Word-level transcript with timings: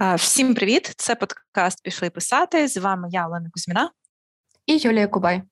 Всім 0.00 0.54
привіт! 0.54 0.92
Це 0.96 1.14
подкаст 1.14 1.82
Пішли 1.82 2.10
писати. 2.10 2.68
З 2.68 2.76
вами 2.76 3.08
я, 3.10 3.26
Олена 3.26 3.50
Кузьміна 3.52 3.90
і 4.66 4.76
Юлія 4.76 5.06
Кубай. 5.06 5.42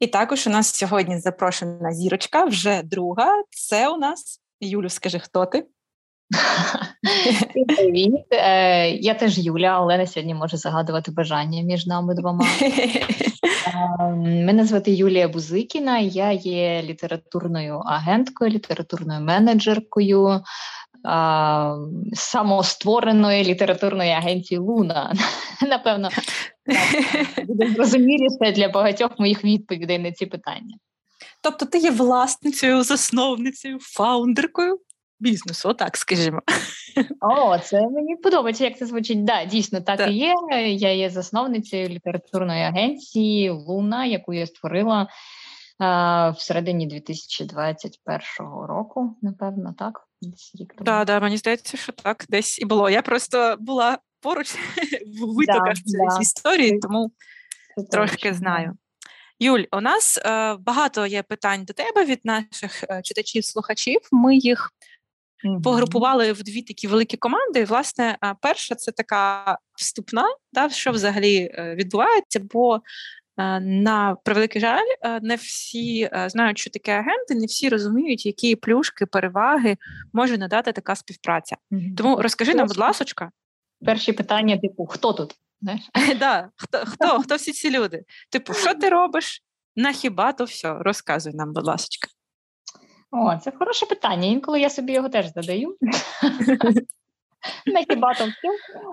І 0.00 0.06
також 0.06 0.46
у 0.46 0.50
нас 0.50 0.74
сьогодні 0.74 1.18
запрошена 1.18 1.92
зірочка, 1.92 2.44
вже 2.44 2.82
друга. 2.82 3.42
Це 3.50 3.88
у 3.88 3.96
нас 3.96 4.40
Юлю, 4.60 4.88
скажи, 4.88 5.18
хто 5.18 5.46
ти? 5.46 5.66
Привіт, 7.76 8.26
е, 8.30 8.90
я 8.90 9.14
теж 9.14 9.38
Юля. 9.38 9.80
Олена 9.80 10.06
сьогодні 10.06 10.34
може 10.34 10.56
загадувати 10.56 11.10
бажання 11.10 11.62
між 11.62 11.86
нами 11.86 12.14
двома. 12.14 12.46
Ем, 14.00 14.44
мене 14.44 14.64
звати 14.64 14.92
Юлія 14.92 15.28
Бузикіна, 15.28 15.98
я 15.98 16.32
є 16.32 16.82
літературною 16.82 17.78
агенткою, 17.78 18.50
літературною 18.50 19.20
менеджеркою 19.20 20.42
самоствореної 22.12 23.44
літературної 23.44 24.10
агенції 24.10 24.58
Луна. 24.58 25.14
Напевно, 25.68 26.08
буде 27.46 27.70
зрозуміліше 27.70 28.52
для 28.56 28.68
багатьох 28.68 29.18
моїх 29.18 29.44
відповідей 29.44 29.98
на 29.98 30.12
ці 30.12 30.26
питання. 30.26 30.76
Тобто 31.42 31.66
ти 31.66 31.78
є 31.78 31.90
власницею, 31.90 32.82
засновницею, 32.82 33.78
фаундеркою 33.80 34.80
бізнесу, 35.20 35.68
отак 35.68 35.96
скажімо. 35.96 36.40
О, 37.20 37.58
це 37.58 37.80
мені 37.80 38.16
подобається, 38.16 38.64
як 38.64 38.78
це 38.78 38.86
звучить. 38.86 39.24
Да, 39.24 39.44
дійсно, 39.44 39.80
так, 39.80 39.98
так 39.98 40.10
і 40.10 40.12
є. 40.12 40.34
Я 40.66 40.92
є 40.92 41.10
засновницею 41.10 41.88
літературної 41.88 42.62
агенції 42.62 43.50
Луна, 43.50 44.04
яку 44.04 44.32
я 44.32 44.46
створила 44.46 45.08
в 45.80 46.36
середині 46.38 46.86
2021 46.86 48.20
року, 48.68 49.16
напевно, 49.22 49.74
так. 49.78 50.08
Так, 50.58 50.82
да, 50.84 51.04
да, 51.04 51.20
мені 51.20 51.36
здається, 51.36 51.76
що 51.76 51.92
так 51.92 52.24
десь 52.28 52.58
і 52.58 52.64
було. 52.64 52.90
Я 52.90 53.02
просто 53.02 53.56
була 53.60 53.98
поруч 54.20 54.54
в 55.20 55.34
витоках 55.36 55.74
да, 55.74 55.82
цієї 55.82 56.08
да. 56.08 56.18
історії, 56.20 56.78
тому 56.78 57.12
це 57.76 57.84
трошки 57.84 58.28
точно. 58.28 58.38
знаю. 58.38 58.76
Юль, 59.40 59.64
у 59.72 59.80
нас 59.80 60.18
е, 60.18 60.54
багато 60.54 61.06
є 61.06 61.22
питань 61.22 61.64
до 61.64 61.72
тебе 61.72 62.04
від 62.04 62.20
наших 62.24 62.84
е, 62.90 63.02
читачів-слухачів. 63.02 64.00
Ми 64.12 64.36
їх 64.36 64.72
mm-hmm. 65.44 65.62
погрупували 65.62 66.32
в 66.32 66.42
дві 66.42 66.62
такі 66.62 66.88
великі 66.88 67.16
команди. 67.16 67.60
І, 67.60 67.64
власне, 67.64 68.18
е, 68.24 68.34
перша 68.42 68.74
це 68.74 68.92
така 68.92 69.58
вступна, 69.76 70.24
да, 70.52 70.68
що 70.68 70.92
взагалі 70.92 71.36
е, 71.36 71.74
відбувається, 71.74 72.40
бо 72.52 72.80
на 73.60 74.16
превеликий 74.24 74.60
жаль, 74.60 74.86
е, 75.02 75.20
не 75.20 75.36
всі 75.36 76.10
е, 76.12 76.28
знають, 76.28 76.58
що 76.58 76.70
таке 76.70 76.92
агенти, 76.92 77.34
не 77.34 77.46
всі 77.46 77.68
розуміють, 77.68 78.26
які 78.26 78.56
плюшки, 78.56 79.06
переваги 79.06 79.76
може 80.12 80.38
надати 80.38 80.72
така 80.72 80.96
співпраця. 80.96 81.56
Mm-hmm. 81.70 81.94
Тому 81.96 82.22
розкажи 82.22 82.54
нам, 82.54 82.66
будь 82.66 82.78
ласочка. 82.78 83.30
Перші 83.84 84.12
питання: 84.12 84.58
типу, 84.58 84.86
хто 84.86 85.12
тут? 85.12 85.34
да, 86.18 86.50
Хто 86.56 86.78
хто, 86.78 87.20
хто 87.20 87.36
всі 87.36 87.52
ці 87.52 87.70
люди? 87.70 88.04
Типу, 88.30 88.54
що 88.54 88.74
ти 88.74 88.88
робиш? 88.88 89.42
На 89.76 89.92
хіба 89.92 90.32
то 90.32 90.44
все? 90.44 90.74
Розказуй 90.74 91.32
нам, 91.34 91.52
будь 91.52 91.66
ласочка. 91.66 92.08
О, 93.10 93.36
це 93.36 93.52
хороше 93.58 93.86
питання. 93.86 94.28
Інколи 94.28 94.60
я 94.60 94.70
собі 94.70 94.92
його 94.92 95.08
теж 95.08 95.32
задаю. 95.32 95.76
на 97.66 97.84
хіба 97.90 98.14
там. 98.14 98.28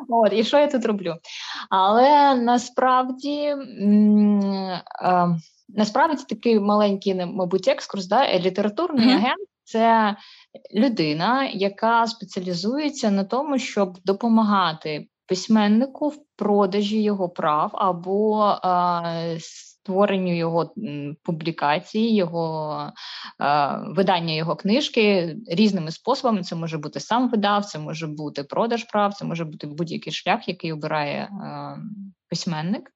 От, 0.10 0.34
І 0.34 0.44
що 0.44 0.60
я 0.60 0.68
тут 0.68 0.86
роблю? 0.86 1.16
Але 1.70 2.36
насправді 2.36 3.56
насправді 5.70 6.24
такий 6.30 6.60
маленький, 6.60 7.26
мабуть, 7.26 7.68
екскурс, 7.68 8.08
да? 8.08 8.40
літературний 8.40 9.08
mm-hmm. 9.08 9.16
агент 9.16 9.48
це 9.64 10.16
людина, 10.74 11.50
яка 11.54 12.08
спеціалізується 12.08 13.12
на 13.12 13.24
тому, 13.24 13.60
щоб 13.60 13.98
допомагати 14.06 15.08
письменнику 15.28 16.08
в 16.08 16.18
продажі 16.36 17.02
його 17.02 17.30
прав 17.30 17.72
або 17.74 18.38
а, 18.62 19.38
створенню 19.86 20.38
його 20.38 20.74
публікації, 21.24 22.16
його 22.16 22.92
е, 23.42 23.80
видання 23.88 24.34
його 24.34 24.56
книжки 24.56 25.36
різними 25.48 25.92
способами. 25.92 26.44
Це 26.44 26.56
може 26.56 26.78
бути 26.78 27.00
сам 27.00 27.30
видав, 27.30 27.66
це 27.66 27.80
може 27.80 28.08
бути 28.08 28.44
продаж 28.44 28.84
прав, 28.84 29.14
це 29.14 29.26
може 29.26 29.46
бути 29.46 29.68
будь-який 29.68 30.14
шлях, 30.14 30.48
який 30.48 30.74
обирає 30.74 31.18
е, 31.18 31.30
письменник. 32.30 32.92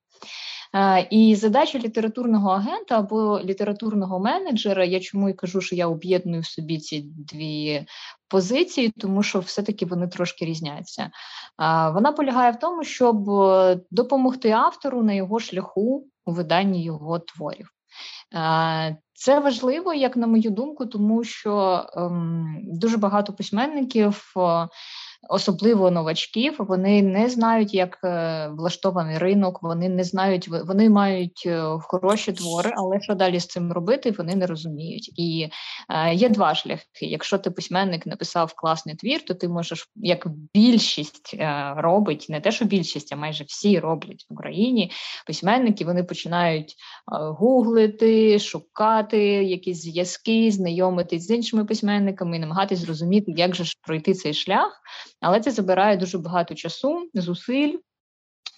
Е, 0.76 1.08
і 1.10 1.36
задача 1.36 1.80
літературного 1.80 2.50
агента 2.50 3.00
або 3.00 3.40
літературного 3.40 4.20
менеджера, 4.20 4.86
я 4.86 5.00
чому 5.00 5.30
і 5.30 5.34
кажу, 5.34 5.62
що 5.62 5.76
я 5.76 5.88
об'єдную 5.88 6.42
в 6.42 6.46
собі 6.46 6.78
ці 6.78 7.02
дві 7.18 7.86
позиції, 8.28 8.94
тому 8.98 9.24
що 9.24 9.40
все-таки 9.40 9.86
вони 9.86 10.08
трошки 10.08 10.46
різняться. 10.46 11.04
Е, 11.04 11.10
вона 11.90 12.12
полягає 12.12 12.52
в 12.52 12.60
тому, 12.60 12.84
щоб 12.84 13.26
допомогти 13.92 14.52
автору 14.52 15.04
на 15.04 15.14
його 15.14 15.40
шляху 15.40 16.08
у 16.30 16.32
виданні 16.32 16.84
його 16.84 17.20
творів. 17.20 17.72
Е, 18.36 18.98
це 19.14 19.40
важливо, 19.40 19.94
як 19.94 20.18
на 20.18 20.28
мою 20.28 20.50
думку, 20.50 20.86
тому 20.86 21.24
що 21.24 21.86
ем, 21.94 22.58
дуже 22.64 22.98
багато 22.98 23.34
письменників 23.34 24.34
особливо 25.30 25.92
новачків, 25.92 26.56
вони 26.60 27.02
не 27.02 27.30
знають, 27.30 27.74
як 27.74 28.00
е, 28.04 28.48
влаштований 28.58 29.18
ринок, 29.18 29.64
вони 29.64 29.90
не 29.90 30.04
знають, 30.04 30.48
вони 30.48 30.90
мають 30.90 31.44
е, 31.46 31.64
хороші 31.82 32.34
твори, 32.34 32.72
але 32.78 33.02
що 33.02 33.16
далі 33.16 33.40
з 33.40 33.48
цим 33.48 33.72
робити, 33.72 34.12
вони 34.12 34.36
не 34.36 34.46
розуміють. 34.46 35.20
І 35.20 35.50
е, 35.90 36.14
є 36.14 36.30
два 36.30 36.56
шляхи. 36.56 36.84
Якщо 37.02 37.38
ти 37.38 37.52
письменник 37.52 38.06
написав 38.06 38.54
класний 38.56 38.96
твір, 38.96 39.26
то 39.26 39.34
ти 39.34 39.50
можеш, 39.50 39.88
як 39.96 40.28
більшість 40.54 41.36
робить, 41.76 42.26
не 42.30 42.42
те, 42.42 42.52
що 42.52 42.66
більшість, 42.66 43.14
а 43.14 43.16
майже 43.16 43.44
всі 43.44 43.80
роблять 43.80 44.26
в 44.30 44.34
Україні. 44.34 44.92
Письменники 45.28 45.86
вони 45.86 46.04
починають 46.04 46.76
гуглити, 47.12 48.40
шукати 48.40 49.20
якісь 49.28 49.84
зв'язки, 49.84 50.52
знайомитись 50.52 51.28
з 51.28 51.32
іншими 51.32 51.66
письменниками 51.66 52.38
і 52.38 52.40
намагатись 52.40 52.80
зрозуміти, 52.80 53.34
як 53.38 53.56
же 53.56 53.64
ж 53.64 53.76
пройти 53.82 54.14
цей 54.14 54.34
шлях 54.34 54.82
але 55.22 55.40
це 55.40 55.52
забирає 55.52 55.98
дуже 55.98 56.18
багато 56.18 56.56
часу, 56.56 57.10
зусиль. 57.14 57.78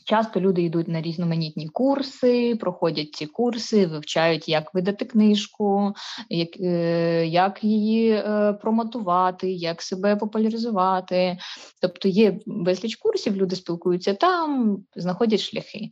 Часто 0.05 0.39
люди 0.39 0.61
йдуть 0.61 0.87
на 0.87 1.01
різноманітні 1.01 1.67
курси, 1.67 2.55
проходять 2.55 3.13
ці 3.13 3.25
курси, 3.25 3.85
вивчають, 3.85 4.49
як 4.49 4.73
видати 4.73 5.05
книжку, 5.05 5.93
як 6.29 6.49
е, 6.59 7.27
як 7.27 7.63
її 7.63 8.11
е, 8.11 8.53
промотувати, 8.61 9.51
як 9.51 9.81
себе 9.81 10.15
популяризувати. 10.15 11.37
Тобто 11.81 12.07
є 12.07 12.39
безліч 12.45 12.95
курсів, 12.95 13.35
люди 13.35 13.55
спілкуються 13.55 14.13
там, 14.13 14.77
знаходять 14.95 15.39
шляхи. 15.39 15.89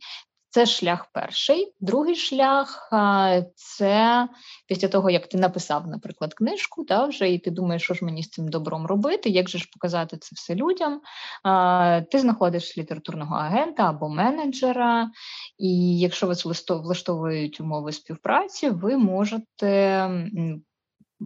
Це 0.50 0.66
шлях 0.66 1.06
перший. 1.12 1.74
Другий 1.80 2.16
шлях 2.16 2.88
це 3.54 4.28
після 4.68 4.88
того, 4.88 5.10
як 5.10 5.26
ти 5.26 5.38
написав, 5.38 5.86
наприклад, 5.86 6.34
книжку, 6.34 6.84
та 6.84 7.06
вже 7.06 7.30
і 7.30 7.38
ти 7.38 7.50
думаєш, 7.50 7.82
що 7.82 7.94
ж 7.94 8.04
мені 8.04 8.22
з 8.22 8.28
цим 8.28 8.48
добром 8.48 8.86
робити, 8.86 9.28
як 9.28 9.48
же 9.48 9.58
ж 9.58 9.68
показати 9.72 10.16
це 10.16 10.28
все 10.32 10.54
людям. 10.54 11.00
Ти 12.10 12.18
знаходиш 12.18 12.78
літературного 12.78 13.36
агента 13.36 13.88
або 13.88 14.08
менеджера, 14.08 15.10
і 15.58 15.98
якщо 15.98 16.26
вас 16.26 16.44
влаштовують 16.68 17.60
умови 17.60 17.92
співпраці, 17.92 18.70
ви 18.70 18.96
можете 18.96 20.08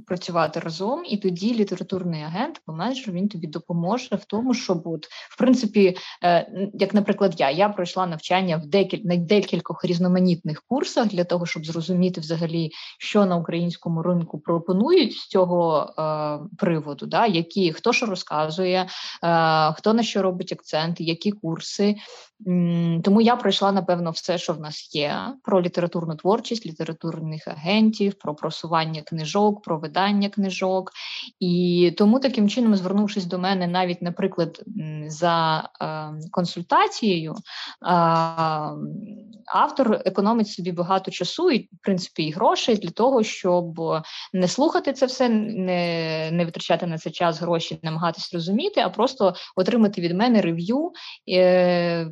працювати 0.07 0.61
разом, 0.61 1.03
і 1.05 1.17
тоді 1.17 1.55
літературний 1.55 2.23
агент 2.23 2.61
або 2.67 2.79
менеджер 2.79 3.15
він 3.15 3.29
тобі 3.29 3.47
допоможе 3.47 4.17
в 4.17 4.25
тому, 4.25 4.55
щоб 4.55 4.87
от, 4.87 5.07
в 5.07 5.39
принципі, 5.39 5.97
е, 6.25 6.71
як, 6.75 6.95
наприклад, 6.95 7.35
я 7.39 7.51
я 7.51 7.69
пройшла 7.69 8.07
навчання 8.07 8.57
в 8.57 8.67
декіль 8.67 9.01
на 9.05 9.17
декількох 9.17 9.85
різноманітних 9.85 10.63
курсах 10.69 11.09
для 11.09 11.25
того, 11.25 11.47
щоб 11.47 11.67
зрозуміти 11.67 12.21
взагалі, 12.21 12.71
що 12.99 13.27
на 13.27 13.37
українському 13.37 14.03
ринку 14.03 14.39
пропонують 14.39 15.13
з 15.13 15.29
цього 15.29 15.93
е, 15.99 16.39
приводу, 16.59 17.07
да, 17.07 17.27
які 17.27 17.73
хто 17.73 17.93
що 17.93 18.07
розказує, 18.07 18.87
е, 19.25 19.73
хто 19.73 19.95
на 19.95 20.03
що 20.03 20.23
робить 20.23 20.53
акценти, 20.53 21.05
які 21.05 21.33
курси. 21.33 21.95
Тому 23.05 23.21
я 23.21 23.37
пройшла 23.37 23.73
напевно 23.73 24.11
все, 24.11 24.39
що 24.39 24.53
в 24.53 24.61
нас 24.61 24.95
є: 24.95 25.19
про 25.43 25.63
літературну 25.63 26.15
творчість, 26.17 26.67
літературних 26.67 27.49
агентів, 27.49 28.15
про 28.19 28.35
просування 28.35 29.03
книжок, 29.03 29.63
про 29.63 29.79
видання 29.85 30.29
книжок. 30.29 30.93
І 31.41 31.93
тому 31.99 32.21
таким 32.21 32.49
чином, 32.49 32.77
звернувшись 32.77 33.25
до 33.25 33.39
мене, 33.39 33.67
навіть, 33.67 34.03
наприклад, 34.03 34.63
за 35.07 35.69
е, 35.81 36.29
консультацією, 36.31 37.33
е, 37.33 37.37
автор 39.47 40.03
економить 40.05 40.49
собі 40.49 40.73
багато 40.73 41.11
часу 41.11 41.51
і, 41.51 41.59
в 41.59 41.79
принципі, 41.83 42.23
і 42.23 42.31
грошей 42.31 42.77
для 42.77 42.91
того, 42.91 43.23
щоб 43.23 43.81
не 44.33 44.49
слухати 44.49 44.93
це 44.93 45.07
все, 45.07 45.29
не 45.29 46.31
не 46.33 46.45
витрачати 46.45 46.87
на 46.87 46.99
це 46.99 47.11
час 47.11 47.41
гроші, 47.41 47.79
намагатись 47.83 48.35
розуміти, 48.35 48.81
а 48.81 48.89
просто 48.89 49.35
отримати 49.57 50.01
від 50.01 50.15
мене 50.17 50.41
рев'ю. 50.41 50.93
Е, 51.29 52.11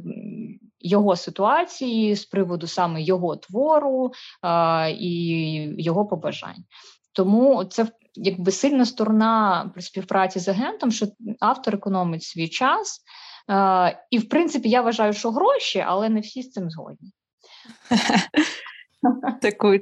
його 0.82 1.16
ситуації 1.16 2.16
з 2.16 2.24
приводу 2.24 2.66
саме 2.66 3.02
його 3.02 3.36
твору 3.36 4.12
а, 4.42 4.88
і 4.98 5.14
його 5.78 6.06
побажань. 6.06 6.64
Тому 7.12 7.64
це 7.64 7.86
якби 8.14 8.52
сильна 8.52 8.86
сторона 8.86 9.70
при 9.74 9.82
співпраці 9.82 10.38
з 10.38 10.48
агентом, 10.48 10.90
що 10.90 11.06
автор 11.40 11.74
економить 11.74 12.22
свій 12.22 12.48
час. 12.48 13.00
І, 14.10 14.18
в 14.18 14.28
принципі, 14.28 14.68
я 14.68 14.82
вважаю, 14.82 15.12
що 15.12 15.30
гроші, 15.30 15.84
але 15.86 16.08
не 16.08 16.20
всі 16.20 16.42
з 16.42 16.50
цим 16.50 16.70
згодні. 16.70 17.12
Таку 19.42 19.78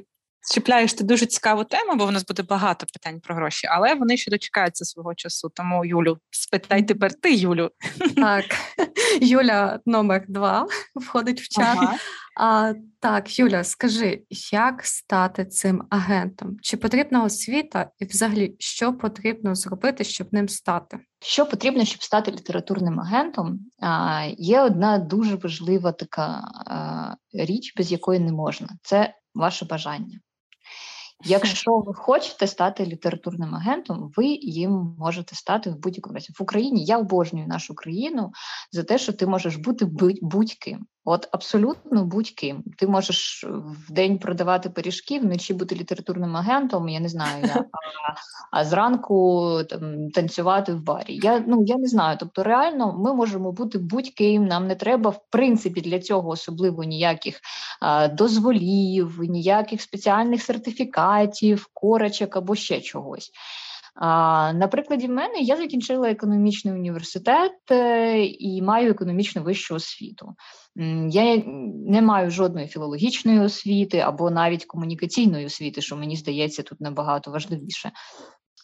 чіпляєш 0.52 0.94
ти 0.94 1.04
дуже 1.04 1.26
цікаву 1.26 1.64
тему, 1.64 1.96
бо 1.96 2.06
в 2.06 2.12
нас 2.12 2.26
буде 2.26 2.42
багато 2.42 2.87
питань 2.92 3.20
про 3.20 3.34
гроші, 3.34 3.66
але 3.66 3.94
вони 3.94 4.16
ще 4.16 4.31
дочекаються 4.31 4.84
свого 4.84 5.14
часу. 5.14 5.50
Тому 5.54 5.84
Юлю, 5.84 6.19
спитай 6.31 6.82
тепер 6.82 7.14
ти, 7.14 7.34
Юлю. 7.34 7.70
Так, 8.16 8.44
Юля 9.20 9.81
номер 9.87 10.25
два 10.28 10.66
входить 10.94 11.40
в 11.40 11.48
чат. 11.48 11.78
Ага. 11.81 11.96
А, 12.37 12.75
Так, 13.00 13.38
Юля, 13.38 13.64
скажи, 13.64 14.22
як 14.52 14.87
стати 14.87 15.44
цим 15.44 15.82
агентом? 15.90 16.56
Чи 16.62 16.76
потрібна 16.76 17.25
освіта, 17.25 17.90
і 17.98 18.04
взагалі 18.04 18.56
що 18.58 18.92
потрібно 18.92 19.54
зробити, 19.54 20.04
щоб 20.04 20.32
ним 20.32 20.48
стати? 20.48 20.98
Що 21.20 21.46
потрібно, 21.46 21.84
щоб 21.84 22.02
стати 22.02 22.31
літературним 22.31 23.00
агентом? 23.00 23.58
А, 23.82 24.25
Є 24.38 24.60
одна 24.60 24.98
дуже 24.98 25.37
важлива 25.37 25.92
така 25.92 26.42
а, 26.66 27.14
річ, 27.32 27.75
без 27.76 27.92
якої 27.92 28.20
не 28.20 28.32
можна. 28.32 28.69
Це 28.82 29.14
ваше 29.34 29.64
бажання. 29.64 30.20
Якщо 31.25 31.70
ви 31.76 31.94
хочете 31.94 32.46
стати 32.46 32.87
літературним 32.87 33.55
агентом, 33.55 34.12
ви 34.17 34.26
їм 34.26 34.94
можете 34.99 35.34
стати 35.37 35.70
в 35.70 35.78
будь-якому 35.78 36.14
разі. 36.14 36.32
В 36.38 36.43
Україні 36.43 36.84
я 36.84 36.99
обожнюю 36.99 37.46
нашу 37.46 37.75
країну 37.75 38.31
за 38.72 38.82
те, 38.82 38.99
що 38.99 39.12
ти 39.12 39.26
можеш 39.26 39.56
бути 39.56 39.84
будь-ким. 40.22 40.87
От 41.05 41.29
абсолютно 41.32 42.05
будь-ким. 42.05 42.64
Ти 42.79 42.87
можеш 42.87 43.47
в 43.49 43.93
день 43.93 44.19
продавати 44.19 44.70
пиріжки, 44.70 45.20
вночі 45.20 45.55
бути 45.55 45.75
літературним 45.75 46.37
агентом, 46.37 46.88
я 46.88 47.00
не 47.00 47.08
знаю, 47.08 47.44
я, 47.47 47.55
а, 47.55 48.14
а 48.50 48.64
зранку 48.64 49.61
там 49.70 50.11
танцювати 50.11 50.73
в 50.73 50.82
барі. 50.82 51.20
Я 51.23 51.44
ну 51.47 51.62
я 51.67 51.76
не 51.76 51.87
знаю. 51.87 52.17
Тобто, 52.20 52.43
реально, 52.43 52.99
ми 52.99 53.14
можемо 53.14 53.52
бути 53.52 53.79
будь-ким. 53.79 54.44
Нам 54.47 54.67
не 54.67 54.75
треба 54.75 55.11
в 55.11 55.20
принципі 55.31 55.81
для 55.81 56.00
цього 56.00 56.29
особливо 56.29 56.85
ніяких 56.85 57.41
а, 57.81 58.08
дозволів, 58.08 59.20
ніяких 59.20 59.82
спеціальних 59.82 60.43
сертифікатів, 60.43 61.69
корочок 61.75 62.37
або 62.37 62.55
ще 62.55 62.81
чогось. 62.81 63.31
А, 64.00 64.52
На 64.52 64.69
прикладі 64.69 65.08
мене 65.08 65.38
я 65.41 65.56
закінчила 65.56 66.11
економічний 66.11 66.75
університет 66.75 67.52
е, 67.70 68.25
і 68.25 68.62
маю 68.62 68.91
економічну 68.91 69.43
вищу 69.43 69.75
освіту. 69.75 70.35
Я 71.08 71.43
не 71.87 72.02
маю 72.02 72.31
жодної 72.31 72.67
філологічної 72.67 73.41
освіти 73.41 73.99
або 73.99 74.31
навіть 74.31 74.64
комунікаційної 74.64 75.47
освіти, 75.47 75.81
що 75.81 75.97
мені 75.97 76.17
здається 76.17 76.62
тут 76.62 76.81
набагато 76.81 77.31
важливіше. 77.31 77.93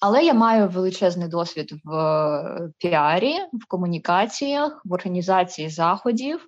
Але 0.01 0.25
я 0.25 0.35
маю 0.35 0.69
величезний 0.69 1.29
досвід 1.29 1.73
в 1.85 1.95
е, 1.95 2.71
піарі, 2.79 3.35
в 3.53 3.67
комунікаціях, 3.69 4.83
в 4.85 4.93
організації 4.93 5.69
заходів 5.69 6.41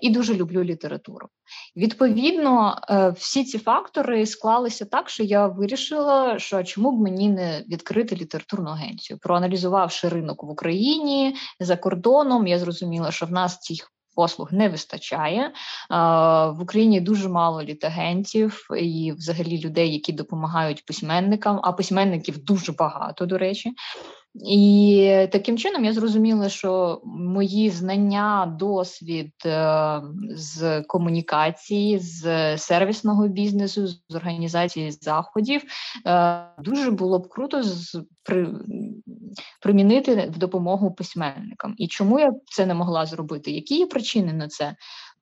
і 0.00 0.10
дуже 0.10 0.34
люблю 0.34 0.64
літературу. 0.64 1.28
Відповідно, 1.76 2.80
е, 2.90 3.10
всі 3.10 3.44
ці 3.44 3.58
фактори 3.58 4.26
склалися 4.26 4.84
так, 4.84 5.10
що 5.10 5.22
я 5.22 5.46
вирішила, 5.46 6.38
що 6.38 6.64
чому 6.64 6.92
б 6.92 7.00
мені 7.00 7.28
не 7.28 7.64
відкрити 7.68 8.16
літературну 8.16 8.70
агенцію. 8.70 9.18
Проаналізувавши 9.18 10.08
ринок 10.08 10.42
в 10.42 10.50
Україні 10.50 11.36
за 11.60 11.76
кордоном, 11.76 12.46
я 12.46 12.58
зрозуміла, 12.58 13.12
що 13.12 13.26
в 13.26 13.32
нас 13.32 13.58
цих 13.58 13.92
послуг 14.14 14.52
не 14.52 14.68
вистачає. 14.68 15.52
В 16.50 16.62
Україні 16.62 17.00
дуже 17.00 17.28
мало 17.28 17.62
літагентів 17.62 18.66
і, 18.78 19.12
взагалі, 19.12 19.60
людей, 19.60 19.92
які 19.92 20.12
допомагають 20.12 20.84
письменникам, 20.84 21.60
а 21.62 21.72
письменників 21.72 22.44
дуже 22.44 22.72
багато, 22.72 23.26
до 23.26 23.38
речі. 23.38 23.72
І 24.34 25.28
таким 25.32 25.58
чином 25.58 25.84
я 25.84 25.92
зрозуміла, 25.92 26.48
що 26.48 27.00
мої 27.04 27.70
знання, 27.70 28.56
досвід 28.58 29.32
е, 29.46 30.00
з 30.30 30.82
комунікації, 30.82 31.98
з 31.98 32.58
сервісного 32.58 33.28
бізнесу, 33.28 33.86
з 33.86 34.14
організації 34.14 34.90
заходів 34.90 35.62
е, 36.06 36.44
дуже 36.58 36.90
було 36.90 37.18
б 37.18 37.28
круто 37.28 37.62
примінити 39.62 40.30
в 40.34 40.38
допомогу 40.38 40.94
письменникам. 40.94 41.74
І 41.76 41.88
чому 41.88 42.20
я 42.20 42.32
це 42.44 42.66
не 42.66 42.74
могла 42.74 43.06
зробити? 43.06 43.50
Які 43.50 43.78
є 43.78 43.86
причини 43.86 44.32
на 44.32 44.48
це? 44.48 44.76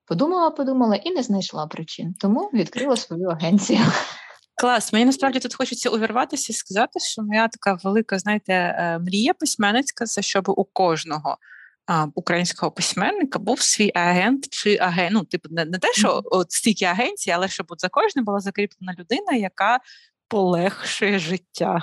Подумала, 0.06 0.50
подумала 0.50 0.94
і 0.94 1.10
не 1.10 1.22
знайшла 1.22 1.66
причин, 1.66 2.14
тому 2.20 2.50
відкрила 2.54 2.96
свою 2.96 3.28
агенцію. 3.28 3.78
Клас, 4.58 4.92
мені 4.92 5.04
насправді 5.04 5.38
тут 5.38 5.54
хочеться 5.54 5.90
увірватися 5.90 6.52
і 6.52 6.56
сказати, 6.56 7.00
що 7.00 7.22
моя 7.22 7.48
така 7.48 7.78
велика, 7.84 8.18
знаєте, 8.18 8.52
е, 8.52 8.98
мрія 8.98 9.34
письменницька 9.34 10.04
це 10.04 10.22
щоб 10.22 10.48
у 10.48 10.64
кожного 10.64 11.38
а, 11.86 12.06
українського 12.14 12.72
письменника 12.72 13.38
був 13.38 13.60
свій 13.60 13.92
агент 13.94 14.48
чи 14.50 14.76
агент. 14.80 15.10
Ну, 15.12 15.24
типу, 15.24 15.48
не, 15.50 15.64
не 15.64 15.78
те, 15.78 15.92
що 15.92 16.22
от 16.24 16.52
стільки 16.52 16.84
агенцій, 16.84 17.30
але 17.30 17.48
щоб 17.48 17.66
от 17.68 17.80
за 17.80 17.88
кожним 17.88 18.24
була 18.24 18.40
закріплена 18.40 18.94
людина, 18.98 19.32
яка 19.32 19.80
полегшує 20.28 21.18
життя. 21.18 21.82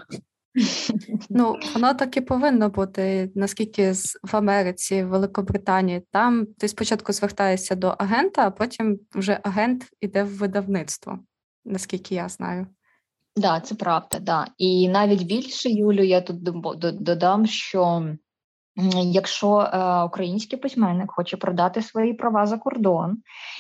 Ну, 1.30 1.56
воно 1.74 1.94
так 1.94 2.18
і 2.18 2.22
повинно 2.22 2.70
бути, 2.70 3.32
наскільки 3.36 3.92
в 4.24 4.36
Америці, 4.36 5.04
в 5.04 5.08
Великобританії, 5.08 6.02
там 6.12 6.46
ти 6.58 6.68
спочатку 6.68 7.14
звертаєшся 7.14 7.76
до 7.76 7.88
агента, 7.88 8.48
а 8.48 8.52
потім 8.52 9.00
вже 9.16 9.40
агент 9.44 9.86
іде 10.02 10.24
в 10.24 10.38
видавництво 10.38 11.20
наскільки 11.66 12.16
я 12.16 12.30
знаю. 12.30 12.68
Так, 13.36 13.44
да, 13.44 13.60
це 13.60 13.76
правда, 13.76 14.20
да. 14.20 14.48
І 14.58 14.90
навіть 14.90 15.24
більше, 15.24 15.70
Юлю, 15.70 16.04
я 16.04 16.22
тут 16.22 16.44
додам, 17.04 17.48
що 17.48 18.10
Якщо 19.04 19.60
е, 19.60 20.04
український 20.04 20.60
письменник 20.60 21.12
хоче 21.12 21.38
продати 21.38 21.82
свої 21.82 22.14
права 22.14 22.46
за 22.46 22.58
кордон, 22.58 23.18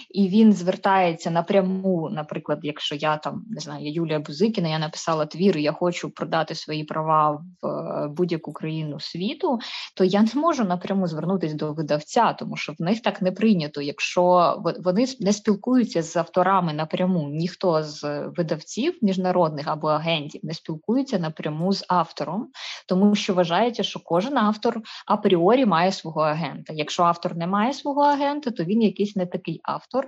і 0.09 0.27
він 0.27 0.53
звертається 0.53 1.31
напряму, 1.31 2.09
наприклад, 2.09 2.59
якщо 2.63 2.95
я 2.95 3.17
там 3.17 3.43
не 3.49 3.59
знаю, 3.59 3.91
Юлія 3.91 4.19
Бузикіна, 4.19 4.67
я 4.67 4.79
написала 4.79 5.25
твір, 5.25 5.57
я 5.57 5.71
хочу 5.71 6.09
продати 6.09 6.55
свої 6.55 6.83
права 6.83 7.31
в 7.61 7.67
е, 7.67 8.07
будь-яку 8.07 8.53
країну 8.53 8.99
світу, 8.99 9.59
то 9.95 10.03
я 10.03 10.21
не 10.21 10.41
можу 10.41 10.63
напряму 10.63 11.07
звернутися 11.07 11.55
до 11.55 11.73
видавця, 11.73 12.33
тому 12.33 12.57
що 12.57 12.73
в 12.79 12.81
них 12.81 13.01
так 13.01 13.21
не 13.21 13.31
прийнято. 13.31 13.81
Якщо 13.81 14.55
вони 14.83 15.05
не 15.19 15.33
спілкуються 15.33 16.03
з 16.03 16.15
авторами 16.15 16.73
напряму, 16.73 17.29
ніхто 17.29 17.83
з 17.83 18.27
видавців 18.37 18.97
міжнародних 19.01 19.67
або 19.67 19.87
агентів 19.87 20.41
не 20.43 20.53
спілкується 20.53 21.19
напряму 21.19 21.73
з 21.73 21.85
автором, 21.87 22.47
тому 22.87 23.15
що 23.15 23.33
вважається, 23.33 23.83
що 23.83 23.99
кожен 23.99 24.37
автор 24.37 24.81
апріорі 25.05 25.65
має 25.65 25.91
свого 25.91 26.21
агента. 26.21 26.73
Якщо 26.73 27.03
автор 27.03 27.35
не 27.35 27.47
має 27.47 27.73
свого 27.73 28.01
агента, 28.01 28.51
то 28.51 28.63
він 28.63 28.81
якийсь 28.81 29.15
не 29.15 29.25
такий 29.25 29.59
автор. 29.63 30.07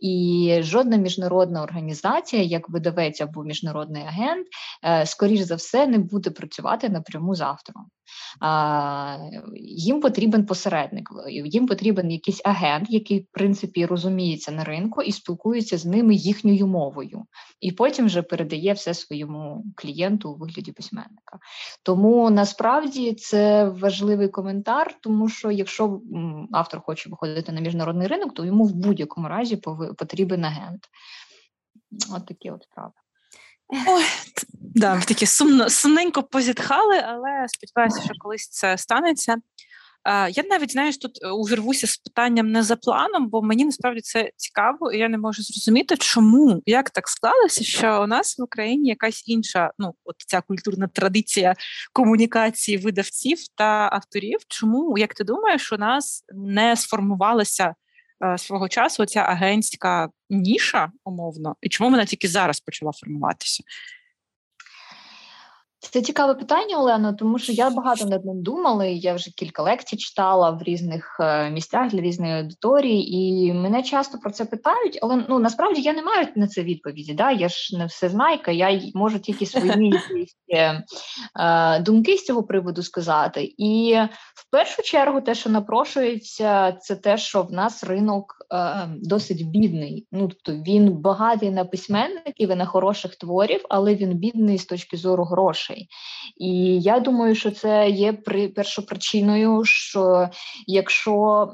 І 0.00 0.54
жодна 0.62 0.96
міжнародна 0.96 1.62
організація, 1.62 2.42
як 2.42 2.68
видавець 2.68 3.20
або 3.20 3.44
міжнародний 3.44 4.02
агент, 4.02 4.46
е, 4.84 5.06
скоріш 5.06 5.40
за 5.40 5.54
все, 5.54 5.86
не 5.86 5.98
буде 5.98 6.30
працювати 6.30 6.88
напряму 6.88 7.34
з 7.34 7.40
автором. 7.40 7.86
Їм 9.56 10.00
потрібен 10.00 10.46
посередник, 10.46 11.10
їм 11.30 11.66
потрібен 11.66 12.10
якийсь 12.10 12.40
агент, 12.44 12.86
який, 12.90 13.20
в 13.20 13.26
принципі, 13.32 13.86
розуміється 13.86 14.52
на 14.52 14.64
ринку 14.64 15.02
і 15.02 15.12
спілкується 15.12 15.78
з 15.78 15.86
ними 15.86 16.14
їхньою 16.14 16.66
мовою, 16.66 17.24
і 17.60 17.72
потім 17.72 18.06
вже 18.06 18.22
передає 18.22 18.72
все 18.72 18.94
своєму 18.94 19.64
клієнту 19.76 20.30
у 20.30 20.36
вигляді 20.36 20.72
письменника. 20.72 21.38
Тому 21.82 22.30
насправді 22.30 23.14
це 23.14 23.68
важливий 23.68 24.28
коментар, 24.28 24.94
тому 25.02 25.28
що 25.28 25.50
якщо 25.50 26.00
автор 26.52 26.80
хоче 26.80 27.10
виходити 27.10 27.52
на 27.52 27.60
міжнародний 27.60 28.06
ринок, 28.06 28.34
то 28.34 28.44
йому 28.44 28.64
в 28.64 28.74
будь-якому 28.74 29.28
разі 29.28 29.56
потрібен 29.98 30.44
агент. 30.44 30.80
От 32.16 32.26
такі 32.26 32.50
от 32.50 32.62
справи. 32.62 32.92
Ой, 33.68 34.04
да, 34.52 35.00
такі 35.00 35.26
сумно, 35.26 35.70
сумненько 35.70 36.22
позітхали, 36.22 36.98
але 36.98 37.46
сподіваюся, 37.48 38.02
що 38.04 38.14
колись 38.18 38.48
це 38.48 38.78
станеться. 38.78 39.36
Я 40.30 40.44
навіть 40.50 40.72
знаєш, 40.72 40.98
тут 40.98 41.18
е, 41.22 41.28
увірвуся 41.28 41.86
з 41.86 41.96
питанням 41.96 42.52
не 42.52 42.62
за 42.62 42.76
планом, 42.76 43.28
бо 43.28 43.42
мені 43.42 43.64
насправді 43.64 44.00
це 44.00 44.30
цікаво, 44.36 44.92
і 44.92 44.98
я 44.98 45.08
не 45.08 45.18
можу 45.18 45.42
зрозуміти, 45.42 45.96
чому 45.96 46.62
як 46.66 46.90
так 46.90 47.08
склалося, 47.08 47.64
що 47.64 48.02
у 48.02 48.06
нас 48.06 48.38
в 48.38 48.42
Україні 48.42 48.88
якась 48.88 49.28
інша, 49.28 49.70
ну 49.78 49.94
от 50.04 50.16
ця 50.26 50.40
культурна 50.40 50.88
традиція 50.88 51.54
комунікації 51.92 52.78
видавців 52.78 53.38
та 53.54 53.88
авторів. 53.92 54.38
Чому 54.48 54.98
як 54.98 55.14
ти 55.14 55.24
думаєш, 55.24 55.72
у 55.72 55.76
нас 55.76 56.24
не 56.34 56.76
сформувалася 56.76 57.74
свого 58.36 58.68
часу 58.68 59.06
ця 59.06 59.20
агентська 59.20 60.08
ніша 60.30 60.92
умовно, 61.04 61.56
і 61.60 61.68
чому 61.68 61.90
вона 61.90 62.04
тільки 62.04 62.28
зараз 62.28 62.60
почала 62.60 62.92
формуватися? 62.92 63.64
Це 65.80 66.02
цікаве 66.02 66.34
питання, 66.34 66.78
Олено, 66.78 67.12
тому 67.12 67.38
що 67.38 67.52
я 67.52 67.70
багато 67.70 68.04
над 68.06 68.24
ним 68.24 68.42
думала. 68.42 68.84
і 68.84 68.98
Я 68.98 69.14
вже 69.14 69.30
кілька 69.30 69.62
лекцій 69.62 69.96
читала 69.96 70.50
в 70.50 70.62
різних 70.62 71.16
е, 71.20 71.50
місцях 71.50 71.90
для 71.90 72.00
різної 72.00 72.32
аудиторії, 72.32 73.16
і 73.16 73.52
мене 73.52 73.82
часто 73.82 74.18
про 74.18 74.30
це 74.30 74.44
питають, 74.44 74.98
але 75.02 75.24
ну 75.28 75.38
насправді 75.38 75.80
я 75.80 75.92
не 75.92 76.02
маю 76.02 76.26
на 76.36 76.48
це 76.48 76.62
відповіді. 76.62 77.14
Да? 77.14 77.30
Я 77.30 77.48
ж 77.48 77.78
не 77.78 77.86
все 77.86 78.08
знайка, 78.08 78.50
я 78.50 78.80
можу 78.94 79.18
тільки 79.18 79.46
свої 79.46 79.92
е, 80.54 80.82
е, 81.40 81.80
думки 81.80 82.16
з 82.16 82.24
цього 82.24 82.42
приводу 82.42 82.82
сказати. 82.82 83.54
І 83.58 83.98
в 84.34 84.50
першу 84.50 84.82
чергу, 84.82 85.20
те, 85.20 85.34
що 85.34 85.50
напрошується, 85.50 86.72
це 86.72 86.96
те, 86.96 87.18
що 87.18 87.42
в 87.42 87.52
нас 87.52 87.84
ринок 87.84 88.34
е, 88.54 88.88
досить 89.02 89.50
бідний. 89.50 90.06
Ну 90.12 90.28
тобто 90.28 90.52
він 90.52 90.92
багатий 90.92 91.50
на 91.50 91.64
письменників 91.64 92.50
і 92.50 92.54
на 92.54 92.66
хороших 92.66 93.16
творів, 93.16 93.64
але 93.70 93.94
він 93.94 94.14
бідний 94.14 94.58
з 94.58 94.66
точки 94.66 94.96
зору 94.96 95.24
грошей 95.24 95.67
грошей. 95.68 95.88
І 96.36 96.80
я 96.80 97.00
думаю, 97.00 97.34
що 97.34 97.50
це 97.50 97.90
є 97.90 98.12
при 98.12 98.48
першопричиною, 98.48 99.64
що 99.64 100.28
якщо 100.66 101.48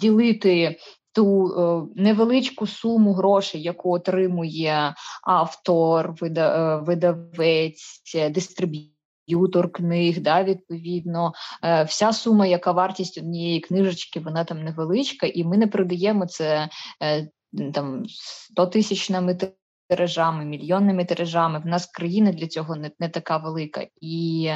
ділити 0.00 0.76
ту 1.12 1.46
е, 1.46 2.02
невеличку 2.02 2.66
суму 2.66 3.12
грошей, 3.12 3.62
яку 3.62 3.94
отримує 3.94 4.94
автор, 5.22 6.14
е, 6.22 6.76
видавець, 6.76 8.02
дистриб'ютор 8.30 9.72
книг, 9.72 10.20
да, 10.20 10.42
відповідно, 10.42 11.32
е, 11.64 11.84
вся 11.84 12.12
сума, 12.12 12.46
яка 12.46 12.72
вартість 12.72 13.18
однієї 13.18 13.60
книжечки, 13.60 14.20
вона 14.20 14.44
там 14.44 14.64
невеличка, 14.64 15.26
і 15.26 15.44
ми 15.44 15.56
не 15.56 15.66
продаємо 15.66 16.26
це 16.26 16.68
там 17.74 18.04
100 18.08 18.66
тисячними 18.66 19.34
тиражами, 19.88 20.44
мільйонними 20.44 21.04
тиражами. 21.04 21.58
В 21.58 21.66
нас 21.66 21.86
країна 21.86 22.32
для 22.32 22.46
цього 22.46 22.76
не, 22.76 22.90
не 23.00 23.08
така 23.08 23.36
велика. 23.36 23.86
І 24.00 24.50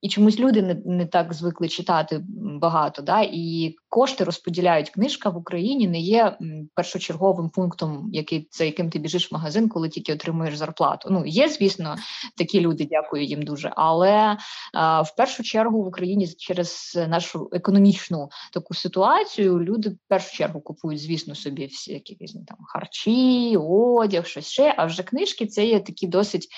і 0.00 0.08
чомусь 0.08 0.38
люди 0.38 0.62
не 0.62 0.74
не 0.84 1.06
так 1.06 1.34
звикли 1.34 1.68
читати 1.68 2.24
багато, 2.60 3.02
да 3.02 3.20
і 3.22 3.76
кошти 3.88 4.24
розподіляють. 4.24 4.90
Книжка 4.90 5.30
в 5.30 5.36
Україні 5.36 5.88
не 5.88 6.00
є 6.00 6.38
першочерговим 6.74 7.50
пунктом, 7.50 8.10
який 8.12 8.48
за 8.50 8.64
яким 8.64 8.90
ти 8.90 8.98
біжиш 8.98 9.30
в 9.30 9.34
магазин, 9.34 9.68
коли 9.68 9.88
тільки 9.88 10.12
отримуєш 10.12 10.56
зарплату. 10.56 11.08
Ну 11.10 11.22
є, 11.26 11.48
звісно, 11.48 11.96
такі 12.36 12.60
люди, 12.60 12.88
дякую 12.90 13.24
їм 13.24 13.42
дуже. 13.42 13.72
Але 13.76 14.36
а, 14.74 15.02
в 15.02 15.16
першу 15.16 15.42
чергу 15.42 15.82
в 15.82 15.86
Україні 15.86 16.28
через 16.28 16.98
нашу 17.08 17.48
економічну 17.52 18.28
таку 18.52 18.74
ситуацію 18.74 19.60
люди 19.60 19.88
в 19.88 19.98
першу 20.08 20.36
чергу 20.36 20.60
купують, 20.60 21.00
звісно, 21.00 21.34
собі 21.34 21.66
всі 21.66 21.92
якісь 21.92 22.32
там 22.32 22.58
харчі, 22.66 23.56
одяг, 23.56 24.26
щось 24.26 24.46
ще. 24.46 24.74
А 24.76 24.84
вже 24.84 25.02
книжки 25.02 25.46
це 25.46 25.66
є 25.66 25.80
такі 25.80 26.06
досить 26.06 26.48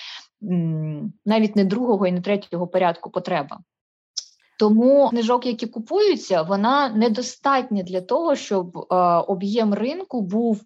навіть 1.27 1.57
не 1.57 1.65
другого 1.65 2.07
і 2.07 2.13
не 2.13 2.21
третього 2.21 2.67
порядку 2.67 3.11
потреба. 3.11 3.61
Тому 4.61 5.09
книжок, 5.09 5.47
які 5.47 5.67
купуються, 5.67 6.43
вона 6.43 6.88
недостатня 6.88 7.83
для 7.83 8.00
того, 8.00 8.37
щоб 8.37 8.79
е, 8.79 8.95
об'єм 9.29 9.75
ринку 9.75 10.21
був 10.21 10.61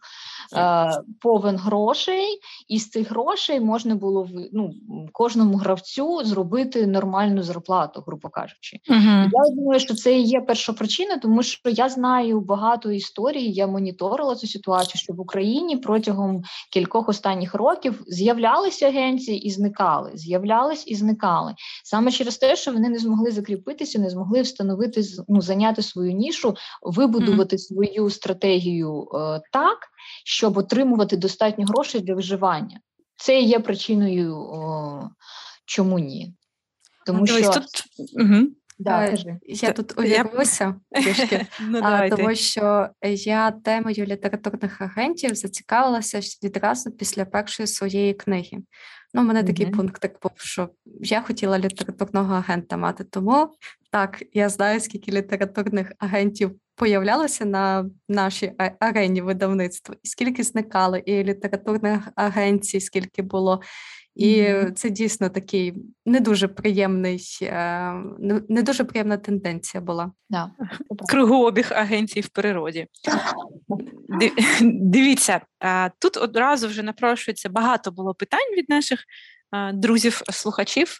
е, 0.57 0.91
повен 1.21 1.57
грошей, 1.57 2.41
і 2.69 2.79
з 2.79 2.91
цих 2.91 3.11
грошей 3.11 3.61
можна 3.61 3.95
було 3.95 4.29
ну, 4.53 4.71
кожному 5.13 5.57
гравцю 5.57 6.25
зробити 6.25 6.87
нормальну 6.87 7.43
зарплату, 7.43 8.03
грубо 8.07 8.29
кажучи. 8.29 8.79
Uh-huh. 8.91 9.25
Я 9.33 9.55
думаю, 9.57 9.81
що 9.81 9.95
це 9.95 10.19
і 10.19 10.23
є 10.23 10.41
перша 10.41 10.73
причина, 10.73 11.17
тому 11.17 11.43
що 11.43 11.71
я 11.71 11.89
знаю 11.89 12.41
багато 12.41 12.91
історій. 12.91 13.51
Я 13.53 13.67
моніторила 13.67 14.35
цю 14.35 14.47
ситуацію, 14.47 15.01
що 15.01 15.13
в 15.13 15.21
Україні 15.21 15.77
протягом 15.77 16.43
кількох 16.73 17.09
останніх 17.09 17.55
років 17.55 18.03
з'являлися 18.07 18.87
агенції 18.87 19.39
і 19.47 19.51
зникали, 19.51 20.11
з'являлись 20.15 20.85
і 20.87 20.95
зникали 20.95 21.55
саме 21.85 22.11
через 22.11 22.39
те, 22.39 22.57
що 22.57 22.73
вони 22.73 22.89
не 22.89 22.99
змогли 22.99 23.31
закріпити 23.31 23.84
закріпитися, 23.85 23.99
не 23.99 24.11
змогли 24.11 24.43
встановити 24.43 25.03
ну, 25.29 25.41
зайняти 25.41 25.83
свою 25.83 26.13
нішу, 26.13 26.55
вибудувати 26.83 27.57
mm. 27.57 27.59
свою 27.59 28.11
стратегію 28.11 29.09
е, 29.15 29.41
так, 29.53 29.79
щоб 30.25 30.59
отримувати 30.59 31.17
достатньо 31.17 31.67
грошей 31.67 32.01
для 32.01 32.15
виживання. 32.15 32.81
Це 33.17 33.41
є 33.41 33.61
причиною, 33.61 34.37
о, 34.37 35.09
чому 35.67 35.99
ні. 35.99 36.35
Тому 37.07 37.25
а, 37.25 37.27
що 37.27 37.51
тут... 37.51 37.65
Угу. 38.13 38.49
Да, 38.79 39.11
кажи. 39.11 39.39
Я 39.43 39.73
тут 39.73 39.99
увірвуся 39.99 40.75
трішки, 40.93 41.47
ну, 41.69 41.81
тому 42.11 42.35
що 42.35 42.89
я 43.03 43.51
темою 43.51 44.07
літературних 44.07 44.81
агентів 44.81 45.35
зацікавилася 45.35 46.21
відразу 46.43 46.91
після 46.91 47.25
першої 47.25 47.67
своєї 47.67 48.15
книги. 48.15 48.59
Ну, 49.15 49.23
у 49.23 49.25
мене 49.25 49.43
mm-hmm. 49.43 49.47
такий 49.47 49.67
пункт 49.67 50.03
так 50.03 50.13
був, 50.23 50.33
що 50.37 50.69
я 51.01 51.23
хотіла 51.23 51.59
літературного 51.59 52.35
агента 52.35 52.77
мати. 52.77 53.05
Тому 53.05 53.49
так, 53.91 54.23
я 54.33 54.49
знаю, 54.49 54.81
скільки 54.81 55.13
літературних 55.13 55.93
агентів 55.99 56.53
появлялося 56.75 57.45
на 57.45 57.91
нашій 58.09 58.53
арені 58.81 59.21
видавництва, 59.21 59.95
і 60.03 60.09
скільки 60.09 60.43
зникали, 60.43 61.03
і 61.07 61.25
літературних 61.25 62.09
агенцій, 62.17 62.81
скільки 62.81 63.23
було. 63.23 63.63
І 64.15 64.43
mm-hmm. 64.43 64.73
це 64.73 64.91
дійсно 64.91 65.29
такий 65.29 65.75
не 66.07 66.21
дуже 66.21 66.49
приємний, 66.49 67.39
е, 67.43 67.93
не 68.49 68.63
дуже 68.63 68.85
приємна 68.85 69.17
тенденція 69.17 69.81
була. 69.81 70.13
Да. 70.31 70.51
Кругообіг 71.09 71.73
агенцій 71.73 72.21
в 72.21 72.29
природі. 72.29 72.87
Дивіться, 74.63 75.41
тут 75.99 76.17
одразу 76.17 76.69
вже 76.69 76.83
напрошується 76.83 77.49
багато 77.49 77.91
було 77.91 78.15
питань 78.15 78.55
від 78.57 78.69
наших 78.69 79.01
друзів-слухачів. 79.73 80.99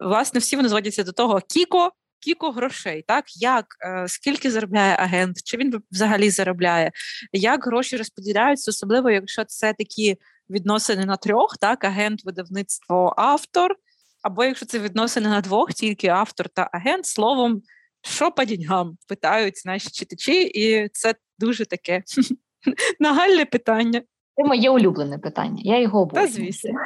Власне, 0.00 0.40
всі 0.40 0.56
вони 0.56 0.68
зводяться 0.68 1.02
до 1.02 1.12
того, 1.12 1.40
Кіко. 1.48 1.92
Кіко 2.20 2.50
грошей, 2.50 3.04
так 3.06 3.24
як 3.36 3.66
е, 3.86 4.08
скільки 4.08 4.50
заробляє 4.50 4.96
агент, 4.98 5.36
чи 5.44 5.56
він 5.56 5.82
взагалі 5.90 6.30
заробляє, 6.30 6.92
як 7.32 7.66
гроші 7.66 7.96
розподіляються, 7.96 8.70
особливо 8.70 9.10
якщо 9.10 9.44
це 9.44 9.72
такі 9.72 10.16
відносини 10.50 11.04
на 11.04 11.16
трьох, 11.16 11.56
так, 11.58 11.84
агент, 11.84 12.24
видавництво, 12.24 13.14
автор, 13.16 13.76
або 14.22 14.44
якщо 14.44 14.66
це 14.66 14.78
відносини 14.78 15.28
на 15.28 15.40
двох, 15.40 15.72
тільки 15.72 16.08
автор 16.08 16.48
та 16.48 16.70
агент, 16.72 17.06
словом, 17.06 17.62
що 18.02 18.30
по 18.30 18.44
діньгам 18.44 18.96
питають 19.08 19.62
наші 19.64 19.90
читачі, 19.90 20.42
і 20.42 20.88
це 20.88 21.14
дуже 21.38 21.66
таке 21.66 22.02
нагальне 23.00 23.44
питання. 23.44 24.02
Це 24.36 24.44
моє 24.44 24.70
улюблене 24.70 25.18
питання. 25.18 25.62
Я 25.64 25.80
його 25.80 26.00
обожнюю. 26.00 26.26
Та 26.26 26.32
звісно. 26.32 26.70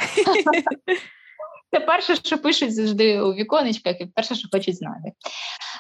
Це 1.73 1.81
перше, 1.81 2.17
що 2.17 2.39
пишуть 2.39 2.75
завжди 2.75 3.21
у 3.21 3.35
віконечках, 3.35 4.01
і 4.01 4.07
перше, 4.07 4.35
що 4.35 4.49
хочуть 4.53 4.77
знати. 4.77 5.13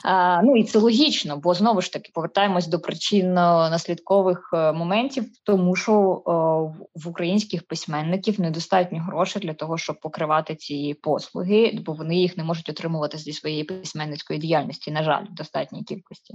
А, 0.04 0.42
Ну 0.42 0.56
і 0.56 0.64
це 0.64 0.78
логічно, 0.78 1.36
бо 1.36 1.54
знову 1.54 1.80
ж 1.80 1.92
таки 1.92 2.10
повертаємось 2.14 2.66
до 2.66 2.76
причинно-наслідкових 2.76 4.38
е, 4.54 4.72
моментів, 4.72 5.24
тому 5.44 5.76
що 5.76 5.92
о, 5.92 6.74
в 6.94 7.08
українських 7.08 7.66
письменників 7.66 8.40
недостатньо 8.40 9.02
грошей 9.02 9.42
для 9.42 9.54
того, 9.54 9.78
щоб 9.78 10.00
покривати 10.00 10.54
ці 10.54 10.94
послуги, 11.02 11.78
бо 11.86 11.92
вони 11.92 12.16
їх 12.16 12.36
не 12.36 12.44
можуть 12.44 12.68
отримувати 12.68 13.18
зі 13.18 13.32
своєї 13.32 13.64
письменницької 13.64 14.38
діяльності, 14.38 14.90
на 14.90 15.02
жаль, 15.02 15.24
в 15.30 15.34
достатній 15.34 15.84
кількості. 15.84 16.34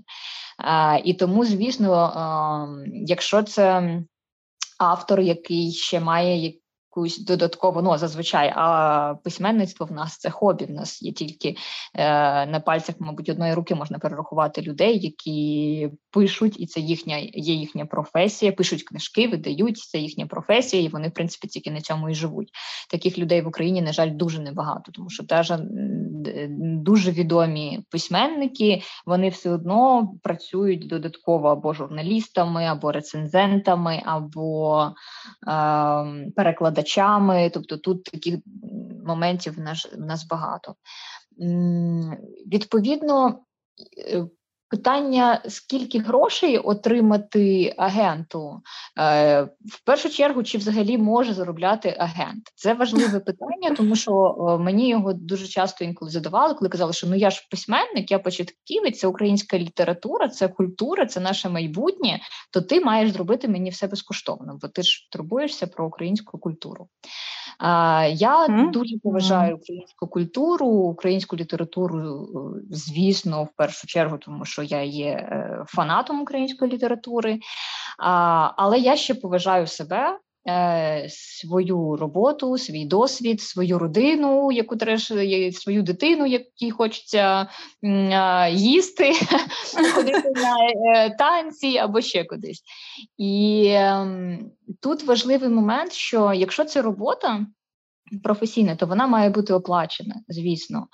А, 0.57 0.99
І 1.03 1.13
тому, 1.13 1.45
звісно, 1.45 1.93
а, 1.93 2.67
якщо 2.93 3.43
це 3.43 3.99
автор, 4.79 5.21
який 5.21 5.71
ще 5.71 5.99
має 5.99 6.37
якусь 6.95 7.19
додаткову, 7.19 7.81
ну 7.81 7.97
зазвичай, 7.97 8.53
а 8.55 9.15
письменництво 9.23 9.85
в 9.85 9.91
нас 9.91 10.17
це 10.17 10.29
хобі. 10.29 10.65
В 10.65 10.71
нас 10.71 11.01
є 11.01 11.11
тільки 11.11 11.55
е, 11.93 12.45
на 12.45 12.59
пальцях, 12.59 12.95
мабуть, 12.99 13.29
одної 13.29 13.53
руки 13.53 13.75
можна 13.75 13.99
перерахувати 13.99 14.61
людей, 14.61 14.99
які 14.99 15.89
пишуть, 16.11 16.59
і 16.59 16.65
це 16.65 16.79
їхня 16.79 17.17
є 17.33 17.53
їхня 17.53 17.85
професія. 17.85 18.51
Пишуть 18.51 18.83
книжки, 18.83 19.27
видають 19.27 19.77
це 19.77 19.97
їхня 19.97 20.25
професія, 20.25 20.83
і 20.83 20.87
вони, 20.87 21.07
в 21.07 21.13
принципі, 21.13 21.47
тільки 21.47 21.71
на 21.71 21.81
цьому 21.81 22.09
і 22.09 22.13
живуть. 22.13 22.49
Таких 22.89 23.17
людей 23.17 23.41
в 23.41 23.47
Україні, 23.47 23.81
на 23.81 23.93
жаль, 23.93 24.11
дуже 24.11 24.41
небагато, 24.41 24.91
тому 24.91 25.09
що 25.09 25.23
теж 25.23 25.53
дуже 26.59 27.11
відомі 27.11 27.79
письменники, 27.89 28.81
вони 29.05 29.29
все 29.29 29.49
одно 29.49 30.13
працюють 30.23 30.87
додатково 30.87 31.47
або 31.47 31.73
журналістами, 31.73 32.65
або 32.65 32.91
рецензентами, 32.91 34.01
або 34.05 34.83
е, 34.83 34.91
перекладачами. 36.35 36.84
Тобто 37.49 37.77
тут 37.77 38.03
таких 38.03 38.35
моментів 39.05 39.53
в 39.55 39.59
нас, 39.59 39.87
в 39.93 39.99
нас 40.01 40.27
багато. 40.27 40.75
Відповідно, 42.47 43.39
е, 43.97 44.25
Питання, 44.69 45.41
скільки 45.47 45.99
грошей 45.99 46.57
отримати 46.57 47.73
агенту, 47.77 48.61
е, 48.99 49.41
в 49.43 49.85
першу 49.85 50.09
чергу, 50.09 50.43
чи 50.43 50.57
взагалі 50.57 50.97
може 50.97 51.33
заробляти 51.33 51.95
агент? 51.99 52.43
Це 52.55 52.73
важливе 52.73 53.19
питання, 53.19 53.75
тому 53.77 53.95
що 53.95 54.35
мені 54.61 54.89
його 54.89 55.13
дуже 55.13 55.47
часто 55.47 55.85
інколи 55.85 56.11
задавали, 56.11 56.53
коли 56.53 56.69
казали, 56.69 56.93
що 56.93 57.07
ну 57.07 57.15
я 57.15 57.29
ж 57.29 57.47
письменник, 57.51 58.11
я 58.11 58.19
початківець, 58.19 58.99
це 58.99 59.07
українська 59.07 59.57
література, 59.57 60.27
це 60.27 60.47
культура, 60.47 61.05
це 61.05 61.19
наше 61.19 61.49
майбутнє. 61.49 62.19
То 62.51 62.61
ти 62.61 62.81
маєш 62.81 63.11
зробити 63.11 63.47
мені 63.47 63.69
все 63.69 63.87
безкоштовно, 63.87 64.59
бо 64.61 64.67
ти 64.67 64.83
ж 64.83 65.07
турбуєшся 65.11 65.67
про 65.67 65.87
українську 65.87 66.37
культуру. 66.37 66.87
Я 67.59 68.47
mm-hmm. 68.47 68.71
дуже 68.71 68.99
поважаю 69.03 69.55
українську 69.55 70.07
культуру, 70.07 70.67
українську 70.67 71.35
літературу, 71.35 72.27
звісно, 72.71 73.43
в 73.43 73.49
першу 73.57 73.87
чергу, 73.87 74.17
тому 74.17 74.45
що 74.45 74.54
я 74.63 74.81
є 74.81 75.07
е, 75.07 75.63
фанатом 75.67 76.21
української 76.21 76.71
літератури, 76.71 77.39
але 78.57 78.79
я 78.79 78.95
ще 78.95 79.15
поважаю 79.15 79.67
себе. 79.67 80.19
Е, 80.47 81.07
свою 81.09 81.95
роботу, 81.95 82.57
свій 82.57 82.85
досвід, 82.85 83.41
свою 83.41 83.79
родину, 83.79 84.51
яку 84.51 84.75
треш, 84.75 85.11
свою 85.51 85.83
дитину, 85.83 86.25
якій 86.25 86.71
хочеться 86.71 87.47
їсти, 88.51 89.13
ходити 89.95 90.31
на 90.35 90.55
е, 90.95 91.15
танці 91.17 91.77
або 91.77 92.01
ще 92.01 92.23
кудись. 92.23 92.63
І 93.17 93.65
ем, 93.71 94.51
тут 94.81 95.03
важливий 95.03 95.49
момент, 95.49 95.93
що 95.93 96.33
якщо 96.33 96.65
це 96.65 96.81
робота 96.81 97.45
професійна, 98.23 98.75
то 98.75 98.85
вона 98.85 99.07
має 99.07 99.29
бути 99.29 99.53
оплачена, 99.53 100.15
звісно. 100.27 100.87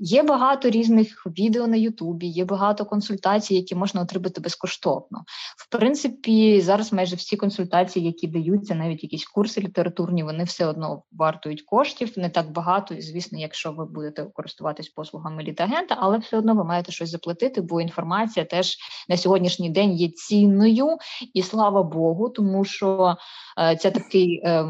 Є 0.00 0.22
багато 0.22 0.70
різних 0.70 1.26
відео 1.26 1.66
на 1.66 1.76
Ютубі, 1.76 2.26
є 2.26 2.44
багато 2.44 2.84
консультацій, 2.84 3.54
які 3.54 3.74
можна 3.74 4.00
отримати 4.00 4.40
безкоштовно. 4.40 5.24
В 5.56 5.68
принципі, 5.70 6.60
зараз 6.60 6.92
майже 6.92 7.16
всі 7.16 7.36
консультації, 7.36 8.06
які 8.06 8.26
даються, 8.26 8.74
навіть 8.74 9.02
якісь 9.02 9.24
курси 9.24 9.60
літературні, 9.60 10.22
вони 10.22 10.44
все 10.44 10.66
одно 10.66 11.02
вартують 11.12 11.62
коштів, 11.62 12.12
не 12.16 12.30
так 12.30 12.52
багато, 12.52 12.94
звісно, 12.98 13.38
якщо 13.38 13.72
ви 13.72 13.84
будете 13.84 14.24
користуватись 14.24 14.88
послугами 14.88 15.42
літагента, 15.42 15.96
але 15.98 16.18
все 16.18 16.38
одно 16.38 16.54
ви 16.54 16.64
маєте 16.64 16.92
щось 16.92 17.10
заплатити, 17.10 17.60
бо 17.60 17.80
інформація 17.80 18.46
теж 18.46 18.76
на 19.08 19.16
сьогоднішній 19.16 19.70
день 19.70 19.92
є 19.92 20.08
цінною, 20.08 20.96
і 21.34 21.42
слава 21.42 21.82
Богу, 21.82 22.28
тому 22.28 22.64
що 22.64 23.16
е, 23.58 23.76
це 23.76 23.90
такий 23.90 24.42
е, 24.44 24.64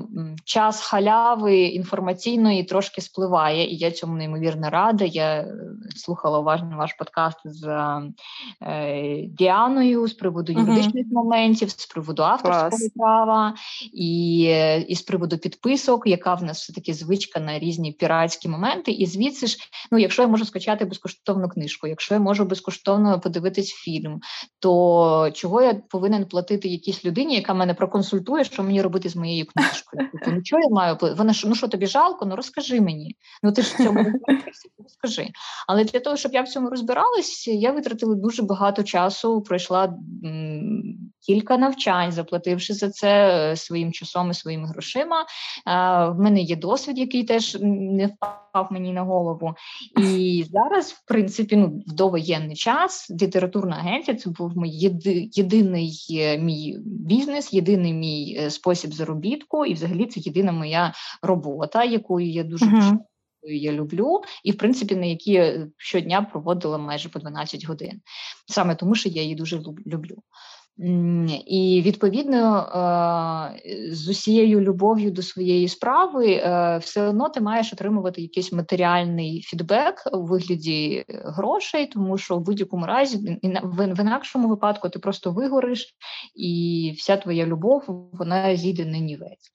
час 0.44 0.80
халяви 0.80 1.60
інформаційної 1.60 2.64
трошки 2.64 3.00
спливає, 3.00 3.70
і 3.70 3.76
я 3.76 3.90
цьому 3.90 4.16
неймовірно 4.16 4.70
рада. 4.70 4.77
Я 5.00 5.40
е, 5.40 5.54
слухала 5.96 6.38
уважно 6.38 6.76
ваш 6.76 6.92
подкаст 6.92 7.38
з 7.44 7.66
е, 8.62 9.22
Діаною 9.28 10.08
з 10.08 10.12
приводу 10.12 10.52
юридичних 10.52 11.06
uh-huh. 11.06 11.12
моментів, 11.12 11.70
з 11.70 11.86
приводу 11.86 12.22
авторського 12.22 12.68
Клас. 12.68 12.90
права 12.96 13.54
і, 13.92 14.40
і 14.88 14.94
з 14.94 15.02
приводу 15.02 15.38
підписок, 15.38 16.06
яка 16.06 16.34
в 16.34 16.42
нас 16.42 16.58
все 16.62 16.72
таки 16.72 16.94
звичка 16.94 17.40
на 17.40 17.58
різні 17.58 17.92
піратські 17.92 18.48
моменти. 18.48 18.90
І 18.90 19.06
звідси 19.06 19.46
ж, 19.46 19.58
ну 19.92 19.98
якщо 19.98 20.22
я 20.22 20.28
можу 20.28 20.44
скачати 20.44 20.84
безкоштовну 20.84 21.48
книжку, 21.48 21.86
якщо 21.86 22.14
я 22.14 22.20
можу 22.20 22.44
безкоштовно 22.44 23.20
подивитись 23.20 23.70
фільм, 23.70 24.20
то 24.58 25.30
чого 25.34 25.62
я 25.62 25.74
повинен 25.74 26.24
платити 26.24 26.68
якійсь 26.68 27.04
людині, 27.04 27.34
яка 27.34 27.54
мене 27.54 27.74
проконсультує, 27.74 28.44
що 28.44 28.62
мені 28.62 28.82
робити 28.82 29.08
з 29.08 29.16
моєю 29.16 29.46
книжкою? 29.46 30.08
Тобто, 30.12 30.30
ну 30.30 30.60
я 30.60 30.68
маю 30.70 30.96
Вона 31.00 31.34
ну 31.44 31.54
що 31.54 31.68
тобі 31.68 31.86
жалко? 31.86 32.26
Ну 32.26 32.36
розкажи 32.36 32.80
мені. 32.80 33.16
Ну 33.42 33.52
ти 33.52 33.62
ж 33.62 33.74
в 33.74 33.76
цьому 33.76 34.04
скажи. 34.88 35.28
Але 35.68 35.84
для 35.84 36.00
того, 36.00 36.16
щоб 36.16 36.32
я 36.32 36.42
в 36.42 36.48
цьому 36.48 36.70
розбиралась, 36.70 37.48
я 37.48 37.72
витратила 37.72 38.14
дуже 38.14 38.42
багато 38.42 38.82
часу. 38.82 39.42
Пройшла 39.42 39.94
кілька 41.28 41.58
навчань, 41.58 42.12
заплативши 42.12 42.74
за 42.74 42.90
це 42.90 43.28
е, 43.50 43.56
своїм 43.56 43.92
часом 43.92 44.30
і 44.30 44.34
своїми 44.34 44.68
грошима. 44.68 45.26
В 46.10 46.14
мене 46.18 46.40
є 46.40 46.56
досвід, 46.56 46.98
який 46.98 47.24
теж 47.24 47.58
не 47.60 48.06
впав 48.06 48.68
мені 48.70 48.92
на 48.92 49.02
голову. 49.02 49.54
І 49.98 50.44
зараз, 50.52 50.92
в 50.92 51.04
принципі, 51.06 51.56
ну 51.56 51.82
в 51.86 51.92
довоєнний 51.92 52.56
час 52.56 53.10
літературна 53.22 53.76
агенція 53.76 54.16
це 54.16 54.30
був 54.30 54.58
мій 54.58 54.70
єди, 54.70 55.28
єдиний 55.32 56.06
е, 56.10 56.38
мій 56.38 56.76
бізнес, 56.84 57.52
єдиний 57.52 57.92
мій 57.92 58.38
е, 58.40 58.50
спосіб 58.50 58.92
заробітку, 58.92 59.64
і 59.64 59.74
взагалі 59.74 60.06
це 60.06 60.20
єдина 60.20 60.52
моя 60.52 60.92
робота, 61.22 61.84
якою 61.84 62.30
я 62.30 62.44
дуже 62.44 62.66
uh-huh 62.66 62.98
я 63.42 63.72
люблю, 63.72 64.22
і 64.44 64.52
в 64.52 64.58
принципі 64.58 64.96
на 64.96 65.06
які 65.06 65.60
щодня 65.76 66.22
проводила 66.22 66.78
майже 66.78 67.08
по 67.08 67.18
12 67.18 67.66
годин, 67.66 68.00
саме 68.46 68.74
тому, 68.74 68.94
що 68.94 69.08
я 69.08 69.22
її 69.22 69.34
дуже 69.34 69.62
люблю. 69.86 70.16
І 71.46 71.82
відповідно 71.84 72.68
з 73.90 74.08
усією 74.08 74.60
любов'ю 74.60 75.10
до 75.10 75.22
своєї 75.22 75.68
справи 75.68 76.36
все 76.82 77.02
одно 77.02 77.28
ти 77.28 77.40
маєш 77.40 77.72
отримувати 77.72 78.22
якийсь 78.22 78.52
матеріальний 78.52 79.42
фідбек 79.42 80.02
у 80.12 80.22
вигляді 80.22 81.04
грошей, 81.08 81.86
тому 81.86 82.18
що 82.18 82.36
в 82.36 82.40
будь-якому 82.40 82.86
разі 82.86 83.38
в 83.62 84.00
інакшому 84.00 84.48
випадку 84.48 84.88
ти 84.88 84.98
просто 84.98 85.32
вигориш, 85.32 85.94
і 86.34 86.94
вся 86.98 87.16
твоя 87.16 87.46
любов 87.46 87.84
вона 88.12 88.56
зійде 88.56 88.84
на 88.84 88.98
нівець. 88.98 89.50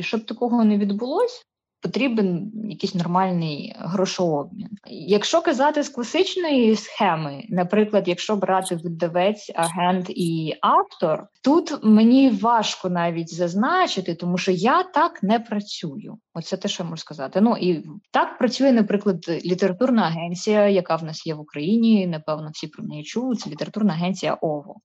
Щоб 0.00 0.26
такого 0.26 0.64
не 0.64 0.78
відбулося, 0.78 1.42
потрібен 1.84 2.52
якийсь 2.68 2.94
нормальний 2.94 3.74
грошообмін. 3.78 4.68
Якщо 4.90 5.42
казати 5.42 5.82
з 5.82 5.88
класичної 5.88 6.76
схеми, 6.76 7.44
наприклад, 7.48 8.08
якщо 8.08 8.36
брати 8.36 8.76
видавець, 8.76 9.50
агент 9.54 10.10
і 10.10 10.54
автор, 10.60 11.26
тут 11.42 11.84
мені 11.84 12.30
важко 12.30 12.90
навіть 12.90 13.34
зазначити, 13.34 14.14
тому 14.14 14.38
що 14.38 14.52
я 14.52 14.82
так 14.82 15.22
не 15.22 15.40
працюю. 15.40 16.18
Оце 16.34 16.56
те, 16.56 16.68
що 16.68 16.82
я 16.82 16.88
можу 16.88 17.00
сказати. 17.00 17.40
Ну 17.40 17.56
і 17.56 17.84
так 18.10 18.38
працює, 18.38 18.72
наприклад, 18.72 19.28
літературна 19.28 20.02
агенція, 20.02 20.68
яка 20.68 20.96
в 20.96 21.04
нас 21.04 21.26
є 21.26 21.34
в 21.34 21.40
Україні. 21.40 22.06
Напевно, 22.06 22.50
всі 22.52 22.66
про 22.66 22.84
неї 22.84 23.04
чули. 23.04 23.36
Це 23.36 23.50
літературна 23.50 23.92
агенція 23.92 24.34
ОВО. 24.34 24.76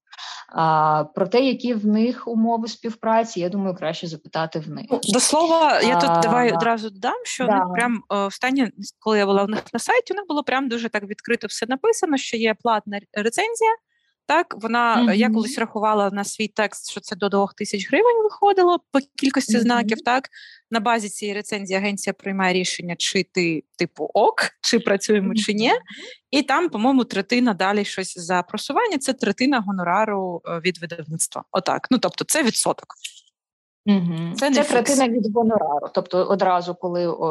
А 0.56 1.04
про 1.16 1.28
те, 1.28 1.40
які 1.40 1.74
в 1.74 1.86
них 1.86 2.28
умови 2.28 2.68
співпраці, 2.68 3.40
я 3.40 3.50
думаю, 3.50 3.76
краще 3.76 4.08
запитати 4.08 4.60
в 4.60 4.70
них. 4.70 4.86
Ну, 4.90 5.00
до 5.04 5.20
слова, 5.20 5.82
я 5.82 6.00
тут 6.00 6.10
а, 6.10 6.20
давай 6.22 6.54
одразу 6.54 6.90
додам, 6.90 7.22
що 7.24 7.46
да. 7.46 7.56
них 7.56 7.64
прям 7.74 8.04
останнє, 8.10 8.72
коли 9.00 9.18
я 9.18 9.26
була 9.26 9.44
в 9.44 9.50
них 9.50 9.64
на 9.74 9.80
сайті, 9.80 10.14
у 10.14 10.16
них 10.16 10.26
було 10.28 10.44
прям 10.44 10.70
дуже 10.70 10.90
так 10.90 11.04
відкрито 11.04 11.48
все 11.48 11.66
написано, 11.70 12.18
що 12.18 12.38
є 12.38 12.56
платна 12.64 13.00
рецензія. 13.14 13.72
Так, 14.30 14.56
вона 14.62 14.98
mm-hmm. 14.98 15.14
я 15.14 15.30
колись 15.30 15.58
рахувала 15.58 16.10
на 16.10 16.24
свій 16.24 16.48
текст, 16.48 16.92
що 16.92 17.00
це 17.00 17.16
до 17.16 17.30
2 17.30 17.48
тисяч 17.58 17.90
гривень 17.90 18.24
виходило 18.24 18.80
по 18.92 19.00
кількості 19.16 19.58
mm-hmm. 19.58 19.62
знаків. 19.62 19.98
Так 20.06 20.30
на 20.72 20.80
базі 20.80 21.10
цієї 21.10 21.36
рецензії 21.36 21.78
агенція 21.78 22.14
приймає 22.14 22.54
рішення, 22.54 22.96
чи 22.98 23.26
ти 23.34 23.64
типу 23.78 24.10
ок, 24.14 24.50
чи 24.62 24.80
працюємо, 24.80 25.34
mm-hmm. 25.34 25.46
чи 25.46 25.54
ні. 25.54 25.72
І 26.32 26.44
там, 26.44 26.70
по-моєму, 26.70 27.04
третина 27.04 27.54
далі 27.54 27.86
щось 27.86 28.18
за 28.18 28.42
просування. 28.44 28.98
Це 28.98 29.14
третина 29.14 29.60
гонорару 29.60 30.42
е, 30.46 30.60
від 30.66 30.82
видавництва. 30.82 31.44
Отак. 31.52 31.88
Ну 31.92 31.98
тобто, 31.98 32.26
це 32.26 32.44
відсоток. 32.44 32.88
Угу. 33.86 34.34
Це, 34.36 34.52
Це 34.52 34.64
третина 34.64 35.08
від 35.08 35.36
гонорару. 35.36 35.88
Тобто, 35.94 36.18
одразу, 36.18 36.76
коли 36.76 37.08
о, 37.08 37.26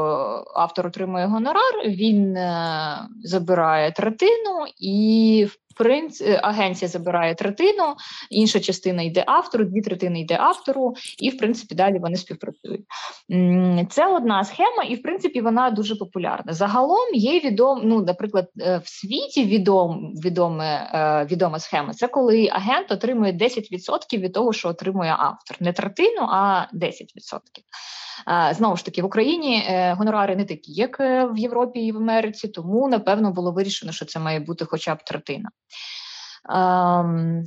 автор 0.55 0.87
отримує 0.87 1.27
гонорар, 1.27 1.73
він 1.87 2.37
е, 2.37 3.09
забирає 3.23 3.93
третину 3.93 4.67
і 4.79 5.49
принц 5.79 6.21
е, 6.21 6.41
агенція 6.43 6.89
забирає 6.89 7.35
третину, 7.35 7.95
інша 8.31 8.61
частина 8.61 9.03
йде 9.03 9.25
автору, 9.27 9.65
дві 9.65 9.81
третини 9.81 10.21
йде 10.21 10.37
автору, 10.41 10.95
і 11.19 11.31
в 11.31 11.39
принципі 11.39 11.75
далі 11.75 11.99
вони 11.99 12.17
співпрацюють. 12.17 12.85
Це 13.91 14.07
одна 14.07 14.45
схема, 14.45 14.83
і 14.89 14.95
в 14.95 15.03
принципі 15.03 15.41
вона 15.41 15.71
дуже 15.71 15.97
популярна. 15.97 16.53
Загалом 16.53 17.15
є 17.15 17.41
відом, 17.41 17.81
ну, 17.85 18.03
наприклад, 18.03 18.49
е, 18.61 18.81
в 18.85 18.89
світі 18.89 19.45
відом, 19.45 20.13
відоме, 20.25 20.91
е, 20.95 21.27
відома 21.31 21.59
схема. 21.59 21.95
Це 21.95 22.09
коли 22.09 22.49
агент 22.53 22.93
отримує 22.93 23.33
10% 23.33 24.21
від 24.21 24.33
того, 24.33 24.53
що 24.53 24.69
отримує 24.69 25.15
автор, 25.19 25.57
не 25.61 25.73
третину, 25.73 26.21
а 26.21 26.67
10%. 26.73 27.41
Знову 28.53 28.77
ж 28.77 28.85
таки, 28.85 29.03
в 29.03 29.05
Україні 29.05 29.65
гонорари 29.99 30.37
не 30.37 30.45
такі, 30.45 30.73
як 30.73 31.01
в 31.01 31.37
Європі 31.37 31.81
і 31.81 31.93
в 31.93 31.97
Америці, 31.97 32.49
тому 32.49 32.89
напевно 32.89 33.33
було 33.33 33.53
вирішено, 33.53 33.93
що 33.93 34.05
це 34.05 34.21
має 34.21 34.41
бути 34.41 34.65
хоча 34.65 34.95
б 34.95 35.05
третина. 35.05 35.51
Ем, 36.49 37.45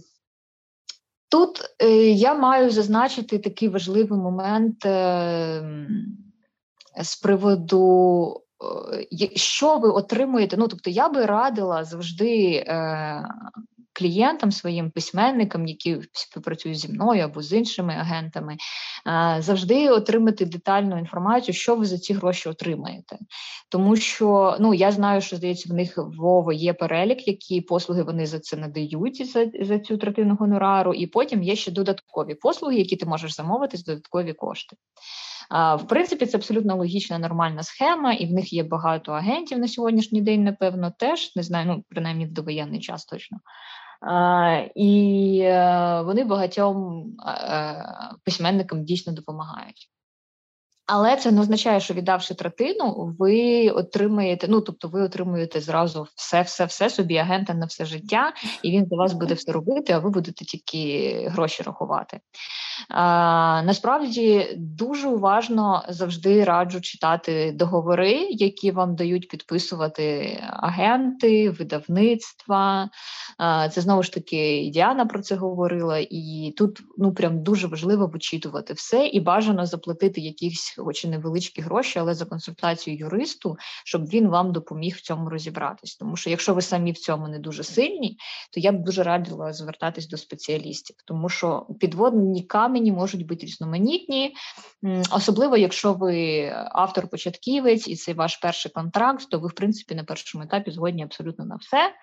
тут 1.29 1.61
е, 1.79 1.89
я 2.11 2.33
маю 2.33 2.69
зазначити 2.69 3.39
такий 3.39 3.69
важливий 3.69 4.19
момент 4.19 4.83
з 7.01 7.15
приводу, 7.21 8.41
е, 9.21 9.29
що 9.35 9.77
ви 9.77 9.89
отримуєте. 9.89 10.57
Ну, 10.57 10.67
тобто, 10.67 10.89
я 10.89 11.09
би 11.09 11.25
радила 11.25 11.83
завжди 11.83 12.51
е, 12.67 13.25
клієнтам, 14.01 14.51
своїм 14.51 14.91
письменникам, 14.91 15.67
які 15.67 15.97
співпрацюють 16.13 16.79
зі 16.79 16.87
мною 16.87 17.23
або 17.23 17.41
з 17.41 17.53
іншими 17.53 17.93
агентами, 17.93 18.57
завжди 19.39 19.89
отримати 19.89 20.45
детальну 20.45 20.99
інформацію, 20.99 21.55
що 21.55 21.75
ви 21.75 21.85
за 21.85 21.97
ці 21.97 22.13
гроші 22.13 22.49
отримаєте. 22.49 23.17
Тому 23.69 23.95
що 23.95 24.57
ну 24.59 24.73
я 24.73 24.91
знаю, 24.91 25.21
що 25.21 25.35
здається, 25.35 25.69
в 25.69 25.75
них 25.75 25.97
в 25.97 26.25
ОВО 26.25 26.51
є 26.51 26.73
перелік, 26.73 27.27
які 27.27 27.61
послуги 27.61 28.03
вони 28.03 28.25
за 28.25 28.39
це 28.39 28.57
надають 28.57 29.31
за, 29.31 29.45
за 29.61 29.79
цю 29.79 29.97
третину 29.97 30.35
гонорару, 30.35 30.93
і 30.93 31.07
потім 31.07 31.43
є 31.43 31.55
ще 31.55 31.71
додаткові 31.71 32.35
послуги, 32.35 32.75
які 32.75 32.95
ти 32.95 33.05
можеш 33.05 33.35
замовити 33.35 33.77
з 33.77 33.83
додаткові 33.83 34.33
кошти. 34.33 34.75
В 35.51 35.83
принципі, 35.87 36.25
це 36.25 36.37
абсолютно 36.37 36.75
логічна, 36.75 37.19
нормальна 37.19 37.63
схема, 37.63 38.13
і 38.13 38.25
в 38.25 38.31
них 38.31 38.53
є 38.53 38.63
багато 38.63 39.11
агентів 39.11 39.59
на 39.59 39.67
сьогоднішній 39.67 40.21
день, 40.21 40.43
напевно, 40.43 40.93
теж 40.99 41.35
не 41.35 41.43
знаю, 41.43 41.67
ну 41.67 41.83
принаймні 41.89 42.25
в 42.25 42.33
довоєнний 42.33 42.79
час 42.79 43.05
точно. 43.05 43.37
І 44.75 45.39
е, 45.43 46.01
вони 46.01 46.23
багатьом 46.23 47.05
е, 47.27 48.15
письменникам 48.23 48.83
дійсно 48.83 49.13
допомагають. 49.13 49.91
Але 50.85 51.15
це 51.15 51.31
не 51.31 51.41
означає, 51.41 51.79
що 51.79 51.93
віддавши 51.93 52.33
третину, 52.33 53.15
ви 53.19 53.69
отримаєте. 53.69 54.47
Ну 54.49 54.61
тобто, 54.61 54.87
ви 54.87 55.01
отримуєте 55.01 55.61
зразу 55.61 56.07
все, 56.15 56.41
все, 56.41 56.65
все 56.65 56.89
собі 56.89 57.17
агента 57.17 57.53
на 57.53 57.65
все 57.65 57.85
життя, 57.85 58.33
і 58.63 58.71
він 58.71 58.87
за 58.89 58.95
вас 58.95 59.13
буде 59.13 59.33
все 59.33 59.51
робити, 59.51 59.93
а 59.93 59.99
ви 59.99 60.09
будете 60.09 60.45
тільки 60.45 61.13
гроші 61.29 61.63
рахувати. 61.63 62.19
А, 62.89 63.61
Насправді 63.65 64.47
дуже 64.57 65.07
уважно 65.07 65.83
завжди 65.89 66.43
раджу 66.43 66.81
читати 66.81 67.51
договори, 67.55 68.27
які 68.29 68.71
вам 68.71 68.95
дають 68.95 69.27
підписувати 69.27 70.37
агенти, 70.49 71.49
видавництва. 71.49 72.89
А, 73.37 73.69
Це 73.69 73.81
знову 73.81 74.03
ж 74.03 74.13
таки 74.13 74.69
Діана 74.73 75.05
про 75.05 75.21
це 75.21 75.35
говорила, 75.35 75.97
і 76.09 76.53
тут 76.57 76.81
ну 76.97 77.13
прям 77.13 77.43
дуже 77.43 77.67
важливо 77.67 78.07
вичитувати 78.07 78.73
все 78.73 79.07
і 79.07 79.19
бажано 79.19 79.65
заплатити 79.65 80.21
якісь 80.21 80.75
хоч 80.81 81.05
і 81.05 81.07
невеличкі 81.07 81.61
гроші, 81.61 81.99
але 81.99 82.13
за 82.13 82.25
консультацію 82.25 82.97
юристу, 82.97 83.57
щоб 83.85 84.05
він 84.05 84.27
вам 84.27 84.51
допоміг 84.51 84.95
в 84.95 85.01
цьому 85.01 85.29
розібратись. 85.29 85.95
Тому 85.95 86.15
що 86.15 86.29
якщо 86.29 86.53
ви 86.53 86.61
самі 86.61 86.91
в 86.91 86.97
цьому 86.97 87.27
не 87.27 87.39
дуже 87.39 87.63
сильні, 87.63 88.17
то 88.53 88.59
я 88.59 88.71
б 88.71 88.83
дуже 88.83 89.03
радила 89.03 89.53
звертатись 89.53 90.07
до 90.07 90.17
спеціалістів, 90.17 90.95
тому 91.05 91.29
що 91.29 91.67
підводні 91.79 92.43
камені 92.43 92.91
можуть 92.91 93.27
бути 93.27 93.45
різноманітні, 93.45 94.33
особливо 95.11 95.57
якщо 95.57 95.93
ви 95.93 96.45
автор-початківець 96.71 97.87
і 97.87 97.95
це 97.95 98.13
ваш 98.13 98.37
перший 98.37 98.71
контракт, 98.71 99.29
то 99.29 99.39
ви 99.39 99.47
в 99.47 99.53
принципі 99.53 99.95
на 99.95 100.03
першому 100.03 100.43
етапі 100.43 100.71
згодні 100.71 101.03
абсолютно 101.03 101.45
на 101.45 101.55
все 101.55 101.93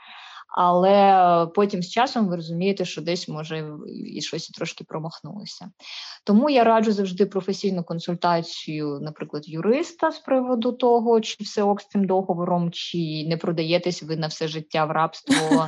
але 0.49 1.47
потім 1.55 1.83
з 1.83 1.91
часом 1.91 2.29
ви 2.29 2.37
розумієте, 2.37 2.85
що 2.85 3.03
десь 3.03 3.29
може 3.29 3.71
і 4.07 4.21
щось 4.21 4.49
трошки 4.49 4.85
промахнулося. 4.85 5.71
Тому 6.25 6.51
я 6.51 6.65
раджу 6.65 6.93
завжди 6.93 7.27
професійну 7.27 7.85
консультацію, 7.85 8.99
наприклад, 9.03 9.49
юриста 9.49 10.11
з 10.11 10.19
приводу 10.19 10.73
того, 10.73 11.21
чи 11.21 11.45
все 11.45 11.63
ок 11.63 11.83
з 11.83 11.89
цим 11.89 12.07
договором, 12.07 12.71
чи 12.73 13.27
не 13.29 13.37
продаєтесь 13.37 14.03
ви 14.03 14.17
на 14.17 14.27
все 14.27 14.49
життя 14.49 14.85
в 14.85 14.91
рабство, 14.91 15.67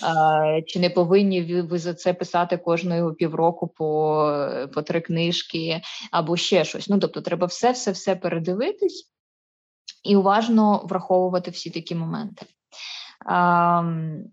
чи 0.66 0.80
не 0.80 0.90
повинні 0.90 1.62
ви 1.62 1.78
за 1.78 1.94
це 1.94 2.14
писати 2.14 2.56
кожного 2.56 3.14
півроку 3.14 3.68
по, 3.68 4.32
по 4.74 4.82
три 4.82 5.00
книжки 5.00 5.80
або 6.10 6.36
ще 6.36 6.64
щось. 6.64 6.88
Ну 6.88 6.98
тобто, 6.98 7.20
треба 7.20 7.46
все, 7.46 7.72
все, 7.72 7.90
все 7.90 8.16
передивитись 8.16 9.12
і 10.04 10.16
уважно 10.16 10.80
враховувати 10.84 11.50
всі 11.50 11.70
такі 11.70 11.94
моменти. 11.94 12.46
um, 13.28 14.32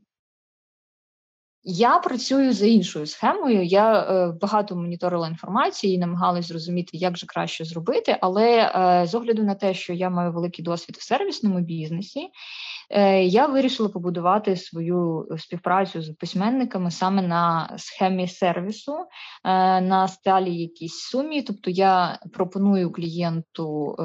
Я 1.68 1.98
працюю 1.98 2.54
за 2.54 2.66
іншою 2.66 3.06
схемою. 3.06 3.64
Я 3.64 4.00
е, 4.00 4.34
багато 4.42 4.76
моніторила 4.76 5.28
інформації 5.28 5.96
і 5.96 5.98
намагалась 5.98 6.48
зрозуміти, 6.48 6.98
як 6.98 7.18
же 7.18 7.26
краще 7.28 7.66
зробити. 7.66 8.18
Але 8.22 8.72
е, 8.76 9.08
з 9.08 9.16
огляду 9.16 9.44
на 9.44 9.56
те, 9.56 9.74
що 9.74 9.94
я 9.94 10.10
маю 10.10 10.32
великий 10.32 10.66
досвід 10.66 10.98
в 10.98 11.04
сервісному 11.04 11.60
бізнесі, 11.60 12.30
Е, 12.90 13.24
я 13.24 13.46
вирішила 13.48 13.90
побудувати 13.90 14.56
свою 14.56 15.28
співпрацю 15.38 16.02
з 16.02 16.10
письменниками 16.10 16.92
саме 16.92 17.22
на 17.22 17.74
схемі 17.78 18.28
сервісу, 18.28 18.96
е, 18.96 19.06
на 19.82 20.08
сталі 20.08 20.56
якійсь 20.56 20.96
сумі. 20.96 21.42
Тобто 21.42 21.72
я 21.72 22.20
пропоную 22.34 22.92
клієнту 22.92 23.96
е, 24.00 24.04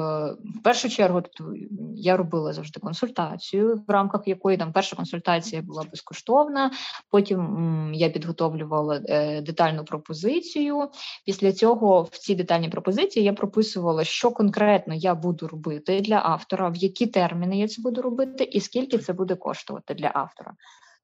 в 0.59 0.63
першу 0.63 0.89
чергу, 0.89 1.21
тобто 1.21 1.53
я 1.95 2.17
робила 2.17 2.53
завжди 2.53 2.79
консультацію, 2.79 3.83
в 3.87 3.91
рамках 3.91 4.27
якої 4.27 4.57
там 4.57 4.73
перша 4.73 4.95
консультація 4.95 5.61
була 5.61 5.83
безкоштовна. 5.91 6.71
Потім 7.09 7.50
я 7.93 8.09
підготовлювала 8.09 8.99
детальну 9.41 9.85
пропозицію. 9.85 10.89
Після 11.25 11.51
цього 11.51 12.01
в 12.11 12.17
цій 12.17 12.35
детальній 12.35 12.69
пропозиції 12.69 13.25
я 13.25 13.33
прописувала, 13.33 14.03
що 14.03 14.31
конкретно 14.31 14.93
я 14.93 15.15
буду 15.15 15.47
робити 15.47 16.01
для 16.01 16.21
автора, 16.23 16.69
в 16.69 16.75
які 16.75 17.07
терміни 17.07 17.59
я 17.59 17.67
це 17.67 17.81
буду 17.81 18.01
робити, 18.01 18.43
і 18.43 18.59
скільки 18.59 18.97
це 18.97 19.13
буде 19.13 19.35
коштувати 19.35 19.93
для 19.93 20.11
автора. 20.13 20.53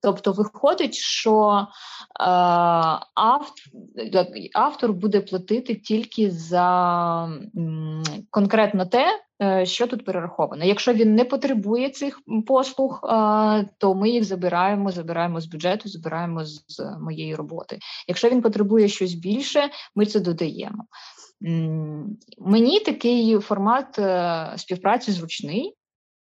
Тобто 0.01 0.31
виходить, 0.31 0.95
що 0.95 1.67
е, 2.19 2.23
автор, 4.53 4.93
буде 4.93 5.21
платити 5.21 5.75
тільки 5.75 6.31
за 6.31 7.29
конкретно 8.29 8.85
те, 8.85 9.05
е, 9.41 9.65
що 9.65 9.87
тут 9.87 10.05
перераховано. 10.05 10.65
Якщо 10.65 10.93
він 10.93 11.15
не 11.15 11.25
потребує 11.25 11.89
цих 11.89 12.19
послуг, 12.47 12.99
е, 13.03 13.69
то 13.77 13.95
ми 13.95 14.09
їх 14.09 14.23
забираємо, 14.23 14.91
забираємо 14.91 15.41
з 15.41 15.45
бюджету, 15.45 15.89
забираємо 15.89 16.45
з, 16.45 16.61
моєї 17.01 17.35
роботи. 17.35 17.79
Якщо 18.07 18.29
він 18.29 18.41
потребує 18.41 18.87
щось 18.87 19.13
більше, 19.13 19.69
ми 19.95 20.05
це 20.05 20.19
додаємо. 20.19 20.83
Мені 22.37 22.79
такий 22.79 23.39
формат 23.39 23.99
співпраці 24.59 25.11
зручний 25.11 25.77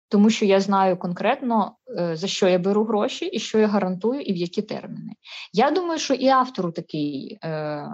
тому 0.10 0.30
що 0.30 0.46
я 0.46 0.62
знаю 0.62 0.98
конкретно, 0.98 1.76
е, 2.00 2.16
за 2.16 2.28
що 2.28 2.48
я 2.48 2.60
беру 2.60 2.84
гроші 2.84 3.26
і 3.26 3.40
що 3.40 3.60
я 3.60 3.68
гарантую, 3.68 4.22
і 4.22 4.34
в 4.34 4.36
які 4.36 4.62
терміни. 4.62 5.14
Я 5.54 5.72
думаю, 5.72 6.00
що 6.00 6.14
і 6.14 6.28
автору 6.28 6.72
такий 6.72 7.40
е, 7.44 7.86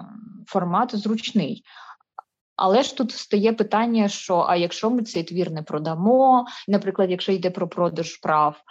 формат 0.47 0.95
зручний. 0.95 1.63
Але 2.56 2.84
ж 2.84 2.97
тут 2.97 3.12
стає 3.12 3.54
питання: 3.54 4.08
що 4.08 4.45
а 4.50 4.56
якщо 4.56 4.89
ми 4.89 5.04
цей 5.04 5.24
твір 5.24 5.52
не 5.52 5.63
продамо, 5.63 6.45
наприклад, 6.67 7.12
якщо 7.12 7.32
йде 7.32 7.50
про 7.50 7.67
продаж 7.67 8.17
прав, 8.17 8.62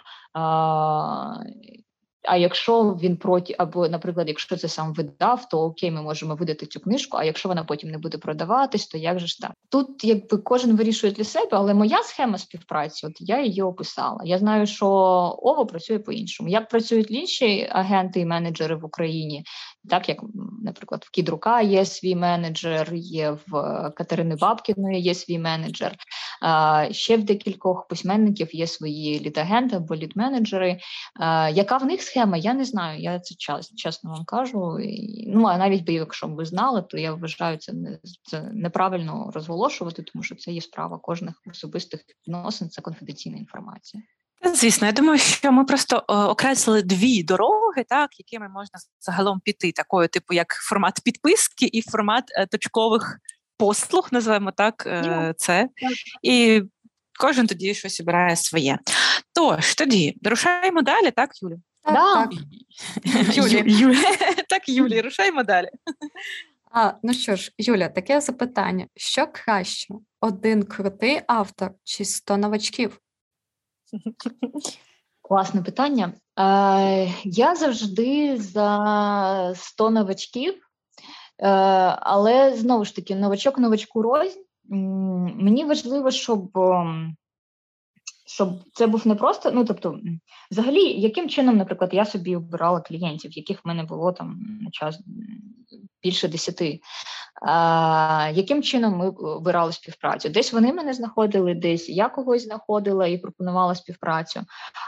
а 2.23 2.37
якщо 2.37 2.83
він 2.83 3.17
проти, 3.17 3.55
або, 3.57 3.87
наприклад, 3.87 4.27
якщо 4.27 4.57
це 4.57 4.67
сам 4.67 4.93
видав, 4.93 5.49
то 5.49 5.61
окей, 5.61 5.91
ми 5.91 6.01
можемо 6.01 6.35
видати 6.35 6.65
цю 6.65 6.79
книжку. 6.79 7.17
А 7.17 7.23
якщо 7.23 7.49
вона 7.49 7.63
потім 7.63 7.91
не 7.91 7.97
буде 7.97 8.17
продаватись, 8.17 8.87
то 8.87 8.97
як 8.97 9.19
же 9.19 9.27
ж 9.27 9.39
так? 9.39 9.51
Тут 9.69 10.03
якби 10.03 10.37
кожен 10.37 10.75
вирішує 10.75 11.13
для 11.13 11.23
себе, 11.23 11.49
але 11.51 11.73
моя 11.73 12.03
схема 12.03 12.37
співпраці, 12.37 13.05
от 13.05 13.13
я 13.19 13.41
її 13.41 13.61
описала. 13.61 14.21
Я 14.23 14.37
знаю, 14.37 14.67
що 14.67 14.87
ОВО 15.41 15.65
працює 15.65 15.99
по-іншому. 15.99 16.49
Як 16.49 16.69
працюють 16.69 17.11
інші 17.11 17.67
агенти 17.71 18.19
і 18.19 18.25
менеджери 18.25 18.75
в 18.75 18.85
Україні, 18.85 19.43
так 19.89 20.09
як, 20.09 20.17
наприклад, 20.63 21.03
в 21.07 21.11
Кідрука 21.11 21.61
є 21.61 21.85
свій 21.85 22.15
менеджер, 22.15 22.93
є 22.93 23.31
в 23.31 23.51
Катерини 23.95 24.35
Бабкіної 24.35 25.01
є 25.01 25.15
свій 25.15 25.39
менеджер. 25.39 25.95
Ще 26.91 27.17
в 27.17 27.23
декількох 27.23 27.87
письменників 27.87 28.55
є 28.55 28.67
свої 28.67 29.19
літагенти 29.19 29.75
або 29.75 29.95
лід-менеджери. 29.95 30.79
Яка 31.53 31.77
в 31.77 31.85
них 31.85 32.01
схема? 32.01 32.37
Я 32.37 32.53
не 32.53 32.65
знаю. 32.65 33.01
Я 33.01 33.19
це 33.19 33.35
чесно 33.75 34.11
вам 34.11 34.25
кажу. 34.25 34.77
Ну 35.27 35.45
а 35.45 35.57
навіть 35.57 35.85
би 35.85 35.93
якщо 35.93 36.27
б 36.27 36.35
ви 36.35 36.45
знали, 36.45 36.81
то 36.81 36.97
я 36.97 37.13
вважаю 37.13 37.57
це 37.57 37.73
неправильно 38.53 39.31
розголошувати, 39.33 40.03
тому 40.03 40.23
що 40.23 40.35
це 40.35 40.51
є 40.51 40.61
справа 40.61 40.97
кожних 40.97 41.41
особистих 41.51 42.01
відносин. 42.27 42.69
Це 42.69 42.81
конфіденційна 42.81 43.37
інформація. 43.37 44.03
Звісно, 44.43 44.87
я 44.87 44.93
думаю, 44.93 45.19
що 45.19 45.51
ми 45.51 45.65
просто 45.65 45.97
окреслили 46.07 46.81
дві 46.81 47.23
дороги, 47.23 47.85
так 47.89 48.09
якими 48.19 48.49
можна 48.49 48.79
загалом 48.99 49.39
піти, 49.39 49.71
такою, 49.71 50.07
типу, 50.07 50.33
як 50.33 50.53
формат 50.53 51.01
підписки 51.03 51.69
і 51.71 51.81
формат 51.81 52.23
е, 52.31 52.45
точкових 52.45 53.19
послуг, 53.57 54.09
називаємо 54.11 54.51
так 54.51 54.83
е, 54.87 55.33
це. 55.37 55.69
І 56.21 56.61
кожен 57.19 57.47
тоді 57.47 57.73
щось 57.73 58.01
обирає 58.01 58.35
своє. 58.35 58.79
Тож 59.33 59.75
тоді 59.75 60.17
рушаємо 60.23 60.81
далі, 60.81 61.11
так, 61.11 61.29
Юлі? 61.41 61.55
Так, 61.83 61.93
да. 61.93 62.27
так. 62.27 62.33
Юлі. 63.37 63.63
Ю, 63.67 63.95
так, 64.49 64.69
Юлі, 64.69 65.01
рушаємо 65.01 65.43
далі. 65.43 65.69
А, 66.71 66.91
Ну 67.03 67.13
що 67.13 67.35
ж, 67.35 67.51
Юля, 67.57 67.89
таке 67.89 68.21
запитання: 68.21 68.87
що 68.95 69.27
краще? 69.31 69.93
Один 70.21 70.63
крутий 70.63 71.21
автор 71.27 71.71
чи 71.83 72.05
сто 72.05 72.37
новачків? 72.37 72.99
Класне 75.21 75.61
питання. 75.61 76.13
Е, 76.39 77.13
Я 77.23 77.55
завжди 77.55 78.37
за 78.37 79.53
100 79.55 79.89
новачків, 79.89 80.53
е, 80.53 81.47
але 81.99 82.57
знову 82.57 82.85
ж 82.85 82.95
таки, 82.95 83.15
новачок 83.15 83.57
новачку 83.57 84.01
рознь. 84.01 84.39
Мені 84.69 85.65
важливо, 85.65 86.11
щоб 86.11 86.57
ем, 86.57 87.15
щоб 88.25 88.49
це 88.73 88.87
був 88.87 89.07
не 89.07 89.15
просто. 89.15 89.51
Ну 89.51 89.65
тобто, 89.65 89.99
взагалі, 90.51 91.01
яким 91.01 91.29
чином, 91.29 91.57
наприклад, 91.57 91.93
я 91.93 92.05
собі 92.05 92.35
обирала 92.35 92.81
клієнтів, 92.81 93.31
яких 93.37 93.65
в 93.65 93.67
мене 93.67 93.83
було 93.83 94.11
там 94.11 94.39
на 94.61 94.71
час 94.71 94.99
більше 96.03 96.27
десяти. 96.27 96.79
Яким 98.33 98.63
чином 98.63 98.97
ми 98.97 99.09
обирали 99.09 99.71
співпрацю? 99.71 100.29
Десь 100.29 100.53
вони 100.53 100.73
мене 100.73 100.93
знаходили, 100.93 101.53
десь 101.53 101.89
я 101.89 102.09
когось 102.09 102.43
знаходила 102.43 103.07
і 103.07 103.17
пропонувала 103.17 103.75
співпрацю. 103.75 104.41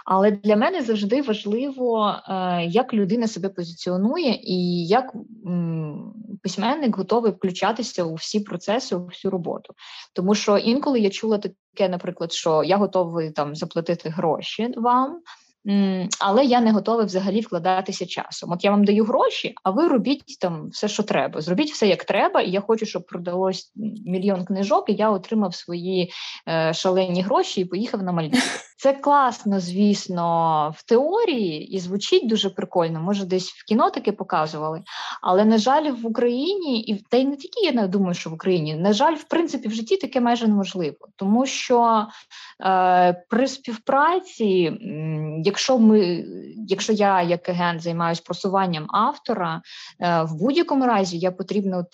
Але 0.06 0.32
для 0.32 0.56
мене 0.56 0.82
завжди 0.82 1.22
важливо, 1.22 2.16
е, 2.28 2.66
як 2.66 2.94
людина 2.94 3.28
себе 3.28 3.50
позиціонує 3.50 4.40
і 4.44 4.88
як 4.88 5.14
письменник 6.44 6.98
готовий 6.98 7.32
включатися 7.32 8.04
у 8.04 8.14
всі 8.14 8.40
процеси, 8.40 8.96
у 8.96 9.06
всю 9.06 9.32
роботу. 9.32 9.74
Тому 10.14 10.36
що 10.36 10.58
інколи 10.58 11.00
я 11.00 11.10
чула 11.10 11.38
таке, 11.38 11.90
наприклад, 11.90 12.34
що 12.34 12.64
я 12.64 12.78
готовий 12.78 13.32
там 13.32 13.56
заплатити 13.56 14.10
гроші 14.10 14.74
вам. 14.78 15.22
Але 16.20 16.46
я 16.46 16.62
не 16.62 16.72
готовий 16.72 17.06
взагалі 17.06 17.42
вкладатися 17.42 18.06
часом. 18.06 18.52
От 18.52 18.64
я 18.64 18.72
вам 18.72 18.86
даю 18.86 19.04
гроші, 19.04 19.54
а 19.64 19.72
ви 19.72 19.88
робіть 19.88 20.38
там 20.40 20.70
все, 20.70 20.88
що 20.88 21.04
треба. 21.04 21.42
Зробіть 21.42 21.72
все 21.72 21.88
як 21.88 22.04
треба, 22.04 22.42
і 22.42 22.52
я 22.52 22.62
хочу, 22.62 22.86
щоб 22.86 23.06
продалось 23.06 23.72
мільйон 24.06 24.46
книжок, 24.46 24.90
і 24.90 24.94
я 24.94 25.10
отримав 25.10 25.56
свої 25.56 26.12
е, 26.48 26.74
шалені 26.74 27.22
гроші 27.22 27.62
і 27.62 27.66
поїхав 27.66 28.04
на 28.04 28.12
Мальдіви. 28.12 28.44
Це 28.78 28.94
класно, 28.94 29.60
звісно, 29.60 30.74
в 30.78 30.84
теорії 30.84 31.76
і 31.76 31.80
звучить 31.80 32.28
дуже 32.28 32.50
прикольно. 32.50 33.02
Може, 33.02 33.26
десь 33.26 33.50
в 33.50 33.66
кіно 33.66 33.90
таке 33.90 34.12
показували. 34.12 34.84
Але 35.22 35.46
на 35.46 35.58
жаль, 35.58 35.92
в 35.92 36.06
Україні, 36.06 36.82
і 36.82 37.06
та 37.10 37.18
й 37.18 37.26
не 37.26 37.36
тільки 37.36 37.66
я 37.66 37.72
не 37.72 37.88
думаю, 37.88 38.14
що 38.14 38.30
в 38.30 38.34
Україні, 38.34 38.76
на 38.76 38.94
жаль, 38.94 39.16
в 39.16 39.24
принципі, 39.24 39.68
в 39.68 39.72
житті 39.72 39.98
таке 39.98 40.22
майже 40.22 40.48
неможливо, 40.48 40.98
тому 41.16 41.46
що 41.46 42.08
е, 42.62 43.26
при 43.30 43.48
співпраці 43.48 44.72
якщо 45.54 45.80
ми, 45.80 46.26
якщо 46.68 46.94
я 46.94 47.22
як 47.22 47.50
агент 47.50 47.82
займаюся 47.82 48.22
просуванням 48.26 48.86
автора, 48.90 49.62
е, 50.00 50.24
в 50.24 50.36
будь-якому 50.36 50.86
разі 50.86 51.18
я 51.18 51.32
потрібно 51.32 51.86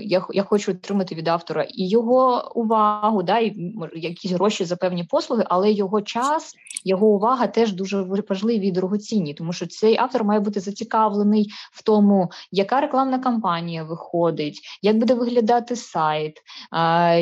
я 0.00 0.26
я 0.30 0.42
хочу 0.42 0.72
отримати 0.72 1.14
від 1.14 1.28
автора 1.28 1.62
і 1.62 1.88
його 1.88 2.52
увагу, 2.54 3.22
да, 3.22 3.38
і 3.38 3.72
якісь 3.94 4.32
гроші 4.32 4.64
за 4.64 4.76
певні 4.76 5.04
послуги, 5.04 5.44
але 5.46 5.72
його 5.72 6.02
час, 6.02 6.54
його 6.84 7.06
увага 7.06 7.46
теж 7.46 7.72
дуже 7.72 8.02
важливі 8.28 8.66
і 8.66 8.72
дорогоцінні, 8.72 9.34
тому 9.34 9.52
що 9.52 9.66
цей 9.66 9.96
автор 9.96 10.24
має 10.24 10.40
бути 10.40 10.60
зацікавлений 10.60 11.50
в 11.72 11.82
тому, 11.82 12.30
яка 12.52 12.80
рекламна 12.80 13.18
кампанія 13.18 13.84
виходить, 13.84 14.60
як 14.82 14.98
буде 14.98 15.14
виглядати 15.14 15.76
сайт, 15.76 16.42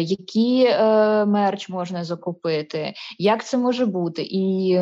який 0.01 0.65
е, 0.65 1.25
мерч 1.27 1.69
можна 1.69 2.05
закупити, 2.05 2.93
як 3.19 3.45
це 3.45 3.59
може 3.59 3.87
бути, 3.87 4.23
і 4.23 4.77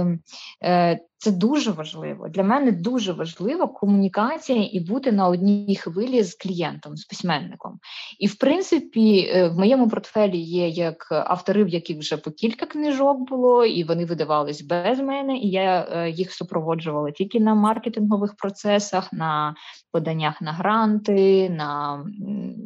е, 0.63 0.96
це 1.19 1.31
дуже 1.31 1.71
важливо. 1.71 2.29
Для 2.29 2.43
мене 2.43 2.73
дуже 2.73 3.13
важливо 3.13 3.69
комунікація 3.69 4.69
і 4.73 4.81
бути 4.81 5.13
на 5.13 5.29
одній 5.29 5.77
хвилі 5.77 6.23
з 6.23 6.35
клієнтом, 6.35 6.97
з 6.97 7.05
письменником. 7.05 7.79
І, 8.19 8.27
в 8.27 8.35
принципі, 8.35 9.31
е, 9.35 9.49
в 9.49 9.59
моєму 9.59 9.89
портфелі 9.89 10.39
є 10.39 10.69
як 10.69 11.09
автори, 11.11 11.65
в 11.65 11.69
яких 11.69 11.99
вже 11.99 12.17
по 12.17 12.31
кілька 12.31 12.67
книжок 12.67 13.19
було, 13.19 13.65
і 13.65 13.85
вони 13.85 14.05
видавались 14.05 14.63
без 14.63 15.01
мене, 15.01 15.39
і 15.39 15.51
я 15.51 15.89
е, 15.91 16.11
їх 16.11 16.33
супроводжувала 16.33 17.11
тільки 17.11 17.41
на 17.41 17.55
маркетингових 17.55 18.37
процесах, 18.37 19.13
на 19.13 19.55
поданнях 19.93 20.43
на 20.43 20.53
гранти, 20.53 21.51
на 21.51 22.05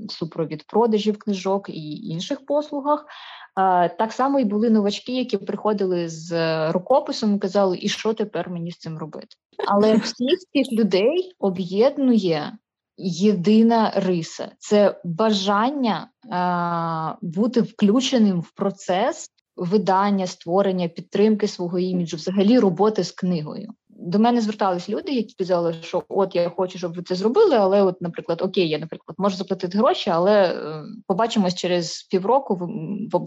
супровід 0.09 0.67
продажів 0.67 1.19
книжок 1.19 1.69
і 1.69 1.97
інших 1.97 2.47
послугах. 2.47 3.07
Так 3.99 4.13
само 4.13 4.41
і 4.41 4.45
були 4.45 4.71
новачки, 4.71 5.13
які 5.13 5.37
приходили 5.37 6.09
з 6.09 6.33
рукописом 6.73 7.37
і 7.37 7.39
казали, 7.39 7.79
і 7.81 7.89
що 7.89 8.15
тепер 8.15 8.51
мені 8.51 8.71
з 8.71 8.79
цим 8.79 8.99
робити. 8.99 9.37
Але 9.69 9.97
всіх 9.97 10.39
цих 10.53 10.73
людей 10.73 11.33
об'єднує 11.39 12.53
єдина 12.97 13.93
риса 13.97 14.53
це 14.59 15.01
бажання 15.05 16.11
а, 16.31 17.15
бути 17.23 17.61
включеним 17.61 18.41
в 18.41 18.51
процес 18.51 19.29
видання, 19.57 20.27
створення, 20.27 20.89
підтримки 20.89 21.49
свого 21.49 21.79
іміджу, 21.79 22.17
взагалі 22.17 22.59
роботи 22.59 23.05
з 23.05 23.13
книгою 23.13 23.69
до 24.11 24.19
мене 24.19 24.41
звертались 24.41 24.89
люди, 24.89 25.13
які 25.13 25.35
казали, 25.39 25.75
що 25.83 26.03
от 26.09 26.35
я 26.35 26.49
хочу, 26.49 26.79
щоб 26.79 26.95
ви 26.95 27.03
це 27.03 27.15
зробили, 27.15 27.57
але, 27.57 27.83
от, 27.83 28.03
наприклад, 28.03 28.43
окей, 28.43 28.69
я, 28.69 28.79
наприклад, 28.79 29.15
можу 29.19 29.37
заплатити 29.37 29.79
гроші, 29.79 30.11
але 30.11 30.45
е, 30.45 30.83
побачимось 31.07 31.55
через 31.55 32.03
півроку, 32.03 32.69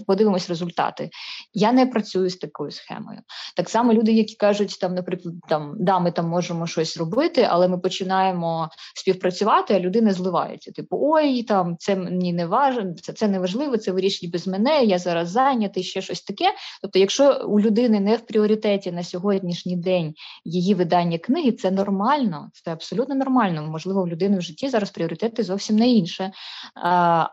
подивимось 0.07 0.49
результати. 0.49 1.09
Я 1.53 1.71
не 1.71 1.85
працюю 1.85 2.29
з 2.29 2.35
такою 2.35 2.71
схемою. 2.71 3.19
Так 3.55 3.69
само 3.69 3.93
люди, 3.93 4.11
які 4.11 4.35
кажуть, 4.35 4.77
там, 4.81 4.95
наприклад, 4.95 5.35
там 5.49 5.75
да, 5.79 5.99
ми 5.99 6.11
там 6.11 6.27
можемо 6.27 6.67
щось 6.67 6.97
робити, 6.97 7.47
але 7.49 7.67
ми 7.67 7.77
починаємо 7.77 8.69
співпрацювати, 8.95 9.73
а 9.73 9.79
людина 9.79 10.13
зливається. 10.13 10.71
Типу, 10.71 10.97
ой, 11.01 11.43
там 11.43 11.75
це 11.79 11.95
мені 11.95 12.33
не 12.33 12.45
важливо, 12.45 12.93
це, 13.01 13.13
це 13.13 13.27
не 13.27 13.39
важливо, 13.39 13.77
це 13.77 13.91
вирішить 13.91 14.31
без 14.31 14.47
мене. 14.47 14.83
Я 14.83 14.99
зараз 14.99 15.29
зайнятий, 15.29 15.83
ще 15.83 16.01
щось 16.01 16.21
таке. 16.21 16.45
Тобто, 16.81 16.99
якщо 16.99 17.45
у 17.47 17.59
людини 17.59 17.99
не 17.99 18.15
в 18.15 18.21
пріоритеті 18.25 18.91
на 18.91 19.03
сьогоднішній 19.03 19.77
день 19.77 20.13
її 20.45 20.72
видання 20.73 21.17
книги 21.17 21.51
це 21.51 21.71
нормально, 21.71 22.49
це 22.53 22.71
абсолютно 22.71 23.15
нормально. 23.15 23.63
Можливо, 23.63 24.03
в 24.03 24.07
людини 24.07 24.37
в 24.37 24.41
житті 24.41 24.69
зараз 24.69 24.91
пріоритети 24.91 25.43
зовсім 25.43 25.75
не 25.75 25.89
інше. 25.89 26.31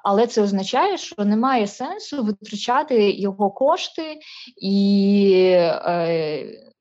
Але 0.03 0.27
це 0.27 0.43
означає, 0.43 0.99
що 0.99 1.25
немає 1.25 1.67
сенсу 1.67 2.25
витрачати 2.25 3.11
його 3.11 3.51
кошти 3.51 4.21
і. 4.63 5.57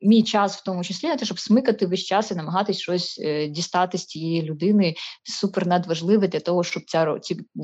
Мій 0.02 0.22
час 0.22 0.56
в 0.56 0.62
тому 0.62 0.84
числі 0.84 1.08
на 1.08 1.16
те, 1.16 1.24
щоб 1.24 1.40
смикати 1.40 1.86
весь 1.86 2.04
час 2.04 2.30
і 2.30 2.34
намагатись 2.34 2.78
щось 2.78 3.20
е, 3.24 3.46
дістати 3.46 3.98
з 3.98 4.06
цієї 4.06 4.42
людини 4.42 4.94
супер 5.24 5.66
надважливе 5.66 6.28
для 6.28 6.40
того, 6.40 6.64
щоб 6.64 6.82
ця 6.86 7.18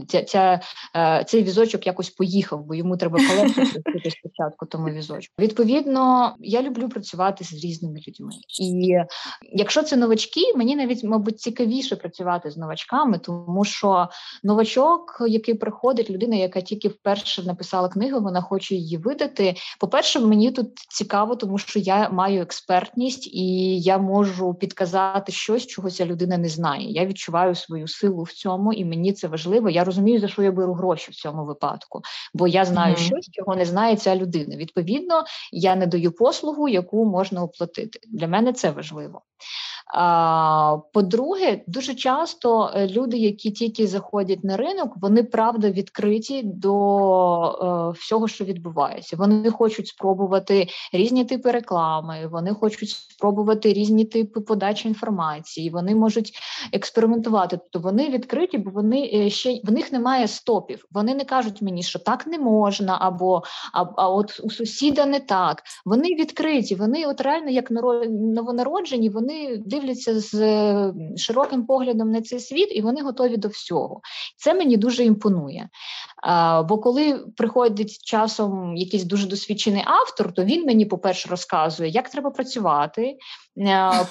ця, 0.08 0.22
ця, 0.22 0.60
е, 0.96 1.24
цей 1.26 1.42
візочок 1.42 1.86
якось 1.86 2.10
поїхав, 2.10 2.64
бо 2.64 2.74
йому 2.74 2.96
треба 2.96 3.18
полегшити 3.18 4.10
спочатку 4.10 4.66
тому 4.66 4.88
візочку. 4.88 5.34
Відповідно, 5.38 6.34
я 6.40 6.62
люблю 6.62 6.88
працювати 6.88 7.44
з 7.44 7.52
різними 7.52 8.00
людьми, 8.08 8.32
і 8.60 8.94
якщо 9.42 9.82
це 9.82 9.96
новачки, 9.96 10.40
мені 10.56 10.76
навіть 10.76 11.04
мабуть 11.04 11.40
цікавіше 11.40 11.96
працювати 11.96 12.50
з 12.50 12.56
новачками, 12.56 13.18
тому 13.18 13.64
що 13.64 14.08
новачок, 14.42 15.16
який 15.28 15.54
приходить, 15.54 16.10
людина, 16.10 16.36
яка 16.36 16.60
тільки 16.60 16.88
вперше 16.88 17.42
написала 17.42 17.88
книгу, 17.88 18.20
вона 18.20 18.40
хоче 18.40 18.74
її 18.74 18.96
видати. 18.96 19.54
По 19.80 19.88
перше, 19.88 20.20
мені 20.20 20.50
тут 20.50 20.78
цікаво, 20.90 21.36
тому 21.36 21.58
що 21.58 21.78
я 21.78 22.08
маю 22.08 22.25
маю 22.26 22.42
експертність, 22.42 23.26
і 23.26 23.80
я 23.80 23.98
можу 23.98 24.54
підказати 24.54 25.32
щось, 25.32 25.66
чого 25.66 25.90
ця 25.90 26.06
людина 26.06 26.38
не 26.38 26.48
знає. 26.48 26.90
Я 26.90 27.06
відчуваю 27.06 27.54
свою 27.54 27.88
силу 27.88 28.22
в 28.22 28.32
цьому, 28.32 28.72
і 28.72 28.84
мені 28.84 29.12
це 29.12 29.28
важливо. 29.28 29.70
Я 29.70 29.84
розумію, 29.84 30.20
за 30.20 30.28
що 30.28 30.42
я 30.42 30.52
беру 30.52 30.72
гроші 30.74 31.10
в 31.10 31.14
цьому 31.14 31.44
випадку, 31.44 32.00
бо 32.34 32.48
я 32.48 32.64
знаю 32.64 32.94
mm-hmm. 32.94 33.06
щось, 33.06 33.28
чого 33.32 33.56
не 33.56 33.64
знає 33.64 33.96
ця 33.96 34.16
людина. 34.16 34.56
Відповідно, 34.56 35.24
я 35.52 35.76
не 35.76 35.86
даю 35.86 36.12
послугу, 36.12 36.68
яку 36.68 37.04
можна 37.04 37.42
оплатити. 37.42 38.00
Для 38.08 38.28
мене 38.28 38.52
це 38.52 38.70
важливо. 38.70 39.22
По-друге, 40.92 41.62
дуже 41.66 41.94
часто 41.94 42.70
е, 42.74 42.88
люди, 42.88 43.16
які 43.16 43.50
тільки 43.50 43.86
заходять 43.86 44.44
на 44.44 44.56
ринок, 44.56 44.92
вони 44.96 45.22
правда 45.22 45.70
відкриті 45.70 46.42
до 46.44 47.92
е, 47.92 47.98
всього, 47.98 48.28
що 48.28 48.44
відбувається. 48.44 49.16
Вони 49.16 49.50
хочуть 49.50 49.88
спробувати 49.88 50.68
різні 50.92 51.24
типи 51.24 51.50
реклами, 51.50 52.28
вони 52.32 52.54
хочуть 52.54 52.90
спробувати 52.90 53.72
різні 53.72 54.04
типи 54.04 54.40
подачі 54.40 54.88
інформації. 54.88 55.70
Вони 55.70 55.94
можуть 55.94 56.32
експериментувати. 56.72 57.56
Тобто 57.56 57.88
вони 57.88 58.08
відкриті, 58.10 58.58
бо 58.58 58.70
вони 58.70 59.10
е, 59.14 59.30
ще 59.30 59.60
в 59.64 59.72
них 59.72 59.92
немає 59.92 60.28
стопів. 60.28 60.84
Вони 60.92 61.14
не 61.14 61.24
кажуть 61.24 61.62
мені, 61.62 61.82
що 61.82 61.98
так 61.98 62.26
не 62.26 62.38
можна, 62.38 62.98
або 63.00 63.42
а, 63.72 63.84
а 63.96 64.08
от 64.08 64.40
у 64.42 64.50
сусіда 64.50 65.06
не 65.06 65.20
так. 65.20 65.62
Вони 65.84 66.08
відкриті. 66.08 66.74
Вони, 66.74 67.06
от 67.06 67.20
реально, 67.20 67.50
як 67.50 67.70
новонароджені, 68.10 69.08
вони 69.08 69.62
дивляться 69.80 70.20
з 70.20 70.92
широким 71.16 71.66
поглядом 71.66 72.10
на 72.10 72.22
цей 72.22 72.40
світ, 72.40 72.68
і 72.70 72.82
вони 72.82 73.02
готові 73.02 73.36
до 73.36 73.48
всього. 73.48 74.00
Це 74.36 74.54
мені 74.54 74.76
дуже 74.76 75.04
імпонує. 75.04 75.68
Бо 76.68 76.78
коли 76.78 77.24
приходить 77.36 77.98
часом 78.04 78.76
якийсь 78.76 79.04
дуже 79.04 79.26
досвідчений 79.26 79.82
автор, 79.86 80.32
то 80.32 80.44
він 80.44 80.66
мені, 80.66 80.86
по-перше, 80.86 81.28
розказує, 81.28 81.90
як 81.90 82.10
треба 82.10 82.30
працювати. 82.30 83.16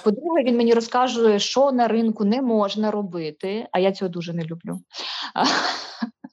По-друге, 0.04 0.44
він 0.44 0.58
мені 0.58 0.74
розкаже, 0.74 1.40
що 1.40 1.72
на 1.72 1.88
ринку 1.88 2.26
не 2.26 2.42
можна 2.42 2.92
робити, 2.92 3.68
а 3.72 3.80
я 3.80 3.92
цього 3.92 4.10
дуже 4.10 4.34
не 4.34 4.44
люблю. 4.44 4.80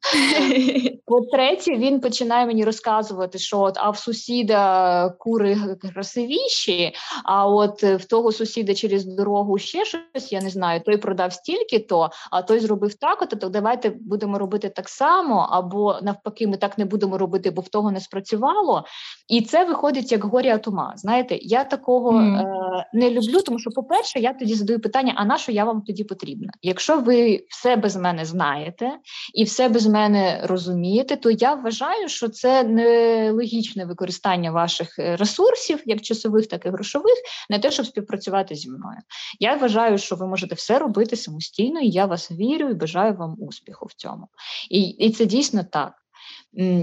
По-третє, 1.07 1.77
він 1.77 2.01
починає 2.01 2.47
мені 2.47 2.65
розказувати, 2.65 3.39
що 3.39 3.61
от 3.61 3.75
а 3.77 3.91
в 3.91 3.99
сусіда 3.99 5.15
кури 5.19 5.57
красивіші, 5.95 6.93
а 7.25 7.47
от 7.47 7.83
в 7.83 8.05
того 8.05 8.33
сусіда 8.33 8.75
через 8.75 9.05
дорогу 9.05 9.59
ще 9.59 9.85
щось, 9.85 10.33
я 10.33 10.41
не 10.41 10.51
знаю, 10.51 10.81
той 10.81 10.97
продав 10.97 11.33
стільки 11.33 11.79
то, 11.79 12.11
а 12.31 12.43
той 12.43 12.61
зробив 12.61 12.95
так, 12.95 13.23
от, 13.23 13.41
то 13.41 13.49
давайте 13.49 13.91
будемо 13.91 14.39
робити 14.39 14.69
так 14.69 14.89
само, 14.89 15.49
або 15.51 15.99
навпаки, 16.03 16.47
ми 16.47 16.57
так 16.57 16.79
не 16.79 16.85
будемо 16.85 17.19
робити, 17.19 17.51
бо 17.51 17.63
в 17.63 17.69
того 17.69 17.91
не 17.91 18.01
спрацювало. 18.01 18.85
І 19.29 19.41
це 19.41 19.65
виходить 19.65 20.13
як 20.13 20.25
горі 20.25 20.49
атома. 20.49 20.93
Знаєте, 20.97 21.39
я 21.43 21.65
такого 21.65 22.13
mm. 22.13 22.39
е, 22.39 22.87
не 22.93 23.11
люблю, 23.11 23.41
тому 23.47 23.59
що, 23.59 23.71
по-перше, 23.71 24.21
я 24.21 24.33
тоді 24.33 24.55
задаю 24.55 24.81
питання: 24.81 25.13
а 25.17 25.25
на 25.25 25.39
що 25.39 25.53
я 25.53 25.65
вам 25.65 25.83
тоді 25.83 26.05
потрібна? 26.05 26.53
Якщо 26.63 26.99
ви 26.99 27.45
все 27.49 27.77
без 27.77 27.97
мене 27.97 28.25
знаєте 28.25 28.91
і 29.35 29.45
все 29.45 29.69
без 29.69 29.87
мене 29.93 30.41
розумієте, 30.45 31.17
то 31.17 31.31
я 31.31 31.55
вважаю, 31.55 32.09
що 32.09 32.29
це 32.29 32.65
нелогічне 32.65 33.85
використання 33.85 34.51
ваших 34.51 34.99
е, 34.99 35.17
ресурсів, 35.17 35.83
як 35.87 36.01
часових, 36.01 36.47
так 36.47 36.67
і 36.67 36.69
грошових, 36.69 37.15
не 37.51 37.59
те, 37.59 37.71
щоб 37.71 37.87
співпрацювати 37.87 38.55
зі 38.55 38.71
мною. 38.71 38.99
Я 39.41 39.55
вважаю, 39.55 39.99
що 39.99 40.17
ви 40.17 40.27
можете 40.27 40.55
все 40.55 40.79
робити 40.79 41.17
самостійно, 41.17 41.81
і 41.81 41.89
я 41.89 42.07
вас 42.07 42.31
вірю 42.31 42.69
і 42.71 42.75
бажаю 42.75 43.15
вам 43.15 43.37
успіху 43.39 43.87
в 43.87 43.93
цьому. 43.93 44.29
І, 44.71 44.83
І 44.83 45.11
це 45.11 45.27
дійсно 45.27 45.65
так. 45.65 45.93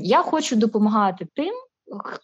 Я 0.04 0.22
хочу 0.22 0.56
допомагати 0.56 1.28
тим. 1.36 1.54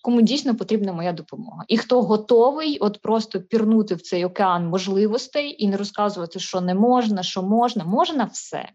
Кому 0.01 0.21
дійсно 0.21 0.55
потрібна 0.55 0.93
моя 0.93 1.13
допомога, 1.13 1.63
і 1.67 1.77
хто 1.77 2.01
готовий 2.01 2.77
от 2.79 3.01
просто 3.01 3.41
пірнути 3.41 3.95
в 3.95 4.01
цей 4.01 4.25
океан 4.25 4.67
можливостей 4.67 5.63
і 5.63 5.67
не 5.67 5.77
розказувати, 5.77 6.39
що 6.39 6.61
не 6.61 6.75
можна, 6.75 7.23
що 7.23 7.43
можна, 7.43 7.85
можна 7.85 8.29
все. 8.33 8.69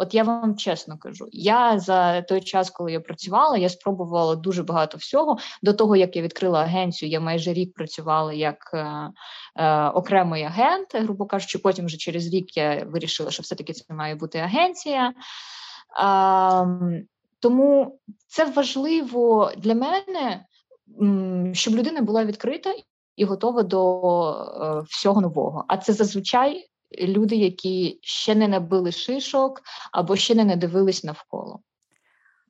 От 0.00 0.14
я 0.14 0.24
вам 0.24 0.56
чесно 0.56 0.98
кажу, 0.98 1.28
я 1.32 1.78
за 1.78 2.22
той 2.22 2.40
час, 2.40 2.70
коли 2.70 2.92
я 2.92 3.00
працювала, 3.00 3.56
я 3.56 3.68
спробувала 3.68 4.36
дуже 4.36 4.62
багато 4.62 4.98
всього. 4.98 5.38
До 5.62 5.72
того 5.72 5.96
як 5.96 6.16
я 6.16 6.22
відкрила 6.22 6.60
агенцію, 6.60 7.10
я 7.10 7.20
майже 7.20 7.52
рік 7.52 7.74
працювала 7.74 8.32
як 8.32 8.70
е, 8.74 9.10
е, 9.56 9.88
окремий 9.88 10.42
агент, 10.44 10.94
грубо 10.94 11.26
кажучи, 11.26 11.58
потім 11.58 11.86
вже 11.86 11.96
через 11.96 12.34
рік 12.34 12.56
я 12.56 12.84
вирішила, 12.86 13.30
що 13.30 13.42
все-таки 13.42 13.72
це 13.72 13.94
має 13.94 14.14
бути 14.14 14.38
агенція. 14.38 15.08
Е, 15.08 15.14
тому 17.40 17.98
це 18.26 18.44
важливо 18.44 19.52
для 19.56 19.74
мене, 19.74 20.44
щоб 21.54 21.74
людина 21.74 22.00
була 22.00 22.24
відкрита 22.24 22.74
і 23.16 23.24
готова 23.24 23.62
до 23.62 24.00
е, 24.32 24.84
всього 24.88 25.20
нового. 25.20 25.64
А 25.68 25.76
це 25.76 25.92
зазвичай 25.92 26.70
люди, 26.98 27.36
які 27.36 27.98
ще 28.02 28.34
не 28.34 28.48
набили 28.48 28.92
шишок 28.92 29.62
або 29.92 30.16
ще 30.16 30.34
не 30.34 30.44
надивились 30.44 31.04
навколо. 31.04 31.60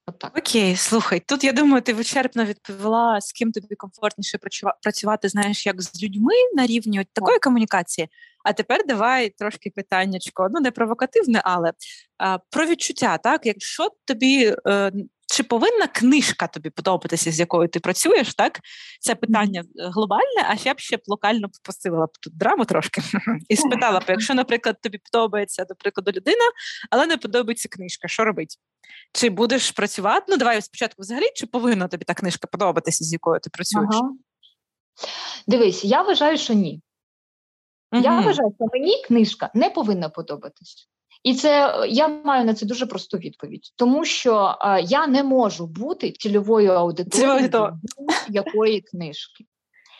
Отак. 0.06 0.38
Окей, 0.38 0.76
слухай, 0.76 1.20
тут 1.20 1.44
я 1.44 1.52
думаю, 1.52 1.82
ти 1.82 1.94
вичерпно 1.94 2.44
відповіла, 2.44 3.20
з 3.20 3.32
ким 3.32 3.52
тобі 3.52 3.74
комфортніше 3.74 4.38
працювати, 4.82 5.28
знаєш, 5.28 5.66
як 5.66 5.82
з 5.82 6.02
людьми 6.02 6.32
на 6.54 6.66
рівні 6.66 7.06
такої 7.12 7.38
комунікації. 7.38 8.08
А 8.44 8.52
тепер 8.52 8.86
давай 8.86 9.30
трошки 9.30 9.70
питаннячко, 9.70 10.48
ну 10.50 10.60
не 10.60 10.70
провокативне, 10.70 11.42
але 11.44 11.72
а, 12.18 12.38
про 12.38 12.66
відчуття, 12.66 13.18
так 13.18 13.46
якщо 13.46 13.88
тобі 14.04 14.54
е, 14.66 14.92
чи 15.30 15.42
повинна 15.42 15.86
книжка 15.86 16.46
тобі 16.46 16.70
подобатися, 16.70 17.30
з 17.30 17.40
якою 17.40 17.68
ти 17.68 17.80
працюєш, 17.80 18.34
так? 18.34 18.60
Це 19.00 19.14
питання 19.14 19.64
глобальне, 19.76 20.46
а 20.48 20.54
я 20.64 20.74
б 20.74 20.78
ще 20.78 20.96
б 20.96 21.00
локально 21.06 21.48
посилила 21.62 22.06
б 22.06 22.10
тут 22.20 22.36
драму 22.36 22.64
трошки 22.64 23.02
і 23.48 23.56
спитала 23.56 24.00
б, 24.00 24.04
якщо, 24.08 24.34
наприклад, 24.34 24.80
тобі 24.82 25.00
подобається, 25.12 25.64
до 25.64 25.74
прикладу, 25.74 26.10
людина, 26.10 26.44
але 26.90 27.06
не 27.06 27.16
подобається 27.16 27.68
книжка, 27.68 28.08
що 28.08 28.24
робить? 28.24 28.58
Чи 29.12 29.30
будеш 29.30 29.70
працювати? 29.70 30.26
Ну, 30.28 30.36
давай 30.36 30.62
спочатку 30.62 31.02
взагалі, 31.02 31.26
чи 31.34 31.46
повинна 31.46 31.88
тобі 31.88 32.04
та 32.04 32.14
книжка 32.14 32.48
подобатися, 32.52 33.04
з 33.04 33.12
якою 33.12 33.40
ти 33.40 33.50
працюєш? 33.50 33.88
Ага. 33.92 34.10
Дивись, 35.46 35.84
я 35.84 36.02
вважаю, 36.02 36.38
що 36.38 36.54
ні. 36.54 36.82
Угу. 37.92 38.02
Я 38.02 38.20
вважаю, 38.20 38.54
що 38.58 38.66
мені 38.72 39.02
книжка 39.06 39.50
не 39.54 39.70
повинна 39.70 40.08
подобатись. 40.08 40.88
І 41.22 41.34
це 41.34 41.74
я 41.88 42.08
маю 42.08 42.44
на 42.44 42.54
це 42.54 42.66
дуже 42.66 42.86
просту 42.86 43.18
відповідь, 43.18 43.72
тому 43.76 44.04
що 44.04 44.54
е, 44.60 44.82
я 44.82 45.06
не 45.06 45.22
можу 45.22 45.66
бути 45.66 46.12
цільовою 46.12 46.72
аудиторією 46.72 47.78
якої 48.28 48.80
книжки. 48.80 49.44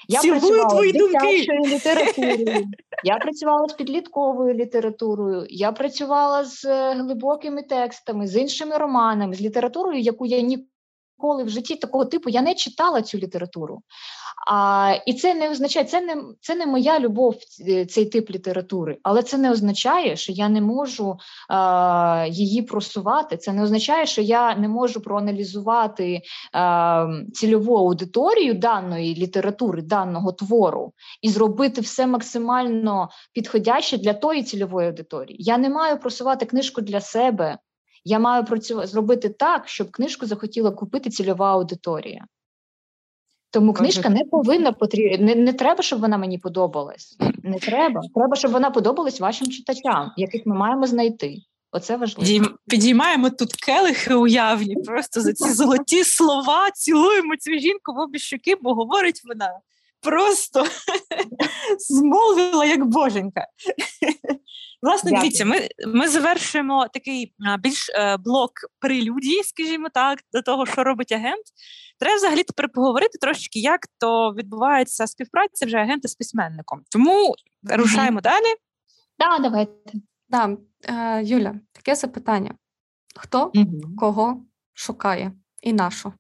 Я 0.09 0.21
Цілую 0.21 0.41
працювала 0.41 0.89
з 0.89 0.93
дитячою 0.93 1.61
літературою, 1.61 2.67
я 3.05 3.17
працювала 3.17 3.69
з 3.69 3.73
підлітковою 3.73 4.55
літературою, 4.55 5.47
я 5.49 5.73
працювала 5.73 6.45
з 6.45 6.65
е, 6.65 6.95
глибокими 6.95 7.63
текстами, 7.63 8.27
з 8.27 8.37
іншими 8.37 8.77
романами, 8.79 9.35
з 9.35 9.41
літературою, 9.41 10.01
яку 10.01 10.27
я 10.27 10.41
ніколи 11.21 11.45
в 11.45 11.49
житті 11.49 11.77
такого 11.77 12.05
типу 12.05 12.31
я 12.31 12.43
не 12.43 12.55
читала 12.55 13.03
цю 13.03 13.19
літературу. 13.19 13.83
А, 14.47 14.95
І 15.07 15.15
це 15.15 15.35
не 15.35 15.51
означає, 15.51 15.87
це 15.87 16.01
не 16.01 16.23
це 16.41 16.55
не 16.55 16.67
моя 16.67 16.99
любов, 16.99 17.37
е, 17.69 17.87
цей 17.87 18.07
тип 18.07 18.31
літератури, 18.31 18.99
але 19.03 19.23
це 19.23 19.39
не 19.39 19.51
означає, 19.51 20.17
що 20.17 20.33
я 20.33 20.49
не 20.49 20.61
можу 20.61 21.19
а, 21.49 22.27
її 22.31 22.63
просувати. 22.63 23.37
Це 23.37 23.53
не 23.53 23.63
означає, 23.63 24.07
що 24.07 24.23
я 24.23 24.55
не 24.55 24.69
можу 24.69 25.01
проаналізувати 25.01 26.23
а, 26.53 27.07
цільову 27.33 27.77
аудиторію 27.77 28.55
даної 28.55 29.15
літератури, 29.15 29.83
даного 29.83 30.33
твору 30.33 30.93
і 31.23 31.29
зробити 31.29 31.81
все 31.81 32.07
максимально 32.07 33.09
підходяще 33.33 33.99
для 33.99 34.13
тої 34.13 34.43
цільової 34.43 34.89
аудиторії. 34.89 35.37
Я 35.41 35.59
не 35.59 35.69
маю 35.69 35.99
просувати 35.99 36.47
книжку 36.47 36.81
для 36.81 37.01
себе. 37.01 37.59
Я 38.05 38.19
маю 38.19 38.45
працювати 38.45 38.89
зробити 38.89 39.29
так, 39.29 39.69
щоб 39.69 39.91
книжку 39.91 40.27
захотіла 40.27 40.71
купити 40.71 41.11
цільова 41.11 41.53
аудиторія. 41.53 42.27
Тому 43.51 43.73
книжка 43.73 44.09
не 44.09 44.25
повинна 44.25 44.73
потрібна. 44.73 45.27
Не, 45.27 45.35
не 45.35 45.53
треба, 45.53 45.83
щоб 45.83 46.01
вона 46.01 46.19
мені 46.19 46.39
подобалась. 46.39 47.17
Не 47.43 47.59
треба. 47.59 48.01
Треба, 48.15 48.37
щоб 48.37 48.53
вона 48.53 48.71
подобалась 48.71 49.21
вашим 49.21 49.51
читачам, 49.51 50.13
яких 50.17 50.47
ми 50.47 50.57
маємо 50.57 50.87
знайти. 50.87 51.37
Оце 51.73 51.97
важливо. 51.97 52.49
Підіймаємо 52.69 53.31
тут 53.31 53.53
келихи 53.53 54.15
уявні, 54.15 54.77
просто 54.77 55.21
за 55.21 55.33
ці 55.33 55.53
золоті 55.53 56.05
слова 56.05 56.71
цілуємо 56.71 57.37
цю 57.37 57.51
жінку 57.51 57.93
в 57.95 57.99
обі 57.99 58.19
щоки, 58.19 58.57
бо 58.63 58.75
говорить 58.75 59.21
вона 59.25 59.61
просто 60.01 60.67
змовила 61.79 62.65
як 62.65 62.85
боженька. 62.85 63.47
Власне, 64.83 65.11
Дякую. 65.11 65.23
дивіться, 65.23 65.45
ми 65.45 65.69
ми 65.87 66.09
завершуємо 66.09 66.87
такий 66.93 67.35
а, 67.47 67.57
більш 67.57 67.91
а, 67.91 68.01
е, 68.01 68.17
блок 68.17 68.53
прелюдії, 68.79 69.43
скажімо 69.45 69.89
так, 69.95 70.19
до 70.33 70.43
того, 70.43 70.67
що 70.67 70.85
робить 70.85 71.13
агент. 71.13 71.45
Треба 71.99 72.17
взагалі 72.17 72.43
тепер 72.43 72.69
поговорити 72.73 73.19
трошки, 73.19 73.61
як 73.61 73.81
то 73.99 74.31
відбувається 74.31 75.07
співпраця 75.07 75.67
вже 75.67 75.77
агента 75.77 76.09
з 76.09 76.15
письменником. 76.15 76.83
Тому 76.91 77.11
mm-hmm. 77.11 77.77
рушаємо 77.77 78.21
далі. 78.21 78.55
Да, 79.19 79.39
давайте. 79.39 79.93
Да. 80.29 80.57
Е, 80.85 81.25
Юля, 81.25 81.55
таке 81.73 81.95
запитання: 81.95 82.55
хто 83.17 83.47
mm-hmm. 83.47 83.97
кого 83.99 84.45
шукає 84.75 85.33
і 85.63 85.73
на 85.73 85.91
що? 85.91 86.13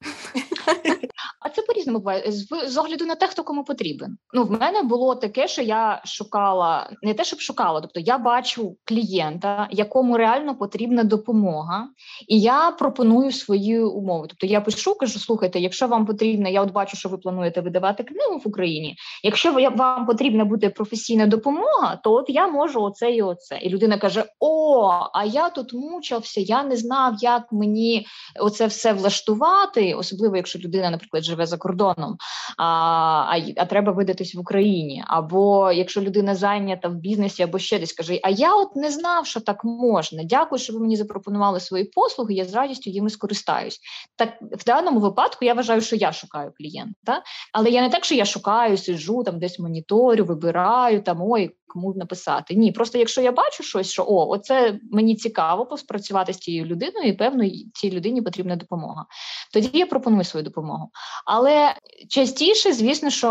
А 1.44 1.48
це 1.48 1.62
по-різному 1.62 1.98
буває 1.98 2.32
з, 2.32 2.46
з 2.66 2.78
огляду 2.78 3.06
на 3.06 3.14
те, 3.14 3.26
хто 3.26 3.44
кому 3.44 3.64
потрібен. 3.64 4.16
Ну, 4.34 4.44
в 4.44 4.50
мене 4.50 4.82
було 4.82 5.14
таке, 5.14 5.48
що 5.48 5.62
я 5.62 6.02
шукала 6.04 6.90
не 7.02 7.14
те, 7.14 7.24
щоб 7.24 7.40
шукала, 7.40 7.80
тобто 7.80 8.00
я 8.00 8.18
бачу 8.18 8.76
клієнта, 8.84 9.68
якому 9.70 10.16
реально 10.16 10.54
потрібна 10.54 11.04
допомога, 11.04 11.88
і 12.28 12.40
я 12.40 12.70
пропоную 12.70 13.32
свої 13.32 13.80
умови. 13.80 14.26
Тобто 14.28 14.46
я 14.46 14.60
пишу, 14.60 14.94
кажу, 14.94 15.18
слухайте, 15.18 15.60
якщо 15.60 15.88
вам 15.88 16.06
потрібно, 16.06 16.48
я 16.48 16.62
от 16.62 16.72
бачу, 16.72 16.96
що 16.96 17.08
ви 17.08 17.18
плануєте 17.18 17.60
видавати 17.60 18.04
книгу 18.04 18.38
в 18.44 18.48
Україні. 18.48 18.96
Якщо 19.22 19.52
вам 19.52 20.06
потрібна 20.06 20.44
буде 20.44 20.70
професійна 20.70 21.26
допомога, 21.26 22.00
то 22.04 22.12
от 22.12 22.24
я 22.28 22.48
можу 22.48 22.82
оце 22.82 23.12
і 23.12 23.22
оце. 23.22 23.58
І 23.58 23.68
людина 23.68 23.98
каже: 23.98 24.24
О, 24.40 24.90
а 25.12 25.24
я 25.24 25.48
тут 25.48 25.74
мучився, 25.74 26.40
я 26.40 26.64
не 26.64 26.76
знав, 26.76 27.14
як 27.20 27.52
мені 27.52 28.06
оце 28.40 28.66
все 28.66 28.92
влаштувати, 28.92 29.94
особливо 29.94 30.36
якщо 30.36 30.58
людина, 30.58 30.90
наприклад, 30.90 31.24
живе 31.32 31.46
за 31.46 31.58
кордоном, 31.58 32.16
а 32.58 32.92
а, 33.32 33.40
а 33.56 33.64
треба 33.64 33.92
видатись 33.92 34.34
в 34.34 34.40
Україні. 34.40 35.04
Або 35.06 35.72
якщо 35.72 36.00
людина 36.00 36.34
зайнята 36.34 36.88
в 36.88 36.94
бізнесі, 36.94 37.42
або 37.42 37.58
ще 37.58 37.78
десь 37.78 37.92
каже: 37.92 38.20
А 38.22 38.30
я 38.30 38.54
от 38.54 38.76
не 38.76 38.90
знав, 38.90 39.26
що 39.26 39.40
так 39.40 39.64
можна. 39.64 40.24
Дякую, 40.24 40.58
що 40.58 40.72
ви 40.72 40.80
мені 40.80 40.96
запропонували 40.96 41.60
свої 41.60 41.84
послуги. 41.84 42.34
Я 42.34 42.44
з 42.44 42.54
радістю 42.54 42.90
їми 42.90 43.10
скористаюсь. 43.10 43.80
Так 44.16 44.28
в 44.42 44.64
даному 44.64 45.00
випадку 45.00 45.44
я 45.44 45.54
вважаю, 45.54 45.80
що 45.80 45.96
я 45.96 46.12
шукаю 46.12 46.52
клієнта, 46.58 47.22
але 47.52 47.70
я 47.70 47.82
не 47.82 47.90
так, 47.90 48.04
що 48.04 48.14
я 48.14 48.24
шукаю, 48.24 48.76
сиджу 48.76 49.22
там, 49.22 49.38
десь 49.38 49.58
моніторю, 49.58 50.24
вибираю 50.24 51.02
там 51.02 51.22
ой 51.22 51.56
кому 51.72 51.94
написати. 51.94 52.54
Ні, 52.54 52.72
просто 52.72 52.98
якщо 52.98 53.20
я 53.20 53.32
бачу 53.32 53.62
щось, 53.62 53.90
що 53.90 54.04
о, 54.08 54.28
оце 54.28 54.80
мені 54.90 55.16
цікаво 55.16 55.66
поспрацювати 55.66 56.32
з 56.32 56.36
тією 56.36 56.64
людиною, 56.64 57.08
і 57.08 57.12
певно, 57.12 57.44
цій 57.74 57.90
людині 57.90 58.22
потрібна 58.22 58.56
допомога. 58.56 59.06
Тоді 59.52 59.78
я 59.78 59.86
пропоную 59.86 60.24
свою 60.24 60.44
допомогу. 60.44 60.90
Але 61.26 61.74
частіше, 62.08 62.72
звісно, 62.72 63.10
що. 63.10 63.28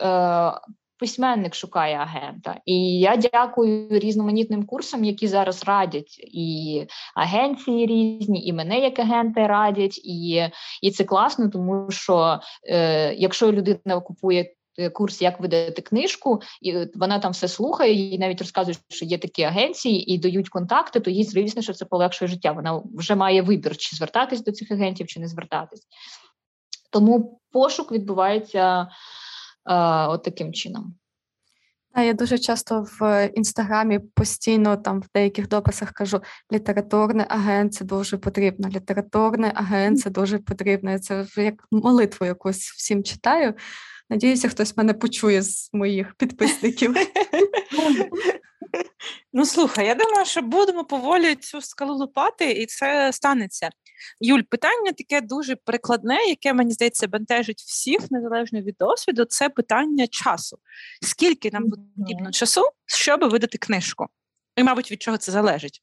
Е, 0.00 0.78
письменник 0.98 1.54
шукає 1.54 1.96
агента. 1.96 2.60
І 2.66 2.98
я 2.98 3.16
дякую 3.16 3.88
різноманітним 3.98 4.66
курсам, 4.66 5.04
які 5.04 5.28
зараз 5.28 5.64
радять, 5.64 6.20
і 6.34 6.86
агенції 7.14 7.86
різні, 7.86 8.46
і 8.46 8.52
мене 8.52 8.78
як 8.78 8.98
агенти 8.98 9.46
радять, 9.46 10.00
і 10.04 10.48
і 10.82 10.90
це 10.90 11.04
класно, 11.04 11.48
тому 11.48 11.90
що 11.90 12.40
е, 12.68 13.14
якщо 13.14 13.52
людина 13.52 14.00
купує. 14.00 14.54
Е, 14.78 14.90
курс, 14.90 15.22
як 15.22 15.40
видати 15.40 15.82
книжку, 15.82 16.40
і 16.60 16.86
вона 16.94 17.18
там 17.18 17.32
все 17.32 17.48
слухає, 17.48 18.14
і 18.14 18.18
навіть 18.18 18.40
розказує, 18.40 18.76
що 18.88 19.04
є 19.04 19.18
такі 19.18 19.42
агенції 19.42 20.12
і 20.14 20.18
дають 20.18 20.48
контакти, 20.48 21.00
то 21.00 21.10
їй 21.10 21.24
звісно, 21.24 21.62
що 21.62 21.72
це 21.72 21.84
полегшує 21.84 22.28
життя. 22.28 22.52
Вона 22.52 22.82
вже 22.94 23.14
має 23.14 23.42
вибір, 23.42 23.76
чи 23.76 23.96
звертатись 23.96 24.44
до 24.44 24.52
цих 24.52 24.70
агентів, 24.70 25.06
чи 25.06 25.20
не 25.20 25.28
звертатись. 25.28 25.82
Тому 26.90 27.40
пошук 27.52 27.92
відбувається 27.92 28.80
е, 28.82 28.86
от 30.06 30.22
таким 30.22 30.52
чином. 30.52 30.94
Я 31.96 32.12
дуже 32.12 32.38
часто 32.38 32.86
в 33.00 33.30
інстаграмі 33.34 33.98
постійно 33.98 34.76
там 34.76 35.00
в 35.00 35.06
деяких 35.14 35.48
дописах 35.48 35.92
кажу: 35.92 36.20
літературний 36.52 37.26
агент 37.28 37.74
це 37.74 37.84
дуже 37.84 38.18
потрібно. 38.18 38.68
Літературний 38.68 39.50
агент 39.54 40.00
це 40.00 40.10
дуже 40.10 40.38
потрібно. 40.38 40.90
Я 40.90 40.98
це 40.98 41.26
як 41.36 41.54
молитву 41.70 42.26
якусь 42.26 42.70
всім 42.70 43.02
читаю. 43.04 43.54
Надіюся, 44.10 44.48
хтось 44.48 44.76
мене 44.76 44.94
почує 44.94 45.42
з 45.42 45.70
моїх 45.72 46.14
підписників. 46.14 46.94
Ну, 49.32 49.46
слухай, 49.46 49.86
я 49.86 49.94
думаю, 49.94 50.26
що 50.26 50.42
будемо 50.42 50.84
поволі 50.84 51.34
цю 51.34 51.60
скалу 51.60 51.94
лупати, 51.94 52.52
і 52.52 52.66
це 52.66 53.12
станеться. 53.12 53.70
Юль, 54.20 54.42
питання 54.50 54.92
таке 54.92 55.20
дуже 55.20 55.56
прикладне, 55.56 56.24
яке 56.28 56.52
мені 56.52 56.72
здається 56.72 57.08
бентежить 57.08 57.60
всіх 57.60 58.10
незалежно 58.10 58.60
від 58.60 58.76
досвіду. 58.78 59.24
Це 59.24 59.48
питання 59.48 60.06
часу. 60.06 60.58
Скільки 61.02 61.50
нам 61.50 61.64
потрібно 61.70 62.30
часу, 62.30 62.62
щоб 62.86 63.30
видати 63.30 63.58
книжку? 63.58 64.06
І, 64.56 64.62
мабуть, 64.62 64.92
від 64.92 65.02
чого 65.02 65.16
це 65.16 65.32
залежить? 65.32 65.80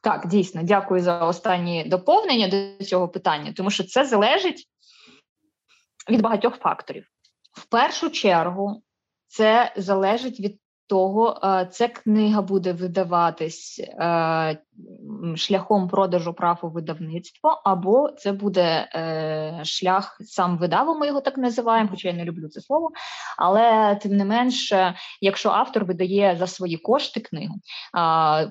Так, 0.00 0.26
дійсно, 0.26 0.62
дякую 0.62 1.02
за 1.02 1.18
останні 1.18 1.84
доповнення 1.84 2.48
до 2.48 2.84
цього 2.84 3.08
питання, 3.08 3.52
тому 3.52 3.70
що 3.70 3.84
це 3.84 4.04
залежить 4.04 4.68
від 6.10 6.22
багатьох 6.22 6.58
факторів. 6.58 7.13
В 7.54 7.64
першу 7.64 8.10
чергу, 8.10 8.82
це 9.26 9.72
залежить 9.76 10.40
від 10.40 10.60
того, 10.86 11.40
е, 11.44 11.68
ця 11.70 11.88
книга 11.88 12.42
буде 12.42 12.72
видаватись 12.72 13.80
е, 13.80 14.58
шляхом 15.36 15.88
продажу 15.88 16.32
прав 16.32 16.58
у 16.62 16.68
видавництво, 16.68 17.62
або 17.64 18.10
це 18.18 18.32
буде 18.32 18.88
е, 18.94 19.60
шлях 19.64 20.18
сам 20.20 20.58
видаву, 20.58 20.94
ми 20.94 21.06
його 21.06 21.20
так 21.20 21.38
називаємо, 21.38 21.88
хоча 21.90 22.08
я 22.08 22.14
не 22.14 22.24
люблю 22.24 22.48
це 22.48 22.60
слово. 22.60 22.90
Але 23.38 23.94
тим 24.02 24.16
не 24.16 24.24
менше, 24.24 24.94
якщо 25.20 25.50
автор 25.50 25.84
видає 25.84 26.36
за 26.38 26.46
свої 26.46 26.76
кошти 26.76 27.20
книгу, 27.20 27.54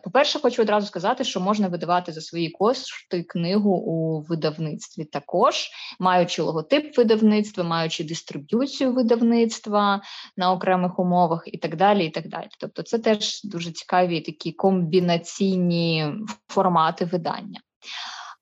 по-перше, 0.04 0.40
хочу 0.40 0.62
одразу 0.62 0.88
сказати, 0.88 1.24
що 1.24 1.40
можна 1.40 1.68
видавати 1.68 2.12
за 2.12 2.22
свої 2.22 2.50
кошти 2.50 3.24
книгу 3.24 3.70
у 3.70 4.22
видавництві, 4.22 5.06
також 5.06 5.70
маючи 6.00 6.42
логотип 6.42 6.98
видавництва, 6.98 7.64
маючи 7.64 8.04
дистриб'юцію 8.04 8.94
видавництва 8.94 10.02
на 10.38 10.52
окремих 10.52 11.00
умовах 11.00 11.44
і 11.46 11.58
так 11.58 11.76
далі. 11.76 12.06
і 12.06 12.10
так 12.10 12.23
далі. 12.30 12.48
Тобто, 12.60 12.84
це 12.84 13.00
теж 13.00 13.44
дуже 13.44 13.72
цікаві 13.72 14.22
такі 14.22 14.52
комбінаційні 14.52 16.14
формати 16.48 17.06
видання. 17.06 17.60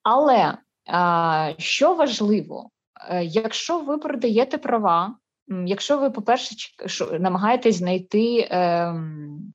Але 0.04 0.58
що 1.58 1.94
важливо, 1.94 2.70
е, 3.10 3.24
якщо 3.24 3.80
ви 3.80 3.98
продаєте 3.98 4.58
права, 4.58 5.16
якщо 5.66 5.98
ви, 5.98 6.10
по-перше, 6.10 6.56
намагаєтесь 7.20 7.76
знайти 7.76 8.48
ем, 8.52 9.54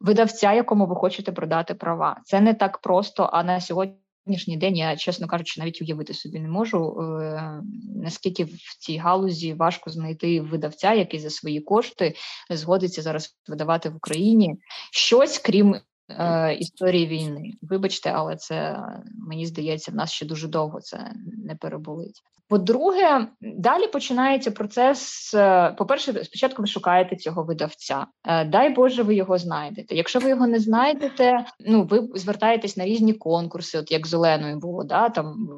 видавця, 0.00 0.52
якому 0.52 0.86
ви 0.86 0.96
хочете 0.96 1.32
продати 1.32 1.74
права, 1.74 2.20
це 2.24 2.40
не 2.40 2.54
так 2.54 2.78
просто, 2.78 3.30
а 3.32 3.44
на 3.44 3.60
сьогодні. 3.60 3.96
Сьогоднішній 4.26 4.56
день 4.56 4.76
я, 4.76 4.96
чесно 4.96 5.26
кажучи, 5.26 5.60
навіть 5.60 5.82
уявити 5.82 6.14
собі 6.14 6.40
не 6.40 6.48
можу, 6.48 7.00
е, 7.00 7.62
наскільки 7.96 8.44
в 8.44 8.78
цій 8.78 8.96
галузі 8.96 9.54
важко 9.54 9.90
знайти 9.90 10.40
видавця, 10.40 10.94
який 10.94 11.20
за 11.20 11.30
свої 11.30 11.60
кошти 11.60 12.14
згодиться 12.50 13.02
зараз 13.02 13.36
видавати 13.48 13.88
в 13.88 13.96
Україні 13.96 14.56
щось, 14.92 15.38
крім 15.38 15.76
е, 16.08 16.54
історії 16.54 17.06
війни. 17.06 17.52
Вибачте, 17.62 18.12
але 18.14 18.36
це 18.36 18.82
мені 19.28 19.46
здається, 19.46 19.92
в 19.92 19.94
нас 19.94 20.12
ще 20.12 20.26
дуже 20.26 20.48
довго 20.48 20.80
це 20.80 21.12
не 21.44 21.54
переболить. 21.54 22.22
По-друге, 22.48 23.26
далі 23.40 23.86
починається 23.86 24.50
процес. 24.50 25.34
Е, 25.34 25.74
по-перше, 25.78 26.24
спочатку 26.24 26.62
ви 26.62 26.68
шукаєте 26.68 27.16
цього 27.16 27.42
видавця. 27.42 28.06
Е, 28.24 28.44
дай 28.44 28.70
Боже, 28.70 29.02
ви 29.02 29.14
його 29.14 29.38
знайдете. 29.38 29.94
Якщо 29.94 30.18
ви 30.18 30.28
його 30.28 30.46
не 30.46 30.58
знайдете, 30.60 31.44
ну 31.60 31.84
ви 31.84 32.08
звертаєтесь 32.14 32.76
на 32.76 32.84
різні 32.84 33.12
конкурси, 33.12 33.78
от 33.78 33.92
як 33.92 34.06
зеленою 34.06 34.56
було, 34.56 34.84
да 34.84 35.08
там 35.08 35.48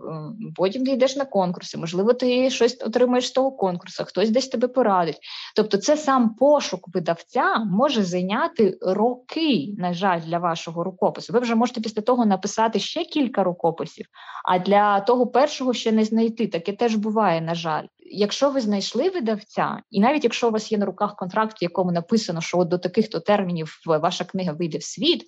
потім 0.56 0.84
ти 0.84 0.90
йдеш 0.90 1.16
на 1.16 1.24
конкурси. 1.24 1.78
Можливо, 1.78 2.12
ти 2.12 2.50
щось 2.50 2.82
отримаєш 2.86 3.26
з 3.26 3.30
того 3.30 3.52
конкурсу, 3.52 4.04
хтось 4.04 4.30
десь 4.30 4.48
тебе 4.48 4.68
порадить. 4.68 5.18
Тобто, 5.56 5.76
це 5.76 5.96
сам 5.96 6.34
пошук 6.34 6.88
видавця 6.94 7.58
може 7.58 8.02
зайняти 8.02 8.78
роки, 8.82 9.74
на 9.78 9.94
жаль, 9.94 10.20
для 10.20 10.37
вашого 10.38 10.84
рукопису. 10.84 11.32
Ви 11.32 11.38
вже 11.38 11.54
можете 11.54 11.80
після 11.80 12.02
того 12.02 12.26
написати 12.26 12.78
ще 12.78 13.04
кілька 13.04 13.44
рукописів, 13.44 14.06
а 14.44 14.58
для 14.58 15.00
того 15.00 15.26
першого 15.26 15.74
ще 15.74 15.92
не 15.92 16.04
знайти 16.04 16.46
таке 16.46 16.72
теж 16.72 16.94
буває, 16.94 17.40
на 17.40 17.54
жаль. 17.54 17.86
Якщо 17.98 18.50
ви 18.50 18.60
знайшли 18.60 19.10
видавця, 19.10 19.82
і 19.90 20.00
навіть 20.00 20.24
якщо 20.24 20.48
у 20.48 20.50
вас 20.50 20.72
є 20.72 20.78
на 20.78 20.86
руках 20.86 21.16
контракт, 21.16 21.62
в 21.62 21.62
якому 21.62 21.92
написано, 21.92 22.40
що 22.40 22.58
от 22.58 22.68
до 22.68 22.78
таких-то 22.78 23.20
термінів 23.20 23.78
ваша 23.86 24.24
книга 24.24 24.52
вийде 24.52 24.78
в 24.78 24.82
світ, 24.82 25.24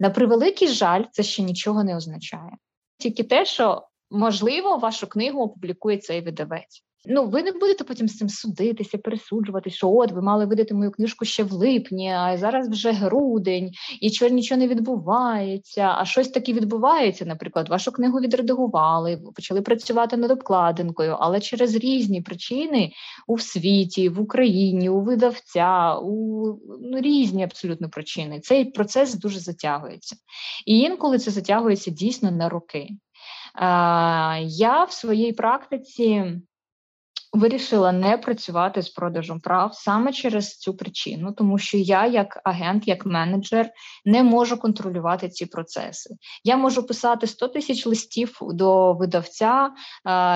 на 0.00 0.10
превеликий 0.10 0.68
жаль, 0.68 1.04
це 1.12 1.22
ще 1.22 1.42
нічого 1.42 1.84
не 1.84 1.96
означає. 1.96 2.52
Тільки 2.98 3.24
те, 3.24 3.44
що 3.44 3.82
можливо 4.10 4.76
вашу 4.76 5.06
книгу 5.06 5.42
опублікує 5.42 5.98
цей 5.98 6.20
видавець. 6.20 6.84
Ну, 7.04 7.26
ви 7.26 7.42
не 7.42 7.52
будете 7.52 7.84
потім 7.84 8.08
з 8.08 8.16
цим 8.16 8.28
судитися, 8.28 8.98
пересуджувати, 8.98 9.70
що 9.70 9.90
от 9.90 10.12
ви 10.12 10.22
мали 10.22 10.46
видати 10.46 10.74
мою 10.74 10.90
книжку 10.90 11.24
ще 11.24 11.44
в 11.44 11.52
липні, 11.52 12.12
а 12.12 12.36
зараз 12.36 12.68
вже 12.68 12.92
грудень, 12.92 13.70
і 14.00 14.10
що 14.10 14.28
нічого 14.28 14.58
не 14.58 14.68
відбувається. 14.68 15.94
А 15.98 16.04
щось 16.04 16.28
таке 16.28 16.52
відбувається. 16.52 17.24
Наприклад, 17.24 17.68
вашу 17.68 17.92
книгу 17.92 18.20
відредагували, 18.20 19.22
почали 19.34 19.62
працювати 19.62 20.16
над 20.16 20.30
обкладинкою, 20.30 21.16
але 21.20 21.40
через 21.40 21.74
різні 21.74 22.22
причини 22.22 22.92
у 23.26 23.38
світі, 23.38 24.08
в 24.08 24.20
Україні, 24.20 24.88
у 24.88 25.00
видавця, 25.00 25.94
у 26.02 26.46
ну, 26.80 27.00
різні 27.00 27.44
абсолютно 27.44 27.88
причини. 27.88 28.40
Цей 28.40 28.64
процес 28.64 29.14
дуже 29.14 29.40
затягується. 29.40 30.16
І 30.66 30.78
інколи 30.78 31.18
це 31.18 31.30
затягується 31.30 31.90
дійсно 31.90 32.30
на 32.30 32.48
роки. 32.48 32.88
Я 34.40 34.84
в 34.84 34.92
своїй 34.92 35.32
практиці 35.32 36.40
Вирішила 37.32 37.92
не 37.92 38.18
працювати 38.18 38.82
з 38.82 38.88
продажем 38.88 39.40
прав 39.40 39.74
саме 39.74 40.12
через 40.12 40.58
цю 40.58 40.74
причину, 40.76 41.32
тому 41.32 41.58
що 41.58 41.76
я, 41.76 42.06
як 42.06 42.40
агент, 42.44 42.88
як 42.88 43.06
менеджер, 43.06 43.70
не 44.04 44.22
можу 44.22 44.56
контролювати 44.56 45.28
ці 45.28 45.46
процеси. 45.46 46.10
Я 46.44 46.56
можу 46.56 46.86
писати 46.86 47.26
100 47.26 47.48
тисяч 47.48 47.86
листів 47.86 48.38
до 48.42 48.92
видавця, 48.92 49.70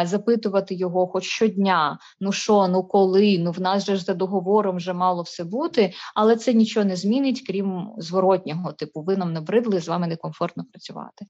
запитувати 0.04 0.74
його 0.74 1.06
хоч 1.06 1.24
щодня: 1.24 1.98
ну 2.20 2.32
що, 2.32 2.68
ну 2.68 2.84
коли, 2.84 3.38
ну 3.38 3.50
в 3.50 3.60
нас 3.60 3.86
же 3.86 3.96
ж 3.96 4.04
за 4.04 4.14
договором 4.14 4.76
вже 4.76 4.92
мало 4.92 5.22
все 5.22 5.44
бути, 5.44 5.92
але 6.14 6.36
це 6.36 6.52
нічого 6.54 6.86
не 6.86 6.96
змінить, 6.96 7.44
крім 7.46 7.88
зворотнього 7.98 8.72
типу, 8.72 9.02
ви 9.02 9.16
нам 9.16 9.32
набридли, 9.32 9.80
з 9.80 9.88
вами 9.88 10.06
некомфортно 10.06 10.64
працювати. 10.72 11.26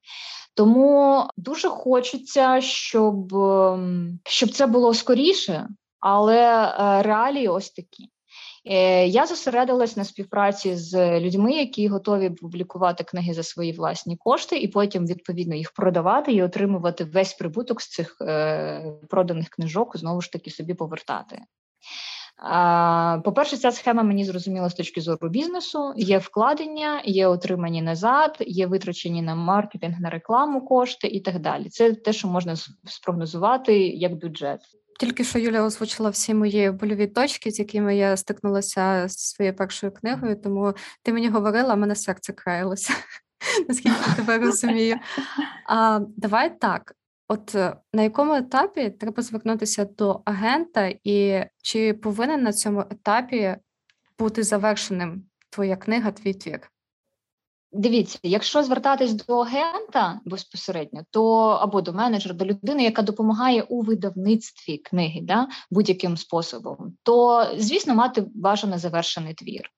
Тому 0.56 1.24
дуже 1.36 1.68
хочеться, 1.68 2.60
щоб, 2.60 3.34
ем, 3.34 4.18
щоб 4.24 4.50
це 4.50 4.66
було 4.66 4.94
скоріше, 4.94 5.53
але 6.05 6.38
е, 6.38 7.02
реалії 7.02 7.48
ось 7.48 7.70
такі. 7.70 8.09
Е, 8.64 9.07
я 9.07 9.26
зосередилась 9.26 9.96
на 9.96 10.05
співпраці 10.05 10.76
з 10.76 11.20
людьми, 11.20 11.52
які 11.52 11.88
готові 11.88 12.30
публікувати 12.30 13.05
книги 13.05 13.34
за 13.34 13.42
свої 13.42 13.72
власні 13.72 14.16
кошти, 14.16 14.57
і 14.57 14.68
потім 14.68 15.07
відповідно 15.07 15.55
їх 15.55 15.72
продавати 15.72 16.32
і 16.32 16.42
отримувати 16.42 17.05
весь 17.05 17.34
прибуток 17.34 17.80
з 17.82 17.88
цих 17.88 18.16
е, 18.20 18.92
проданих 19.11 19.48
книжок, 19.48 19.96
знову 19.96 20.20
ж 20.20 20.32
таки 20.32 20.50
собі 20.50 20.74
повертати. 20.74 21.42
По-перше, 23.24 23.57
ця 23.57 23.72
схема 23.72 24.02
мені 24.02 24.24
зрозуміла 24.24 24.68
з 24.68 24.74
точки 24.74 25.00
зору 25.00 25.28
бізнесу. 25.28 25.92
Є 25.96 26.18
вкладення, 26.18 27.02
є 27.05 27.26
отримані 27.26 27.82
назад, 27.82 28.36
є 28.40 28.66
витрачені 28.66 29.22
на 29.22 29.34
маркетинг, 29.34 30.00
на 30.00 30.11
рекламу 30.11 30.66
кошти 30.66 31.09
і 31.09 31.20
так 31.20 31.38
далі. 31.38 31.68
Це 31.68 31.94
те, 31.94 32.12
що 32.12 32.28
можна 32.28 32.57
спрогнозувати 32.84 33.88
як 33.88 34.14
бюджет. 34.14 34.61
Тільки 35.01 35.24
що 35.24 35.38
Юля 35.38 35.62
озвучила 35.62 36.11
всі 36.11 36.34
мої 36.34 36.70
больові 36.70 37.07
точки, 37.07 37.51
з 37.51 37.59
якими 37.59 37.97
я 37.97 38.16
стикнулася 38.16 39.09
з 39.09 39.18
своєю 39.18 39.57
першою 39.57 39.92
книгою, 39.92 40.36
тому 40.36 40.74
ти 41.03 41.12
мені 41.12 41.28
говорила, 41.28 41.72
а 41.72 41.76
мене 41.76 41.97
серце 41.97 42.32
країлося, 42.32 42.92
наскільки 43.68 43.97
я 44.09 44.14
тебе 44.14 44.38
розумію. 44.47 44.97
А, 45.66 46.01
Давай 46.16 46.61
так. 46.61 46.95
От 47.28 47.55
е, 47.55 47.76
на 47.92 48.03
якому 48.03 48.34
етапі 48.34 48.90
треба 48.90 49.22
звернутися 49.22 49.84
до 49.84 50.22
агента, 50.24 50.95
і 51.05 51.45
чи 51.62 51.95
повинен 51.95 52.42
на 52.42 52.53
цьому 52.53 52.80
етапі 52.80 53.57
бути 54.18 54.42
завершеним 54.42 55.24
твоя 55.51 55.76
книга, 55.76 56.11
твій 56.12 56.34
твір? 56.34 56.70
Дивіться, 57.77 58.18
якщо 58.22 58.62
звертатись 58.62 59.12
до 59.12 59.39
агента 59.39 60.20
безпосередньо, 60.25 61.01
то 61.11 61.35
або 61.37 61.81
до 61.81 61.93
менеджера, 61.93 62.35
до 62.35 62.45
людини, 62.45 62.85
яка 62.85 63.03
допомагає 63.03 63.62
у 63.62 63.83
видавництві 63.83 64.79
книги, 64.79 65.20
да, 65.22 65.49
будь-яким 65.70 66.16
способом, 66.16 66.95
то 67.03 67.47
звісно 67.59 67.95
мати 67.95 68.25
бажано 68.35 68.79
завершений 68.79 69.35
твір. 69.35 69.70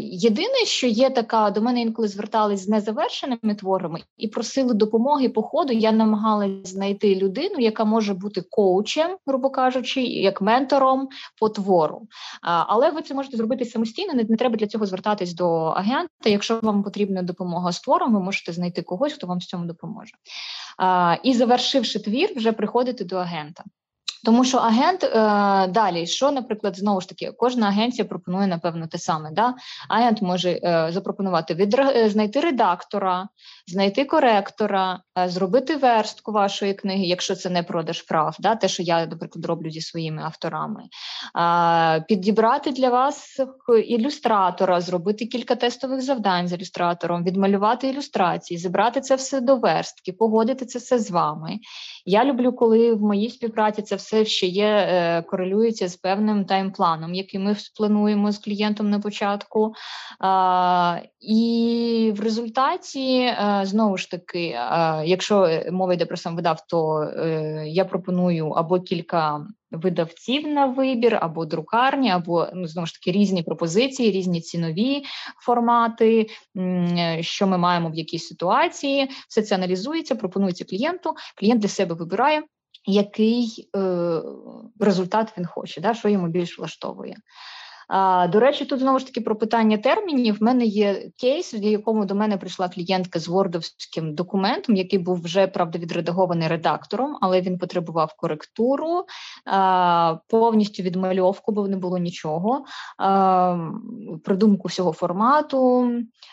Єдине, 0.00 0.64
що 0.64 0.86
є 0.86 1.10
така, 1.10 1.50
до 1.50 1.62
мене 1.62 1.80
інколи 1.80 2.08
звертались 2.08 2.64
з 2.64 2.68
незавершеними 2.68 3.54
творами 3.58 4.00
і 4.16 4.28
просили 4.28 4.74
допомоги 4.74 5.28
по 5.28 5.42
ходу. 5.42 5.72
Я 5.72 5.92
намагалась 5.92 6.68
знайти 6.68 7.14
людину, 7.14 7.58
яка 7.58 7.84
може 7.84 8.14
бути 8.14 8.42
коучем, 8.50 9.16
грубо 9.26 9.50
кажучи, 9.50 10.02
як 10.02 10.42
ментором 10.42 11.08
по 11.40 11.48
твору. 11.48 12.08
Але 12.42 12.90
ви 12.90 13.02
це 13.02 13.14
можете 13.14 13.36
зробити 13.36 13.64
самостійно, 13.64 14.14
не, 14.14 14.24
не 14.28 14.36
треба 14.36 14.56
для 14.56 14.66
цього 14.66 14.86
звертатись 14.86 15.34
до 15.34 15.48
агента. 15.54 16.08
Якщо 16.24 16.60
вам 16.62 16.71
потрібна 16.80 17.22
допомога 17.22 17.72
з 17.72 17.80
твором, 17.80 18.14
ви 18.14 18.20
можете 18.20 18.52
знайти 18.52 18.82
когось, 18.82 19.12
хто 19.12 19.26
вам 19.26 19.40
з 19.40 19.46
цьому 19.46 19.66
допоможе. 19.66 20.14
І 21.22 21.34
завершивши 21.34 21.98
твір, 21.98 22.32
вже 22.36 22.52
приходити 22.52 23.04
до 23.04 23.16
агента. 23.16 23.64
Тому 24.24 24.44
що 24.44 24.58
агент 24.58 25.04
е, 25.04 25.08
далі, 25.68 26.06
що, 26.06 26.30
наприклад, 26.30 26.76
знову 26.76 27.00
ж 27.00 27.08
таки, 27.08 27.32
кожна 27.36 27.68
агенція 27.68 28.04
пропонує, 28.04 28.46
напевно, 28.46 28.86
те 28.86 28.98
саме. 28.98 29.30
Да? 29.30 29.54
Агент 29.88 30.22
може 30.22 30.50
е, 30.50 30.88
запропонувати 30.92 31.54
від, 31.54 31.74
е, 31.74 32.08
знайти 32.10 32.40
редактора, 32.40 33.28
знайти 33.66 34.04
коректора, 34.04 35.00
е, 35.18 35.28
зробити 35.28 35.76
верстку 35.76 36.32
вашої 36.32 36.74
книги, 36.74 37.04
якщо 37.04 37.34
це 37.34 37.50
не 37.50 37.62
продаж 37.62 38.02
прав, 38.02 38.36
да? 38.40 38.56
те, 38.56 38.68
що 38.68 38.82
я, 38.82 39.06
наприклад, 39.06 39.44
роблю 39.46 39.70
зі 39.70 39.80
своїми 39.80 40.22
авторами, 40.22 40.82
підібрати 42.08 42.70
для 42.70 42.90
вас 42.90 43.40
ілюстратора, 43.86 44.80
зробити 44.80 45.26
кілька 45.26 45.54
тестових 45.54 46.00
завдань 46.00 46.48
з 46.48 46.52
ілюстратором, 46.52 47.24
відмалювати 47.24 47.88
ілюстрації, 47.88 48.58
зібрати 48.58 49.00
це 49.00 49.14
все 49.14 49.40
до 49.40 49.56
верстки, 49.56 50.12
погодити 50.12 50.66
це 50.66 50.78
все 50.78 50.98
з 50.98 51.10
вами. 51.10 51.58
Я 52.04 52.24
люблю, 52.24 52.52
коли 52.52 52.94
в 52.94 53.02
моїй 53.02 53.30
співпраці 53.30 53.82
це 53.82 53.96
все 53.96 54.11
ще 54.24 54.46
є, 54.46 54.66
е, 54.66 55.22
корелюється 55.22 55.88
з 55.88 55.96
певним 55.96 56.44
таймпланом, 56.44 57.14
який 57.14 57.40
ми 57.40 57.54
сплануємо 57.54 58.32
з 58.32 58.38
клієнтом 58.38 58.90
на 58.90 59.00
початку. 59.00 59.74
І 61.20 62.12
в 62.16 62.20
результаті, 62.20 63.18
е, 63.18 63.60
знову 63.64 63.96
ж 63.96 64.10
таки, 64.10 64.58
якщо 65.04 65.62
мова 65.70 65.94
йде 65.94 66.06
про 66.06 66.16
сам 66.16 66.36
видав, 66.36 66.60
то 66.68 67.02
е, 67.02 67.64
я 67.66 67.84
пропоную 67.84 68.48
або 68.48 68.80
кілька. 68.80 69.46
Видавців 69.74 70.48
на 70.48 70.66
вибір, 70.66 71.18
або 71.20 71.44
друкарні, 71.44 72.10
або 72.10 72.48
ну 72.54 72.66
знову 72.66 72.86
ж 72.86 72.94
таки 72.94 73.18
різні 73.18 73.42
пропозиції, 73.42 74.10
різні 74.10 74.40
цінові 74.40 75.02
формати, 75.40 76.26
що 77.20 77.46
ми 77.46 77.58
маємо 77.58 77.90
в 77.90 77.94
якій 77.94 78.18
ситуації. 78.18 79.10
Все 79.28 79.42
це 79.42 79.54
аналізується, 79.54 80.14
пропонується 80.14 80.64
клієнту. 80.64 81.14
Клієнт 81.36 81.60
для 81.60 81.68
себе 81.68 81.94
вибирає, 81.94 82.42
який 82.86 83.68
е, 83.76 84.22
результат 84.80 85.32
він 85.38 85.46
хоче, 85.46 85.80
да, 85.80 85.94
що 85.94 86.08
йому 86.08 86.28
більш 86.28 86.58
влаштовує. 86.58 87.16
А, 87.88 88.28
До 88.28 88.40
речі, 88.40 88.64
тут 88.64 88.80
знову 88.80 88.98
ж 88.98 89.06
таки 89.06 89.20
про 89.20 89.36
питання 89.36 89.78
термінів. 89.78 90.38
В 90.38 90.42
мене 90.42 90.64
є 90.64 91.10
кейс, 91.20 91.54
в 91.54 91.62
якому 91.62 92.04
до 92.04 92.14
мене 92.14 92.36
прийшла 92.36 92.68
клієнтка 92.68 93.18
з 93.18 93.28
вордовським 93.28 94.14
документом, 94.14 94.76
який 94.76 94.98
був 94.98 95.22
вже 95.22 95.46
правда 95.46 95.78
відредагований 95.78 96.48
редактором, 96.48 97.18
але 97.20 97.40
він 97.40 97.58
потребував 97.58 98.14
коректуру, 98.16 99.04
а, 99.46 100.16
повністю 100.28 100.82
відмальовку, 100.82 101.52
бо 101.52 101.68
не 101.68 101.76
було 101.76 101.98
нічого, 101.98 102.64
а, 102.98 103.56
придумку 104.24 104.68
всього 104.68 104.92
формату, 104.92 105.90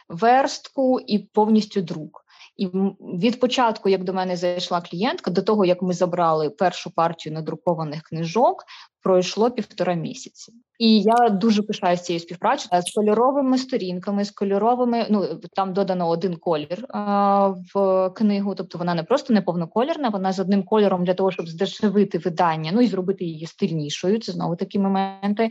верстку 0.09 0.99
і 0.99 1.19
повністю 1.19 1.81
друк. 1.81 2.25
І 2.59 2.67
від 3.01 3.39
початку, 3.39 3.89
як 3.89 4.03
до 4.03 4.13
мене 4.13 4.37
зайшла 4.37 4.81
клієнтка, 4.81 5.31
до 5.31 5.41
того 5.41 5.65
як 5.65 5.81
ми 5.81 5.93
забрали 5.93 6.49
першу 6.49 6.91
партію 6.91 7.33
надрукованих 7.33 8.01
книжок, 8.01 8.63
пройшло 9.03 9.51
півтора 9.51 9.93
місяці. 9.93 10.53
І 10.79 11.01
я 11.01 11.29
дуже 11.29 11.61
пишаюся 11.63 12.03
цією 12.03 12.19
співпрацею 12.19 12.81
з 12.81 12.93
кольоровими 12.93 13.57
сторінками, 13.57 14.25
з 14.25 14.31
кольоровими. 14.31 15.07
Ну 15.09 15.39
там 15.55 15.73
додано 15.73 16.09
один 16.09 16.35
колір 16.35 16.85
а, 16.89 17.53
в 17.73 18.09
книгу, 18.09 18.55
тобто 18.55 18.77
вона 18.77 18.93
не 18.93 19.03
просто 19.03 19.33
не 19.33 19.41
повноколірна, 19.41 20.09
вона 20.09 20.33
з 20.33 20.39
одним 20.39 20.63
кольором 20.63 21.03
для 21.05 21.13
того, 21.13 21.31
щоб 21.31 21.47
здешевити 21.47 22.17
видання, 22.17 22.71
ну 22.73 22.81
і 22.81 22.87
зробити 22.87 23.25
її 23.25 23.45
стильнішою. 23.45 24.19
Це 24.19 24.31
знову 24.31 24.55
такі 24.55 24.79
моменти. 24.79 25.49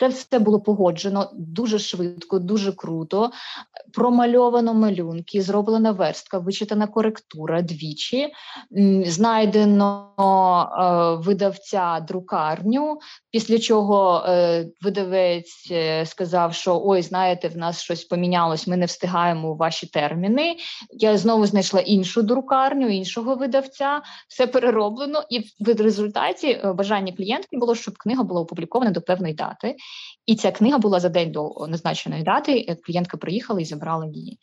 Це 0.00 0.08
все 0.08 0.38
було 0.38 0.60
погоджено 0.60 1.30
дуже 1.34 1.78
швидко, 1.78 2.38
дуже 2.38 2.72
круто. 2.72 3.30
Промальовано 3.92 4.74
малюнки, 4.74 5.42
зроблена 5.42 5.92
верстка, 5.92 6.38
вичитана 6.44 6.86
коректура 6.86 7.62
двічі, 7.62 8.32
знайдено 9.06 10.10
е, 11.18 11.24
видавця 11.26 12.00
друкарню, 12.00 12.98
після 13.30 13.58
чого. 13.58 14.24
Е, 14.28 14.66
видавець 14.82 15.68
е, 15.70 16.06
сказав, 16.06 16.54
що 16.54 16.82
ой, 16.84 17.02
знаєте, 17.02 17.48
в 17.48 17.56
нас 17.56 17.82
щось 17.82 18.04
помінялось, 18.04 18.66
ми 18.66 18.76
не 18.76 18.86
встигаємо 18.86 19.54
ваші 19.54 19.86
терміни. 19.86 20.56
Я 20.90 21.18
знову 21.18 21.46
знайшла 21.46 21.80
іншу 21.80 22.22
друкарню, 22.22 22.88
іншого 22.88 23.34
видавця, 23.34 24.02
все 24.28 24.46
перероблено, 24.46 25.22
і 25.30 25.38
в 25.38 25.80
результаті 25.80 26.60
бажання 26.74 27.12
клієнтки 27.12 27.56
було, 27.56 27.74
щоб 27.74 27.98
книга 27.98 28.22
була 28.22 28.40
опублікована 28.40 28.90
до 28.90 29.00
певної 29.00 29.34
дати. 29.34 29.76
І 30.26 30.34
ця 30.36 30.52
книга 30.52 30.78
була 30.78 31.00
за 31.00 31.08
день 31.08 31.32
до 31.32 31.66
назначеної 31.68 32.22
дати. 32.22 32.76
Клієнтка 32.86 33.16
приїхала 33.16 33.60
і 33.60 33.64
забрала 33.64 34.06
її 34.06 34.38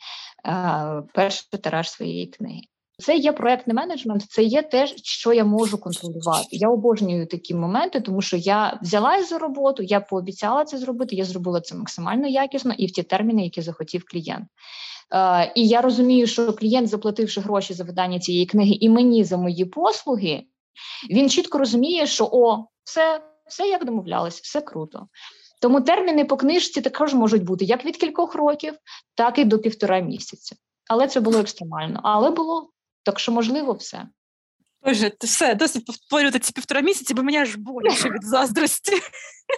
перший 1.13 1.59
тираж 1.59 1.91
своєї 1.91 2.27
книги. 2.27 2.61
Це 3.01 3.15
є 3.15 3.31
проектний 3.31 3.75
менеджмент, 3.75 4.23
це 4.29 4.43
є 4.43 4.61
те, 4.61 4.87
що 5.03 5.33
я 5.33 5.45
можу 5.45 5.77
контролювати. 5.77 6.47
Я 6.51 6.69
обожнюю 6.69 7.27
такі 7.27 7.55
моменти, 7.55 8.01
тому 8.01 8.21
що 8.21 8.37
я 8.37 8.79
взяла 8.81 9.23
за 9.23 9.37
роботу, 9.37 9.83
я 9.83 9.99
пообіцяла 9.99 10.65
це 10.65 10.77
зробити. 10.77 11.15
Я 11.15 11.25
зробила 11.25 11.61
це 11.61 11.75
максимально 11.75 12.27
якісно 12.27 12.73
і 12.77 12.85
в 12.85 12.91
ті 12.91 13.03
терміни, 13.03 13.43
які 13.43 13.61
захотів 13.61 14.03
клієнт. 14.05 14.45
Е, 15.13 15.51
І 15.55 15.67
я 15.67 15.81
розумію, 15.81 16.27
що 16.27 16.53
клієнт, 16.53 16.89
заплативши 16.89 17.41
гроші 17.41 17.73
за 17.73 17.83
видання 17.83 18.19
цієї 18.19 18.45
книги, 18.45 18.71
і 18.71 18.89
мені 18.89 19.23
за 19.23 19.37
мої 19.37 19.65
послуги, 19.65 20.43
він 21.09 21.29
чітко 21.29 21.57
розуміє, 21.57 22.07
що 22.07 22.29
о, 22.31 22.65
все, 22.83 23.21
все 23.47 23.67
як 23.67 23.85
домовлялось, 23.85 24.41
все 24.41 24.61
круто. 24.61 25.07
Тому 25.62 25.82
терміни 25.82 26.26
по 26.26 26.38
книжці 26.38 26.82
також 26.82 27.14
можуть 27.14 27.43
бути 27.43 27.66
як 27.66 27.86
від 27.86 27.97
кількох 27.97 28.36
років, 28.36 28.74
так 29.16 29.38
і 29.38 29.45
до 29.45 29.59
півтора 29.59 29.99
місяця. 29.99 30.55
Але 30.89 31.07
це 31.07 31.20
було 31.20 31.39
екстремально. 31.39 31.99
Але 32.03 32.32
було 32.32 32.70
так 33.03 33.20
що, 33.20 33.32
можливо, 33.32 33.74
все. 33.74 34.07
Боже, 34.86 35.12
все, 35.20 35.55
досить 35.55 35.86
повторювати 35.86 36.39
ці 36.39 36.53
півтора 36.53 36.82
місяці, 36.82 37.14
бо 37.14 37.24
мені 37.24 37.38
аж 37.38 37.55
боляче 37.55 38.09
від 38.09 38.24
заздрості. 38.24 38.91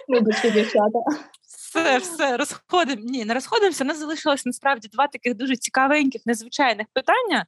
Вибачте, 0.08 0.50
дівчата. 0.50 0.98
Все, 1.46 1.98
все, 1.98 2.36
розходимо. 2.36 3.02
Ні, 3.04 3.24
не 3.24 3.34
розходимося. 3.34 3.84
У 3.84 3.86
нас 3.86 3.98
залишилось 3.98 4.46
насправді 4.46 4.88
два 4.88 5.06
таких 5.06 5.34
дуже 5.34 5.56
цікавеньких, 5.56 6.22
незвичайних 6.26 6.86
питання. 6.92 7.46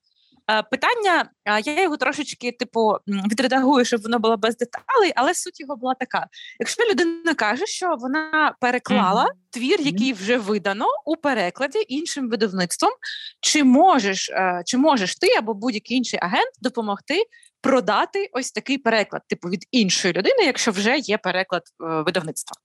Е, 0.51 0.63
питання, 0.63 1.31
я 1.65 1.83
його 1.83 1.97
трошечки, 1.97 2.53
типу, 2.53 2.93
відредагую, 3.07 3.85
щоб 3.85 4.03
воно 4.03 4.19
було 4.19 4.37
без 4.37 4.57
деталей, 4.57 5.13
але 5.17 5.35
суть 5.35 5.61
його 5.61 5.77
була 5.77 5.95
така: 5.95 6.27
якщо 6.61 6.85
людина 6.91 7.35
каже, 7.35 7.67
що 7.67 7.97
вона 8.01 8.55
переклала 8.61 9.25
mm-hmm. 9.25 9.51
твір, 9.51 9.81
який 9.81 10.13
вже 10.13 10.39
видано 10.39 10.87
у 11.05 11.17
перекладі 11.17 11.79
іншим 11.89 12.29
видавництвом, 12.31 12.93
чи 13.41 13.65
можеш, 13.65 14.31
е, 14.31 14.63
чи 14.67 14.79
можеш 14.79 15.17
ти 15.17 15.27
або 15.39 15.55
будь-який 15.55 15.97
інший 15.97 16.19
агент 16.23 16.51
допомогти 16.61 17.23
продати 17.61 18.29
ось 18.33 18.53
такий 18.53 18.79
переклад, 18.79 19.23
типу 19.29 19.49
від 19.49 19.65
іншої 19.71 20.15
людини, 20.15 20.45
якщо 20.45 20.71
вже 20.71 20.99
є 20.99 21.19
переклад 21.19 21.63
е, 21.63 22.03
видавництва? 22.03 22.57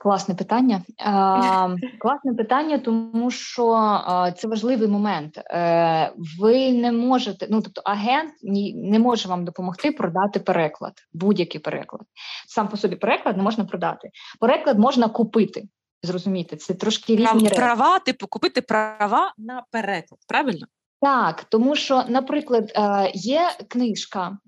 Класне 0.00 0.34
питання. 0.34 0.82
А, 0.98 1.76
Класне 1.98 2.34
питання, 2.34 2.78
тому 2.78 3.30
що 3.30 3.70
а, 3.72 4.32
це 4.32 4.48
важливий 4.48 4.88
момент. 4.88 5.38
Е, 5.38 6.12
Ви 6.38 6.72
не 6.72 6.92
можете, 6.92 7.46
ну 7.50 7.62
тобто, 7.62 7.82
агент 7.84 8.32
не 8.74 8.98
може 8.98 9.28
вам 9.28 9.44
допомогти 9.44 9.92
продати 9.92 10.40
переклад, 10.40 10.92
будь-який 11.12 11.60
переклад. 11.60 12.02
Сам 12.48 12.68
по 12.68 12.76
собі 12.76 12.96
переклад 12.96 13.36
не 13.36 13.42
можна 13.42 13.64
продати. 13.64 14.10
Переклад 14.40 14.78
можна 14.78 15.08
купити. 15.08 15.64
Зрозуміти, 16.04 16.56
це 16.56 16.74
трошки 16.74 17.16
різні 17.16 17.48
права, 17.48 17.98
типу 17.98 18.26
купити 18.26 18.62
права 18.62 19.34
на 19.38 19.62
переклад. 19.70 20.20
Правильно? 20.28 20.66
Так, 21.02 21.44
тому 21.44 21.76
що, 21.76 22.02
наприклад, 22.08 22.72
е, 22.76 23.10
є 23.14 23.50
книжка, 23.68 24.38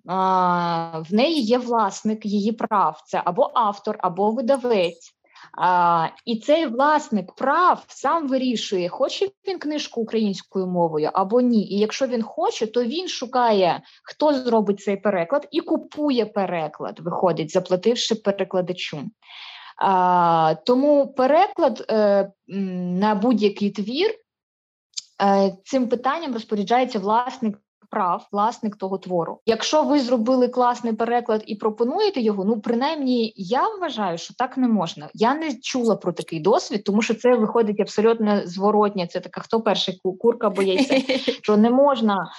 в 1.11 1.15
неї 1.15 1.41
є 1.41 1.59
власник 1.59 2.27
її 2.27 2.53
прав, 2.53 3.03
це 3.07 3.23
або 3.25 3.51
автор, 3.55 3.97
або 3.99 4.31
видавець. 4.31 5.15
І 6.25 6.37
цей 6.37 6.67
власник 6.67 7.35
прав 7.35 7.85
сам 7.89 8.29
вирішує, 8.29 8.89
хоче 8.89 9.29
він 9.49 9.59
книжку 9.59 10.01
українською 10.01 10.67
мовою 10.67 11.11
або 11.13 11.41
ні. 11.41 11.67
І 11.67 11.79
якщо 11.79 12.07
він 12.07 12.23
хоче, 12.23 12.67
то 12.67 12.85
він 12.85 13.09
шукає, 13.09 13.83
хто 14.03 14.35
зробить 14.35 14.81
цей 14.81 14.97
переклад, 14.97 15.49
і 15.51 15.61
купує 15.61 16.27
переклад, 16.27 17.01
виходить, 17.01 17.53
заплативши 17.53 18.15
перекладачу. 18.15 18.99
А, 19.77 20.55
Тому 20.67 21.15
переклад 21.15 21.87
е, 21.91 22.33
на 22.49 23.15
будь-який 23.15 23.71
твір 23.71 24.11
е, 24.11 24.24
цим 25.65 25.89
питанням 25.89 26.33
розпоряджається 26.33 26.99
власник 26.99 27.59
прав 27.95 28.29
власник 28.33 28.77
того 28.77 28.99
твору. 28.99 29.39
Якщо 29.47 29.83
ви 29.83 30.01
зробили 30.01 30.49
класний 30.49 30.93
переклад 30.93 31.43
і 31.47 31.55
пропонуєте 31.55 32.21
його, 32.21 32.45
ну 32.45 32.61
принаймні 32.61 33.33
я 33.37 33.69
вважаю, 33.69 34.19
що 34.19 34.35
так 34.35 34.57
не 34.57 34.69
можна. 34.69 35.09
Я 35.15 35.35
не 35.35 35.55
чула 35.55 35.97
про 35.97 36.13
такий 36.13 36.41
досвід, 36.41 36.85
тому 36.85 37.03
що 37.03 37.15
це 37.15 37.37
виходить 37.37 37.81
абсолютно 37.81 38.41
зворотня. 38.45 39.07
Це 39.07 39.21
така, 39.21 39.41
хто 39.41 39.61
перший 39.61 40.01
курка 40.21 40.51
боїться, 40.51 41.01
що 41.43 41.57
не 41.57 41.71
можна 41.71 42.31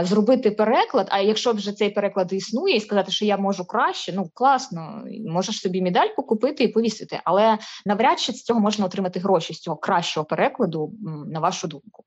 е, 0.00 0.04
зробити 0.04 0.50
переклад. 0.50 1.08
А 1.10 1.20
якщо 1.20 1.52
вже 1.52 1.72
цей 1.72 1.90
переклад 1.90 2.32
існує, 2.32 2.76
і 2.76 2.80
сказати, 2.80 3.12
що 3.12 3.24
я 3.24 3.36
можу 3.36 3.64
краще, 3.64 4.12
ну 4.12 4.30
класно, 4.34 5.04
можеш 5.26 5.60
собі 5.60 5.82
медальку 5.82 6.22
купити 6.22 6.64
і 6.64 6.68
повісити. 6.68 7.20
Але 7.24 7.58
навряд 7.84 8.20
чи 8.20 8.32
з 8.32 8.42
цього 8.42 8.60
можна 8.60 8.86
отримати 8.86 9.20
гроші 9.20 9.54
з 9.54 9.60
цього 9.60 9.76
кращого 9.76 10.26
перекладу, 10.26 10.92
на 11.26 11.40
вашу 11.40 11.68
думку. 11.68 12.04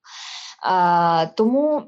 А, 0.62 1.26
Тому 1.36 1.84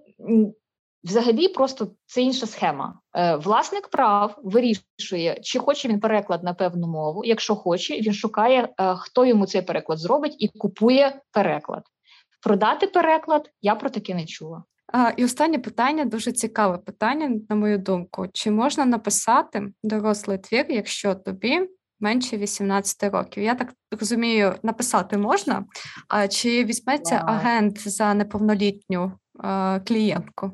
Взагалі, 1.03 1.47
просто 1.47 1.91
це 2.05 2.21
інша 2.21 2.47
схема. 2.47 2.99
Е, 3.15 3.35
власник 3.35 3.87
прав 3.87 4.39
вирішує, 4.43 5.39
чи 5.41 5.59
хоче 5.59 5.87
він 5.87 5.99
переклад 5.99 6.43
на 6.43 6.53
певну 6.53 6.87
мову. 6.87 7.25
Якщо 7.25 7.55
хоче, 7.55 8.01
він 8.01 8.13
шукає, 8.13 8.69
е, 8.79 8.95
хто 8.95 9.25
йому 9.25 9.45
цей 9.45 9.61
переклад 9.61 9.99
зробить, 9.99 10.35
і 10.39 10.47
купує 10.47 11.21
переклад. 11.31 11.83
Продати 12.43 12.87
переклад 12.87 13.49
я 13.61 13.75
про 13.75 13.89
таке 13.89 14.15
не 14.15 14.25
чула. 14.25 14.63
А, 14.93 15.09
І 15.17 15.25
останнє 15.25 15.59
питання 15.59 16.05
дуже 16.05 16.31
цікаве 16.31 16.77
питання, 16.77 17.39
на 17.49 17.55
мою 17.55 17.77
думку: 17.77 18.27
чи 18.33 18.51
можна 18.51 18.85
написати 18.85 19.73
дорослий 19.83 20.37
твір, 20.37 20.65
якщо 20.69 21.15
тобі 21.15 21.69
менше 21.99 22.37
18 22.37 23.03
років? 23.13 23.43
Я 23.43 23.55
так 23.55 23.73
розумію, 23.99 24.55
написати 24.63 25.17
можна, 25.17 25.65
а 26.07 26.27
чи 26.27 26.63
візьметься 26.65 27.15
wow. 27.15 27.23
агент 27.25 27.89
за 27.89 28.13
неповнолітню 28.13 29.11
а, 29.39 29.79
клієнтку? 29.87 30.51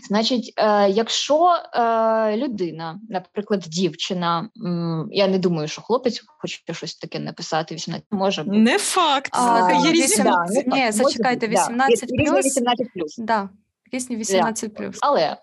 Значить, 0.00 0.52
е, 0.56 0.90
якщо 0.90 1.56
е, 1.74 2.36
людина, 2.36 3.00
наприклад, 3.08 3.60
дівчина, 3.60 4.50
я 5.10 5.28
не 5.28 5.38
думаю, 5.38 5.68
що 5.68 5.82
хлопець 5.82 6.24
хоче 6.26 6.62
щось 6.72 6.94
таке 6.94 7.18
написати, 7.18 7.74
18 7.74 8.06
може 8.10 8.42
бути. 8.42 8.56
Не 8.56 8.78
факт. 8.78 9.30
А, 9.32 9.72
є 9.84 9.92
різні... 9.92 10.24
Да, 10.24 10.44
не 10.48 10.62
Ні, 10.66 10.80
факт. 10.80 10.92
зачекайте, 10.92 11.48
18 11.48 12.08
да. 12.08 12.24
плюс. 12.24 12.46
18 12.46 12.92
плюс. 12.94 13.16
Да, 13.18 13.48
різні 13.92 14.16
18 14.16 14.74
плюс. 14.74 14.98
Але, 15.00 15.22
е, 15.22 15.36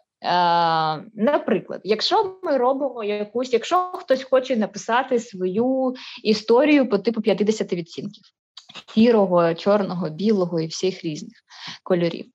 наприклад, 1.16 1.82
якщо 1.84 2.40
ми 2.44 2.58
робимо 2.58 3.04
якусь, 3.04 3.54
якщо 3.54 3.78
хтось 3.78 4.24
хоче 4.24 4.56
написати 4.56 5.20
свою 5.20 5.96
історію 6.24 6.90
по 6.90 6.98
типу 6.98 7.22
50 7.22 7.74
відцінків 7.74 8.24
сірого, 8.94 9.54
чорного, 9.54 10.10
білого 10.10 10.60
і 10.60 10.68
всіх 10.68 11.04
різних 11.04 11.38
кольорів. 11.84 12.26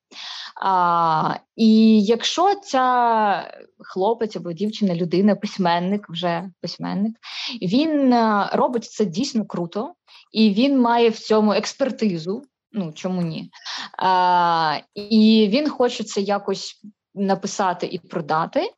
А, 0.61 1.35
І 1.57 2.03
якщо 2.05 2.55
ця 2.55 3.53
хлопець 3.79 4.37
або 4.37 4.53
дівчина, 4.53 4.95
людина, 4.95 5.37
письменник, 5.37 6.11
вже 6.11 6.51
письменник, 6.61 7.17
він 7.63 8.13
е, 8.13 8.51
робить 8.53 8.85
це 8.85 9.05
дійсно 9.05 9.47
круто, 9.47 9.95
і 10.33 10.51
він 10.51 10.81
має 10.81 11.11
в 11.11 11.19
цьому 11.19 11.53
експертизу. 11.53 12.43
Ну 12.73 12.93
чому 12.93 13.23
ні? 13.23 13.51
А, 13.99 14.79
І 14.95 15.49
він 15.53 15.69
хоче 15.69 16.05
це 16.05 16.21
якось 16.21 16.83
написати 17.15 17.87
і 17.87 17.99
продати, 17.99 18.71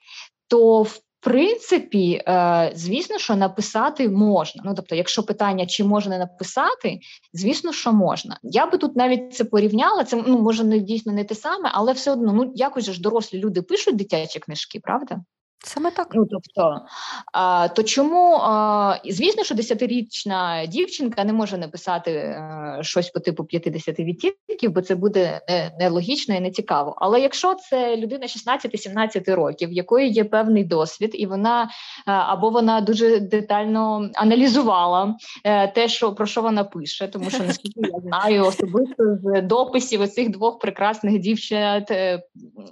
то 0.48 0.82
в 0.82 1.00
принципі, 1.20 2.22
е, 2.28 2.72
звісно, 2.74 3.18
що 3.18 3.36
написати 3.36 4.08
можна. 4.08 4.62
Ну 4.64 4.74
тобто, 4.76 4.94
якщо 4.94 5.22
питання, 5.22 5.66
чи 5.66 5.84
можна 5.84 6.18
написати, 6.18 6.98
звісно, 7.32 7.72
що 7.72 7.92
можна. 7.92 8.38
Я 8.42 8.66
би 8.66 8.78
тут 8.78 8.96
навіть 8.96 9.34
це 9.34 9.44
порівняла. 9.44 10.04
Це 10.04 10.24
ну 10.26 10.42
може 10.42 10.64
не 10.64 10.78
дійсно 10.78 11.12
не 11.12 11.24
те 11.24 11.34
саме, 11.34 11.70
але 11.72 11.92
все 11.92 12.12
одно 12.12 12.32
ну 12.32 12.52
якось 12.54 12.90
ж 12.90 13.00
дорослі 13.00 13.38
люди 13.38 13.62
пишуть 13.62 13.96
дитячі 13.96 14.38
книжки, 14.38 14.80
правда? 14.82 15.20
Саме 15.64 15.90
так. 15.90 16.08
Ну, 16.14 16.26
тобто, 16.30 16.80
а, 17.32 17.68
то 17.68 17.82
чому 17.82 18.34
а, 18.34 18.96
звісно, 19.04 19.44
що 19.44 19.54
десятирічна 19.54 20.66
дівчинка 20.66 21.24
не 21.24 21.32
може 21.32 21.58
написати 21.58 22.16
а, 22.16 22.76
е, 22.80 22.82
щось 22.84 23.10
по 23.10 23.20
типу 23.20 23.44
50 23.44 23.98
відтінків, 23.98 24.70
бо 24.70 24.82
це 24.82 24.94
буде 24.94 25.40
нелогічно 25.80 26.34
і 26.34 26.40
не 26.40 26.50
цікаво. 26.50 26.94
Але 26.98 27.20
якщо 27.20 27.54
це 27.54 27.96
людина 27.96 28.26
16-17 28.26 29.34
років, 29.34 29.68
в 29.68 29.72
якої 29.72 30.10
є 30.10 30.24
певний 30.24 30.64
досвід, 30.64 31.10
і 31.14 31.26
вона 31.26 31.70
а, 32.06 32.12
або 32.12 32.50
вона 32.50 32.80
дуже 32.80 33.20
детально 33.20 34.10
аналізувала 34.14 35.14
е, 35.44 35.68
те, 35.68 35.88
що 35.88 36.14
про 36.14 36.26
що 36.26 36.42
вона 36.42 36.64
пише, 36.64 37.08
тому 37.08 37.30
що 37.30 37.42
наскільки 37.42 37.80
я 37.80 38.00
знаю 38.00 38.44
особисто 38.44 39.18
з 39.22 39.42
дописів 39.42 40.00
оцих 40.00 40.28
двох 40.28 40.58
прекрасних 40.58 41.18
дівчат, 41.18 41.90
е, 41.90 42.22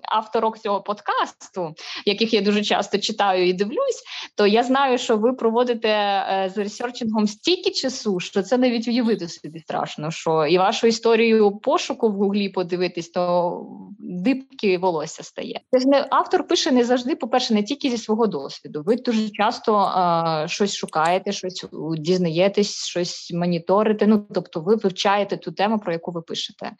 авторок 0.02 0.58
цього 0.58 0.80
подкасту, 0.80 1.74
яких 2.06 2.34
я 2.34 2.40
дуже 2.40 2.62
часто 2.62 2.77
часто 2.78 2.98
читаю 2.98 3.48
і 3.48 3.52
дивлюсь, 3.52 4.02
то 4.34 4.46
я 4.46 4.62
знаю, 4.62 4.98
що 4.98 5.16
ви 5.16 5.32
проводите 5.32 5.88
е, 5.88 6.52
з 6.54 6.58
ресерчингом 6.58 7.26
стільки 7.26 7.70
часу, 7.70 8.20
що 8.20 8.42
це 8.42 8.58
навіть 8.58 8.88
уявити 8.88 9.28
собі 9.28 9.58
страшно. 9.58 10.10
Що 10.10 10.46
і 10.46 10.58
вашу 10.58 10.86
історію 10.86 11.56
пошуку 11.56 12.08
в 12.08 12.12
гуглі 12.12 12.48
подивитись, 12.48 13.08
то 13.08 13.62
дибки 13.98 14.78
волосся 14.78 15.22
стає. 15.22 15.60
Не 15.72 16.06
автор 16.10 16.46
пише 16.46 16.70
не 16.70 16.84
завжди, 16.84 17.16
по-перше, 17.16 17.54
не 17.54 17.62
тільки 17.62 17.90
зі 17.90 17.98
свого 17.98 18.26
досвіду. 18.26 18.82
Ви 18.86 18.96
дуже 18.96 19.30
часто 19.30 19.74
а, 19.74 20.44
щось 20.48 20.74
шукаєте, 20.74 21.32
щось 21.32 21.66
дізнаєтесь, 21.98 22.86
щось 22.86 23.32
моніторите. 23.34 24.06
Ну 24.06 24.26
тобто, 24.34 24.60
ви 24.60 24.76
вивчаєте 24.76 25.36
ту 25.36 25.52
тему, 25.52 25.78
про 25.78 25.92
яку 25.92 26.10
ви 26.10 26.22
пишете. 26.22 26.72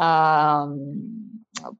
А, 0.00 0.66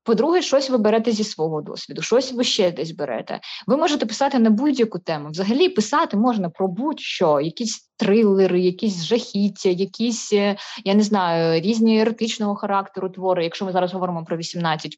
По-друге, 0.02 0.42
щось 0.42 0.70
ви 0.70 0.78
берете 0.78 1.12
зі 1.12 1.24
свого 1.24 1.62
досвіду, 1.62 2.02
щось 2.02 2.32
ви 2.32 2.44
ще 2.44 2.70
десь 2.70 2.90
берете. 2.90 3.40
Ви 3.66 3.76
можете 3.76 4.07
писати 4.07 4.38
на 4.38 4.51
будь-яку 4.51 4.98
тему. 4.98 5.28
Взагалі 5.30 5.68
писати 5.68 6.16
можна 6.16 6.51
про 6.51 6.68
будь-що, 6.68 7.40
якісь 7.40 7.90
трилери, 8.01 8.61
якісь 8.61 9.05
жахіття, 9.05 9.68
якісь 9.68 10.32
е, 10.32 10.57
я 10.84 10.94
не 10.94 11.03
знаю, 11.03 11.61
різні 11.61 12.01
еротичного 12.01 12.55
характеру 12.55 13.09
твори. 13.09 13.44
Якщо 13.44 13.64
ми 13.64 13.72
зараз 13.72 13.92
говоримо 13.92 14.24
про 14.24 14.36
18+, 14.36 14.88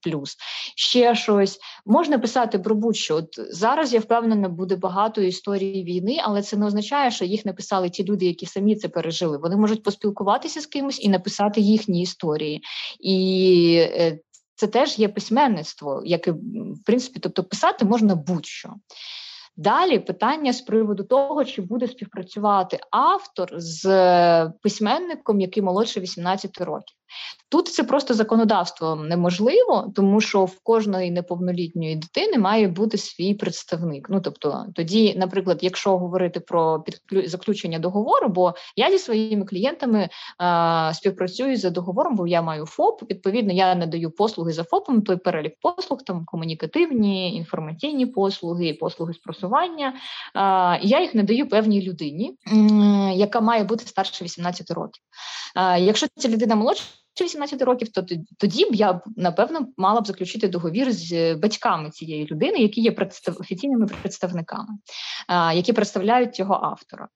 ще 0.76 1.14
щось 1.14 1.58
можна 1.86 2.18
писати 2.18 2.58
про 2.58 2.74
будь-що. 2.74 3.16
От 3.16 3.28
зараз 3.50 3.94
я 3.94 4.00
впевнена, 4.00 4.48
буде 4.48 4.76
багато 4.76 5.20
історій 5.20 5.84
війни, 5.84 6.18
але 6.22 6.42
це 6.42 6.56
не 6.56 6.66
означає, 6.66 7.10
що 7.10 7.24
їх 7.24 7.46
написали 7.46 7.90
ті 7.90 8.04
люди, 8.04 8.26
які 8.26 8.46
самі 8.46 8.76
це 8.76 8.88
пережили. 8.88 9.38
Вони 9.38 9.56
можуть 9.56 9.82
поспілкуватися 9.82 10.60
з 10.60 10.66
кимось 10.66 11.04
і 11.04 11.08
написати 11.08 11.60
їхні 11.60 12.02
історії. 12.02 12.62
І 13.00 13.76
е, 13.80 14.18
це 14.62 14.68
теж 14.68 14.98
є 14.98 15.08
письменництво, 15.08 16.02
яке 16.04 16.32
в 16.32 16.84
принципі, 16.86 17.20
тобто 17.20 17.44
писати 17.44 17.84
можна 17.84 18.14
будь-що. 18.14 18.74
Далі 19.56 19.98
питання 19.98 20.52
з 20.52 20.60
приводу 20.60 21.04
того, 21.04 21.44
чи 21.44 21.62
буде 21.62 21.88
співпрацювати 21.88 22.80
автор 22.90 23.48
з 23.52 23.84
письменником, 24.62 25.40
який 25.40 25.62
молодше 25.62 26.00
18 26.00 26.60
років. 26.60 26.96
Тут 27.52 27.68
це 27.68 27.84
просто 27.84 28.14
законодавством 28.14 29.08
неможливо, 29.08 29.92
тому 29.94 30.20
що 30.20 30.44
в 30.44 30.60
кожної 30.62 31.10
неповнолітньої 31.10 31.96
дитини 31.96 32.38
має 32.38 32.68
бути 32.68 32.98
свій 32.98 33.34
представник. 33.34 34.06
Ну 34.10 34.20
тобто, 34.20 34.66
тоді, 34.74 35.14
наприклад, 35.16 35.58
якщо 35.62 35.98
говорити 35.98 36.40
про 36.40 36.84
заключення 37.24 37.78
договору, 37.78 38.28
бо 38.28 38.54
я 38.76 38.90
зі 38.90 38.98
своїми 38.98 39.44
клієнтами 39.44 40.08
а, 40.38 40.92
співпрацюю 40.94 41.56
за 41.56 41.70
договором, 41.70 42.16
бо 42.16 42.26
я 42.26 42.42
маю 42.42 42.66
ФОП. 42.66 43.02
Відповідно, 43.10 43.52
я 43.52 43.74
надаю 43.74 44.10
послуги 44.10 44.52
за 44.52 44.64
ФОПом, 44.64 45.02
той 45.02 45.16
перелік 45.16 45.54
послуг, 45.60 46.02
там 46.06 46.24
комунікативні, 46.24 47.36
інформаційні 47.36 48.06
послуги, 48.06 48.74
послуги 48.80 49.12
з 49.12 49.18
просування. 49.18 49.94
А, 50.34 50.78
Я 50.82 51.00
їх 51.00 51.14
надаю 51.14 51.48
певній 51.48 51.82
людині, 51.82 52.36
яка 53.14 53.40
має 53.40 53.64
бути 53.64 53.86
старше 53.86 54.24
18 54.24 54.70
років. 54.70 55.02
А, 55.54 55.78
Якщо 55.78 56.06
ця 56.16 56.28
людина 56.28 56.54
молодша. 56.54 56.84
18 57.20 57.62
років, 57.62 57.92
то 57.92 58.06
тоді 58.38 58.64
б 58.64 58.74
я 58.74 59.00
напевно 59.16 59.68
мала 59.76 60.00
б 60.00 60.06
заключити 60.06 60.48
договір 60.48 60.92
з 60.92 61.34
батьками 61.34 61.90
цієї 61.90 62.26
людини, 62.26 62.58
які 62.58 62.80
є 62.80 62.92
представ... 62.92 63.36
офіційними 63.40 63.86
представниками, 63.86 64.68
які 65.54 65.72
представляють 65.72 66.34
цього 66.34 66.54
автора. 66.54 67.08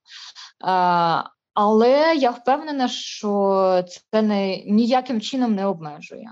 Але 1.54 2.14
я 2.16 2.30
впевнена, 2.30 2.88
що 2.88 3.84
це 4.12 4.22
не 4.22 4.56
ніяким 4.56 5.20
чином 5.20 5.54
не 5.54 5.66
обмежує 5.66 6.30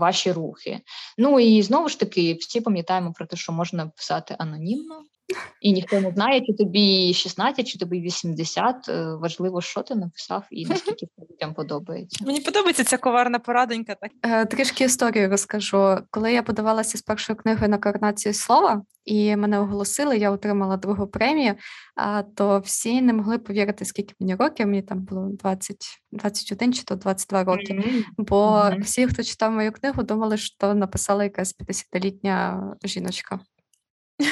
ваші 0.00 0.32
рухи. 0.32 0.80
Ну 1.18 1.40
і 1.40 1.62
знову 1.62 1.88
ж 1.88 2.00
таки, 2.00 2.34
всі 2.34 2.60
пам'ятаємо 2.60 3.12
про 3.12 3.26
те, 3.26 3.36
що 3.36 3.52
можна 3.52 3.86
писати 3.86 4.36
анонімно. 4.38 5.02
І 5.60 5.72
ніхто 5.72 6.00
не 6.00 6.10
знає, 6.10 6.40
чи 6.40 6.52
тобі 6.52 7.14
16, 7.14 7.68
чи 7.68 7.78
тобі 7.78 8.00
80. 8.00 8.88
Е, 8.88 9.14
важливо, 9.14 9.60
що 9.60 9.82
ти 9.82 9.94
написав, 9.94 10.44
і 10.50 10.66
наскільки 10.66 11.06
людям 11.30 11.54
подобається. 11.54 12.24
Мені 12.24 12.40
подобається 12.40 12.84
ця 12.84 12.96
коварна 12.98 13.38
порадонька. 13.38 13.94
Так 13.94 14.10
е, 14.22 14.46
трішки 14.46 14.84
історію 14.84 15.28
розкажу. 15.28 15.98
Коли 16.10 16.32
я 16.32 16.42
подавалася 16.42 16.98
з 16.98 17.02
першою 17.02 17.36
книгою 17.36 17.70
на 17.70 17.78
коронацію 17.78 18.34
слова, 18.34 18.82
і 19.04 19.36
мене 19.36 19.58
оголосили, 19.58 20.18
я 20.18 20.30
отримала 20.30 20.76
другу 20.76 21.06
премію. 21.06 21.54
А 21.96 22.22
то 22.22 22.58
всі 22.58 23.02
не 23.02 23.12
могли 23.12 23.38
повірити, 23.38 23.84
скільки 23.84 24.14
мені 24.20 24.34
років. 24.34 24.66
Мені 24.66 24.82
там 24.82 24.98
було 24.98 25.28
20, 25.28 25.76
21 26.12 26.72
чи 26.72 26.84
то 26.84 26.96
22 26.96 27.44
роки. 27.44 27.74
Mm-hmm. 27.74 28.02
Бо 28.18 28.36
mm-hmm. 28.36 28.82
всі, 28.82 29.06
хто 29.06 29.22
читав 29.22 29.52
мою 29.52 29.72
книгу, 29.72 30.02
думали, 30.02 30.36
що 30.36 30.74
написала 30.74 31.24
якась 31.24 31.54
50-літня 31.58 32.62
жіночка. 32.84 33.40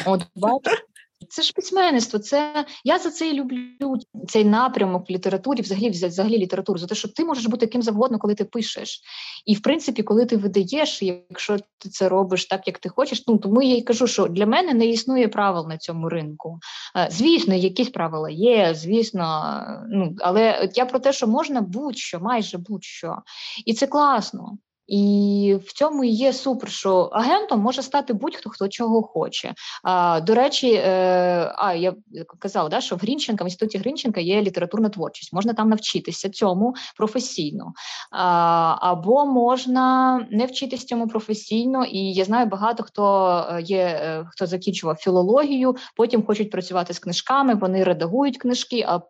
От 0.06 0.26
бачиш, 0.34 0.84
це 1.28 1.42
ж 1.42 1.52
письменництво. 1.52 2.18
Це 2.18 2.64
я 2.84 2.98
за 2.98 3.10
це 3.10 3.28
і 3.28 3.32
люблю 3.32 3.96
цей 4.28 4.44
напрямок 4.44 5.10
в 5.10 5.12
літературі, 5.12 5.62
взагалі 5.62 5.90
взагалі 5.90 6.38
літературу, 6.38 6.78
за 6.78 6.86
те, 6.86 6.94
що 6.94 7.08
ти 7.08 7.24
можеш 7.24 7.46
бути 7.46 7.66
ким 7.66 7.82
завгодно, 7.82 8.18
коли 8.18 8.34
ти 8.34 8.44
пишеш. 8.44 9.00
І 9.46 9.54
в 9.54 9.62
принципі, 9.62 10.02
коли 10.02 10.26
ти 10.26 10.36
видаєш, 10.36 11.02
якщо 11.02 11.56
ти 11.78 11.88
це 11.88 12.08
робиш 12.08 12.46
так, 12.46 12.66
як 12.66 12.78
ти 12.78 12.88
хочеш, 12.88 13.24
ну 13.26 13.38
тому 13.38 13.62
я 13.62 13.76
й 13.76 13.82
кажу, 13.82 14.06
що 14.06 14.26
для 14.26 14.46
мене 14.46 14.74
не 14.74 14.86
існує 14.86 15.28
правил 15.28 15.68
на 15.68 15.78
цьому 15.78 16.08
ринку. 16.08 16.58
Е, 16.96 17.08
звісно, 17.10 17.54
якісь 17.54 17.90
правила 17.90 18.30
є, 18.30 18.74
звісно, 18.74 19.54
ну 19.90 20.16
але 20.18 20.70
я 20.74 20.86
про 20.86 20.98
те, 20.98 21.12
що 21.12 21.26
можна 21.26 21.60
будь-що, 21.60 22.20
майже 22.20 22.58
будь-що, 22.58 23.16
і 23.64 23.74
це 23.74 23.86
класно. 23.86 24.58
І 24.90 25.56
в 25.66 25.72
цьому 25.72 26.04
є 26.04 26.32
супер, 26.32 26.70
що 26.70 26.96
агентом 26.96 27.60
може 27.60 27.82
стати 27.82 28.12
будь-хто 28.12 28.50
хто 28.50 28.68
чого 28.68 29.02
хоче. 29.02 29.54
А, 29.82 30.20
До 30.20 30.34
речі, 30.34 30.72
е, 30.72 31.54
а 31.56 31.74
я 31.74 31.94
казала, 32.38 32.68
да, 32.68 32.80
що 32.80 32.96
в 32.96 32.98
Грінченка, 32.98 33.44
в 33.44 33.46
інституті 33.46 33.78
Грінченка 33.78 34.20
є 34.20 34.42
літературна 34.42 34.88
творчість. 34.88 35.32
Можна 35.32 35.52
там 35.52 35.68
навчитися 35.68 36.30
цьому 36.30 36.74
професійно, 36.96 37.72
А, 38.10 38.76
або 38.80 39.26
можна 39.26 40.18
не 40.30 40.46
вчитися 40.46 40.86
цьому 40.86 41.08
професійно. 41.08 41.84
І 41.84 42.12
я 42.12 42.24
знаю 42.24 42.46
багато 42.46 42.82
хто 42.82 43.26
е, 43.50 43.62
є, 43.62 43.78
е, 43.78 44.26
хто 44.30 44.46
закінчував 44.46 44.96
філологію, 44.96 45.76
потім 45.96 46.26
хочуть 46.26 46.50
працювати 46.50 46.94
з 46.94 46.98
книжками. 46.98 47.54
Вони 47.54 47.84
редагують 47.84 48.38
книжки, 48.38 48.84
а 48.88 49.00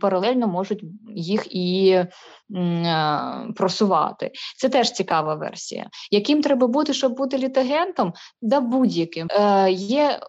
паралельно 0.00 0.48
можуть 0.48 0.84
їх 1.14 1.46
і 1.54 1.98
просувати. 3.56 4.30
Це 4.56 4.68
теж 4.68 4.92
цікава 4.92 5.34
версія. 5.34 5.86
Яким 6.10 6.42
треба 6.42 6.66
бути, 6.66 6.94
щоб 6.94 7.16
бути 7.16 7.38
літагентом? 7.38 8.12
Да 8.42 8.60
будь-яким. 8.60 9.28
Е, 9.30 9.70
Є 9.72 10.20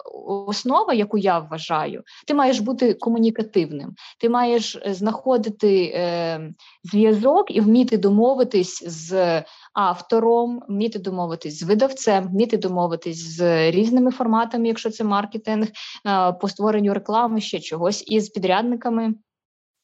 основа, 0.47 0.93
яку 0.93 1.17
я 1.17 1.39
вважаю, 1.39 2.03
ти 2.27 2.33
маєш 2.33 2.59
бути 2.59 2.93
комунікативним, 2.93 3.95
ти 4.19 4.29
маєш 4.29 4.75
е, 4.75 4.93
знаходити 4.93 5.83
е, 5.83 6.53
зв'язок 6.83 7.55
і 7.55 7.61
вміти 7.61 7.97
домовитись 7.97 8.83
з 8.87 9.43
автором, 9.73 10.61
вміти 10.69 10.99
домовитись 10.99 11.59
з 11.59 11.63
видавцем, 11.63 12.27
вміти 12.27 12.57
домовитись 12.57 13.37
з 13.37 13.71
різними 13.71 14.11
форматами, 14.11 14.67
якщо 14.67 14.89
це 14.89 15.03
маркетинг, 15.03 15.67
е, 16.07 16.31
по 16.33 16.47
створенню 16.47 16.93
реклами, 16.93 17.41
ще 17.41 17.59
чогось, 17.59 18.03
і 18.07 18.19
з 18.19 18.29
підрядниками 18.29 19.13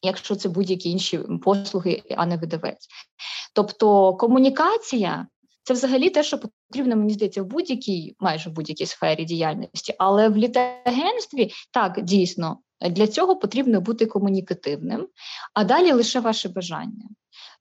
якщо 0.01 0.35
це 0.35 0.49
будь-які 0.49 0.89
інші 0.89 1.19
послуги, 1.43 2.03
а 2.17 2.25
не 2.25 2.37
видавець. 2.37 2.87
Тобто 3.53 4.13
комунікація 4.13 5.27
це 5.63 5.73
взагалі 5.73 6.09
те, 6.09 6.23
що 6.23 6.39
потрібно, 6.39 6.95
мені 6.95 7.13
здається, 7.13 7.43
в 7.43 7.45
будь-якій, 7.45 8.15
майже 8.19 8.49
в 8.49 8.53
будь-якій 8.53 8.85
сфері 8.85 9.25
діяльності, 9.25 9.95
але 9.97 10.29
в 10.29 10.37
літагентстві 10.37 11.51
так 11.71 12.01
дійсно 12.03 12.59
для 12.81 13.07
цього 13.07 13.35
потрібно 13.35 13.81
бути 13.81 14.05
комунікативним, 14.05 15.07
а 15.53 15.63
далі 15.63 15.91
лише 15.91 16.19
ваше 16.19 16.49
бажання. 16.49 17.09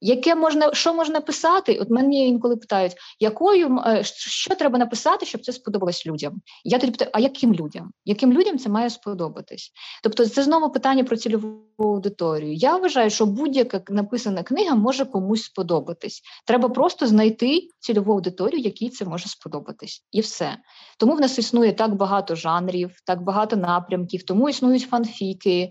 Яке 0.00 0.34
можна, 0.34 0.74
що 0.74 0.94
можна 0.94 1.20
писати? 1.20 1.78
От 1.80 1.90
мене 1.90 2.14
інколи 2.14 2.56
питають, 2.56 2.92
якою 3.20 3.78
е, 3.86 4.04
що 4.04 4.54
треба 4.54 4.78
написати, 4.78 5.26
щоб 5.26 5.44
це 5.44 5.52
сподобалось 5.52 6.06
людям? 6.06 6.40
Я 6.64 6.78
тоді 6.78 6.92
питаю, 6.92 7.10
а 7.14 7.20
яким 7.20 7.54
людям? 7.54 7.90
Яким 8.04 8.32
людям 8.32 8.58
це 8.58 8.68
має 8.68 8.90
сподобатись? 8.90 9.72
Тобто, 10.02 10.26
це 10.26 10.42
знову 10.42 10.70
питання 10.70 11.04
про 11.04 11.16
цільову 11.16 11.66
аудиторію. 11.78 12.54
Я 12.54 12.76
вважаю, 12.76 13.10
що 13.10 13.26
будь-яка 13.26 13.82
написана 13.88 14.42
книга 14.42 14.74
може 14.74 15.04
комусь 15.04 15.42
сподобатись. 15.42 16.22
Треба 16.46 16.68
просто 16.68 17.06
знайти 17.06 17.68
цільову 17.80 18.12
аудиторію, 18.12 18.60
якій 18.60 18.88
це 18.88 19.04
може 19.04 19.28
сподобатись, 19.28 20.04
і 20.12 20.20
все. 20.20 20.56
Тому 20.98 21.12
в 21.12 21.20
нас 21.20 21.38
існує 21.38 21.72
так 21.72 21.94
багато 21.94 22.34
жанрів, 22.34 22.90
так 23.06 23.22
багато 23.22 23.56
напрямків, 23.56 24.22
тому 24.22 24.48
існують 24.48 24.82
фанфіки, 24.82 25.70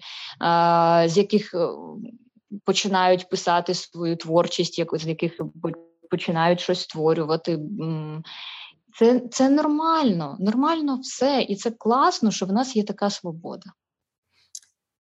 з 1.06 1.18
яких 1.18 1.54
е, 1.54 1.68
починають 2.64 3.30
писати 3.30 3.74
свою 3.74 4.16
творчість, 4.16 4.80
як 4.80 4.98
з 4.98 5.08
яких 5.08 5.34
починають 6.10 6.60
щось 6.60 6.82
створювати. 6.82 7.60
Це 9.00 9.22
це 9.32 9.50
нормально, 9.50 10.38
нормально 10.40 11.00
все, 11.02 11.46
і 11.50 11.56
це 11.56 11.72
класно, 11.72 12.32
що 12.32 12.46
в 12.46 12.52
нас 12.52 12.76
є 12.76 12.84
така 12.84 13.10
свобода. 13.10 13.72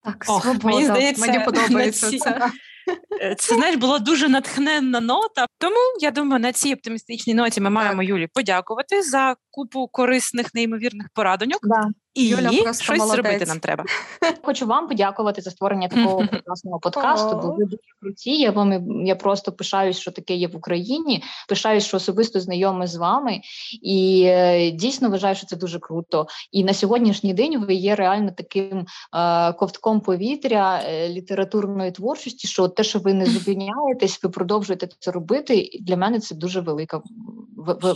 Так, 0.04 0.26
Ох, 0.28 0.44
свобода. 0.44 0.68
Мені 0.68 0.86
здається, 0.86 1.26
мені 1.26 1.46
подобається 1.46 2.18
це. 2.18 2.52
Це 3.38 3.56
знаєш, 3.56 3.76
була 3.76 4.00
дуже 4.00 4.30
натхненна 4.30 5.00
нота. 5.00 5.46
Тому 5.58 5.76
я 6.00 6.12
думаю, 6.12 6.42
на 6.42 6.52
цій 6.52 6.74
оптимістичній 6.74 7.34
ноті 7.34 7.62
ми 7.62 7.70
маємо 7.70 8.04
Юлі 8.04 8.28
подякувати 8.34 9.02
за 9.02 9.36
купу 9.52 9.88
корисних, 9.88 10.54
неймовірних 10.54 11.08
порадоньок. 11.14 11.60
Да. 11.64 11.88
І 12.14 12.28
Юля 12.28 12.50
просто 12.64 12.84
щось 12.84 13.00
молодець. 13.00 13.26
зробити 13.26 13.46
нам 13.46 13.60
треба. 13.60 13.86
Хочу 14.44 14.66
вам 14.66 14.88
подякувати 14.88 15.42
за 15.42 15.52
створення 15.52 15.88
такого 15.88 16.28
прекрасного 16.32 16.80
подкасту. 16.80 17.40
Бо 17.42 17.52
ви 17.52 17.66
дуже 17.66 17.78
круті. 18.02 18.38
Я 18.38 18.52
вам 18.52 19.06
я 19.06 19.16
просто 19.16 19.52
пишаюсь, 19.52 19.98
що 19.98 20.12
таке 20.12 20.36
є 20.36 20.48
в 20.48 20.56
Україні. 20.56 21.24
Пишаюсь, 21.50 21.86
що 21.86 21.98
особисто 21.98 22.40
знайома 22.40 22.88
з 22.88 22.96
вами, 22.96 23.42
і 23.82 24.24
е, 24.28 24.72
дійсно 24.72 25.10
вважаю, 25.10 25.36
що 25.36 25.48
це 25.48 25.56
дуже 25.56 25.80
круто. 25.80 26.28
І 26.52 26.64
на 26.64 26.74
сьогоднішній 26.74 27.34
день 27.34 27.66
ви 27.66 27.74
є 27.74 27.96
реально 27.96 28.32
таким 28.38 28.86
е, 29.16 29.54
ковтком 29.54 30.02
повітря 30.02 30.82
е, 30.86 31.10
літературної 31.10 31.92
творчості. 31.92 32.48
Що 32.48 32.68
те, 32.68 32.84
що 32.84 33.00
ви 33.00 33.14
не 33.14 33.26
зупиняєтесь, 33.40 34.24
ви 34.24 34.30
продовжуєте 34.30 34.88
це 35.00 35.12
робити. 35.12 35.58
І 35.58 35.84
для 35.84 35.98
мене 35.98 36.20
це 36.20 36.36
дуже 36.36 36.62
велика 36.62 37.02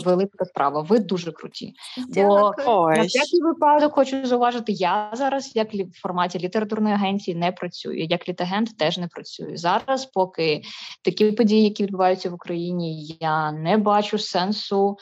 велика 0.04 0.44
справа. 0.44 0.80
Ви 0.80 0.98
дуже 0.98 1.32
круті. 1.32 1.74
Бо 2.08 2.52
Ой. 2.66 2.96
на 2.96 3.02
всякий 3.02 3.42
випадок 3.42 3.92
хочу 3.92 4.26
зауважити, 4.26 4.72
я 4.72 5.10
зараз, 5.12 5.56
як 5.56 5.74
в 5.74 6.00
форматі 6.02 6.38
літературної 6.38 6.94
агенції, 6.94 7.36
не 7.36 7.52
працюю. 7.52 8.04
Як 8.04 8.28
літагент 8.28 8.78
теж 8.78 8.98
не 8.98 9.08
працюю. 9.08 9.56
Зараз, 9.56 10.06
поки 10.06 10.62
такі 11.02 11.32
події, 11.32 11.64
які 11.64 11.82
відбуваються 11.82 12.30
в 12.30 12.34
Україні, 12.34 13.16
я 13.20 13.52
не 13.52 13.76
бачу 13.76 14.18
сенсу. 14.18 14.96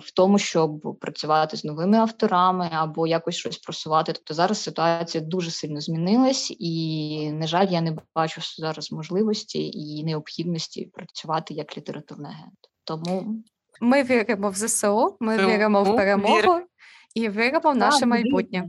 В 0.00 0.10
тому, 0.14 0.38
щоб 0.38 0.98
працювати 1.00 1.56
з 1.56 1.64
новими 1.64 1.98
авторами 1.98 2.68
або 2.72 3.06
якось 3.06 3.34
щось 3.34 3.58
просувати. 3.58 4.12
Тобто 4.12 4.34
зараз 4.34 4.62
ситуація 4.62 5.24
дуже 5.24 5.50
сильно 5.50 5.80
змінилась, 5.80 6.56
і, 6.58 7.30
на 7.32 7.46
жаль, 7.46 7.66
я 7.70 7.80
не 7.80 7.96
бачу 8.14 8.40
зараз 8.58 8.92
можливості 8.92 9.70
і 9.70 10.04
необхідності 10.04 10.90
працювати 10.94 11.54
як 11.54 11.76
літературний 11.76 12.32
агент. 12.32 12.71
Тому 12.84 13.44
ми 13.80 14.02
віримо 14.02 14.50
в 14.50 14.54
ЗСУ, 14.54 15.16
ми 15.20 15.36
Тому 15.36 15.48
віримо 15.48 15.82
в 15.82 15.96
перемогу 15.96 16.54
вір. 16.54 16.66
і 17.14 17.28
віримо 17.28 17.72
в 17.72 17.76
наше 17.76 18.00
так, 18.00 18.08
майбутнє. 18.08 18.68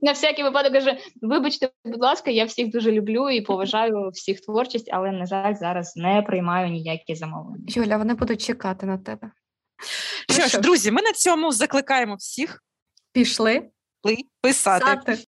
На 0.00 0.12
всякий 0.12 0.44
випадок 0.44 0.72
каже: 0.72 0.98
вибачте, 1.22 1.70
будь 1.84 2.02
ласка, 2.02 2.30
я 2.30 2.44
всіх 2.44 2.70
дуже 2.70 2.92
люблю 2.92 3.30
і 3.30 3.40
поважаю 3.40 4.10
всіх 4.10 4.40
творчість, 4.40 4.90
але 4.92 5.12
на 5.12 5.26
жаль, 5.26 5.54
зараз 5.54 5.96
не 5.96 6.22
приймаю 6.22 6.68
ніякі 6.68 7.14
замовлення. 7.14 7.64
Юля, 7.68 7.96
вони 7.96 8.14
будуть 8.14 8.42
чекати 8.42 8.86
на 8.86 8.98
тебе. 8.98 9.30
Що 10.30 10.48
ж, 10.48 10.60
друзі, 10.60 10.90
ми 10.90 11.02
на 11.02 11.12
цьому 11.12 11.52
закликаємо 11.52 12.14
всіх 12.14 12.62
пішли 13.12 13.68
писати. 14.40 14.84
писати. 14.84 15.18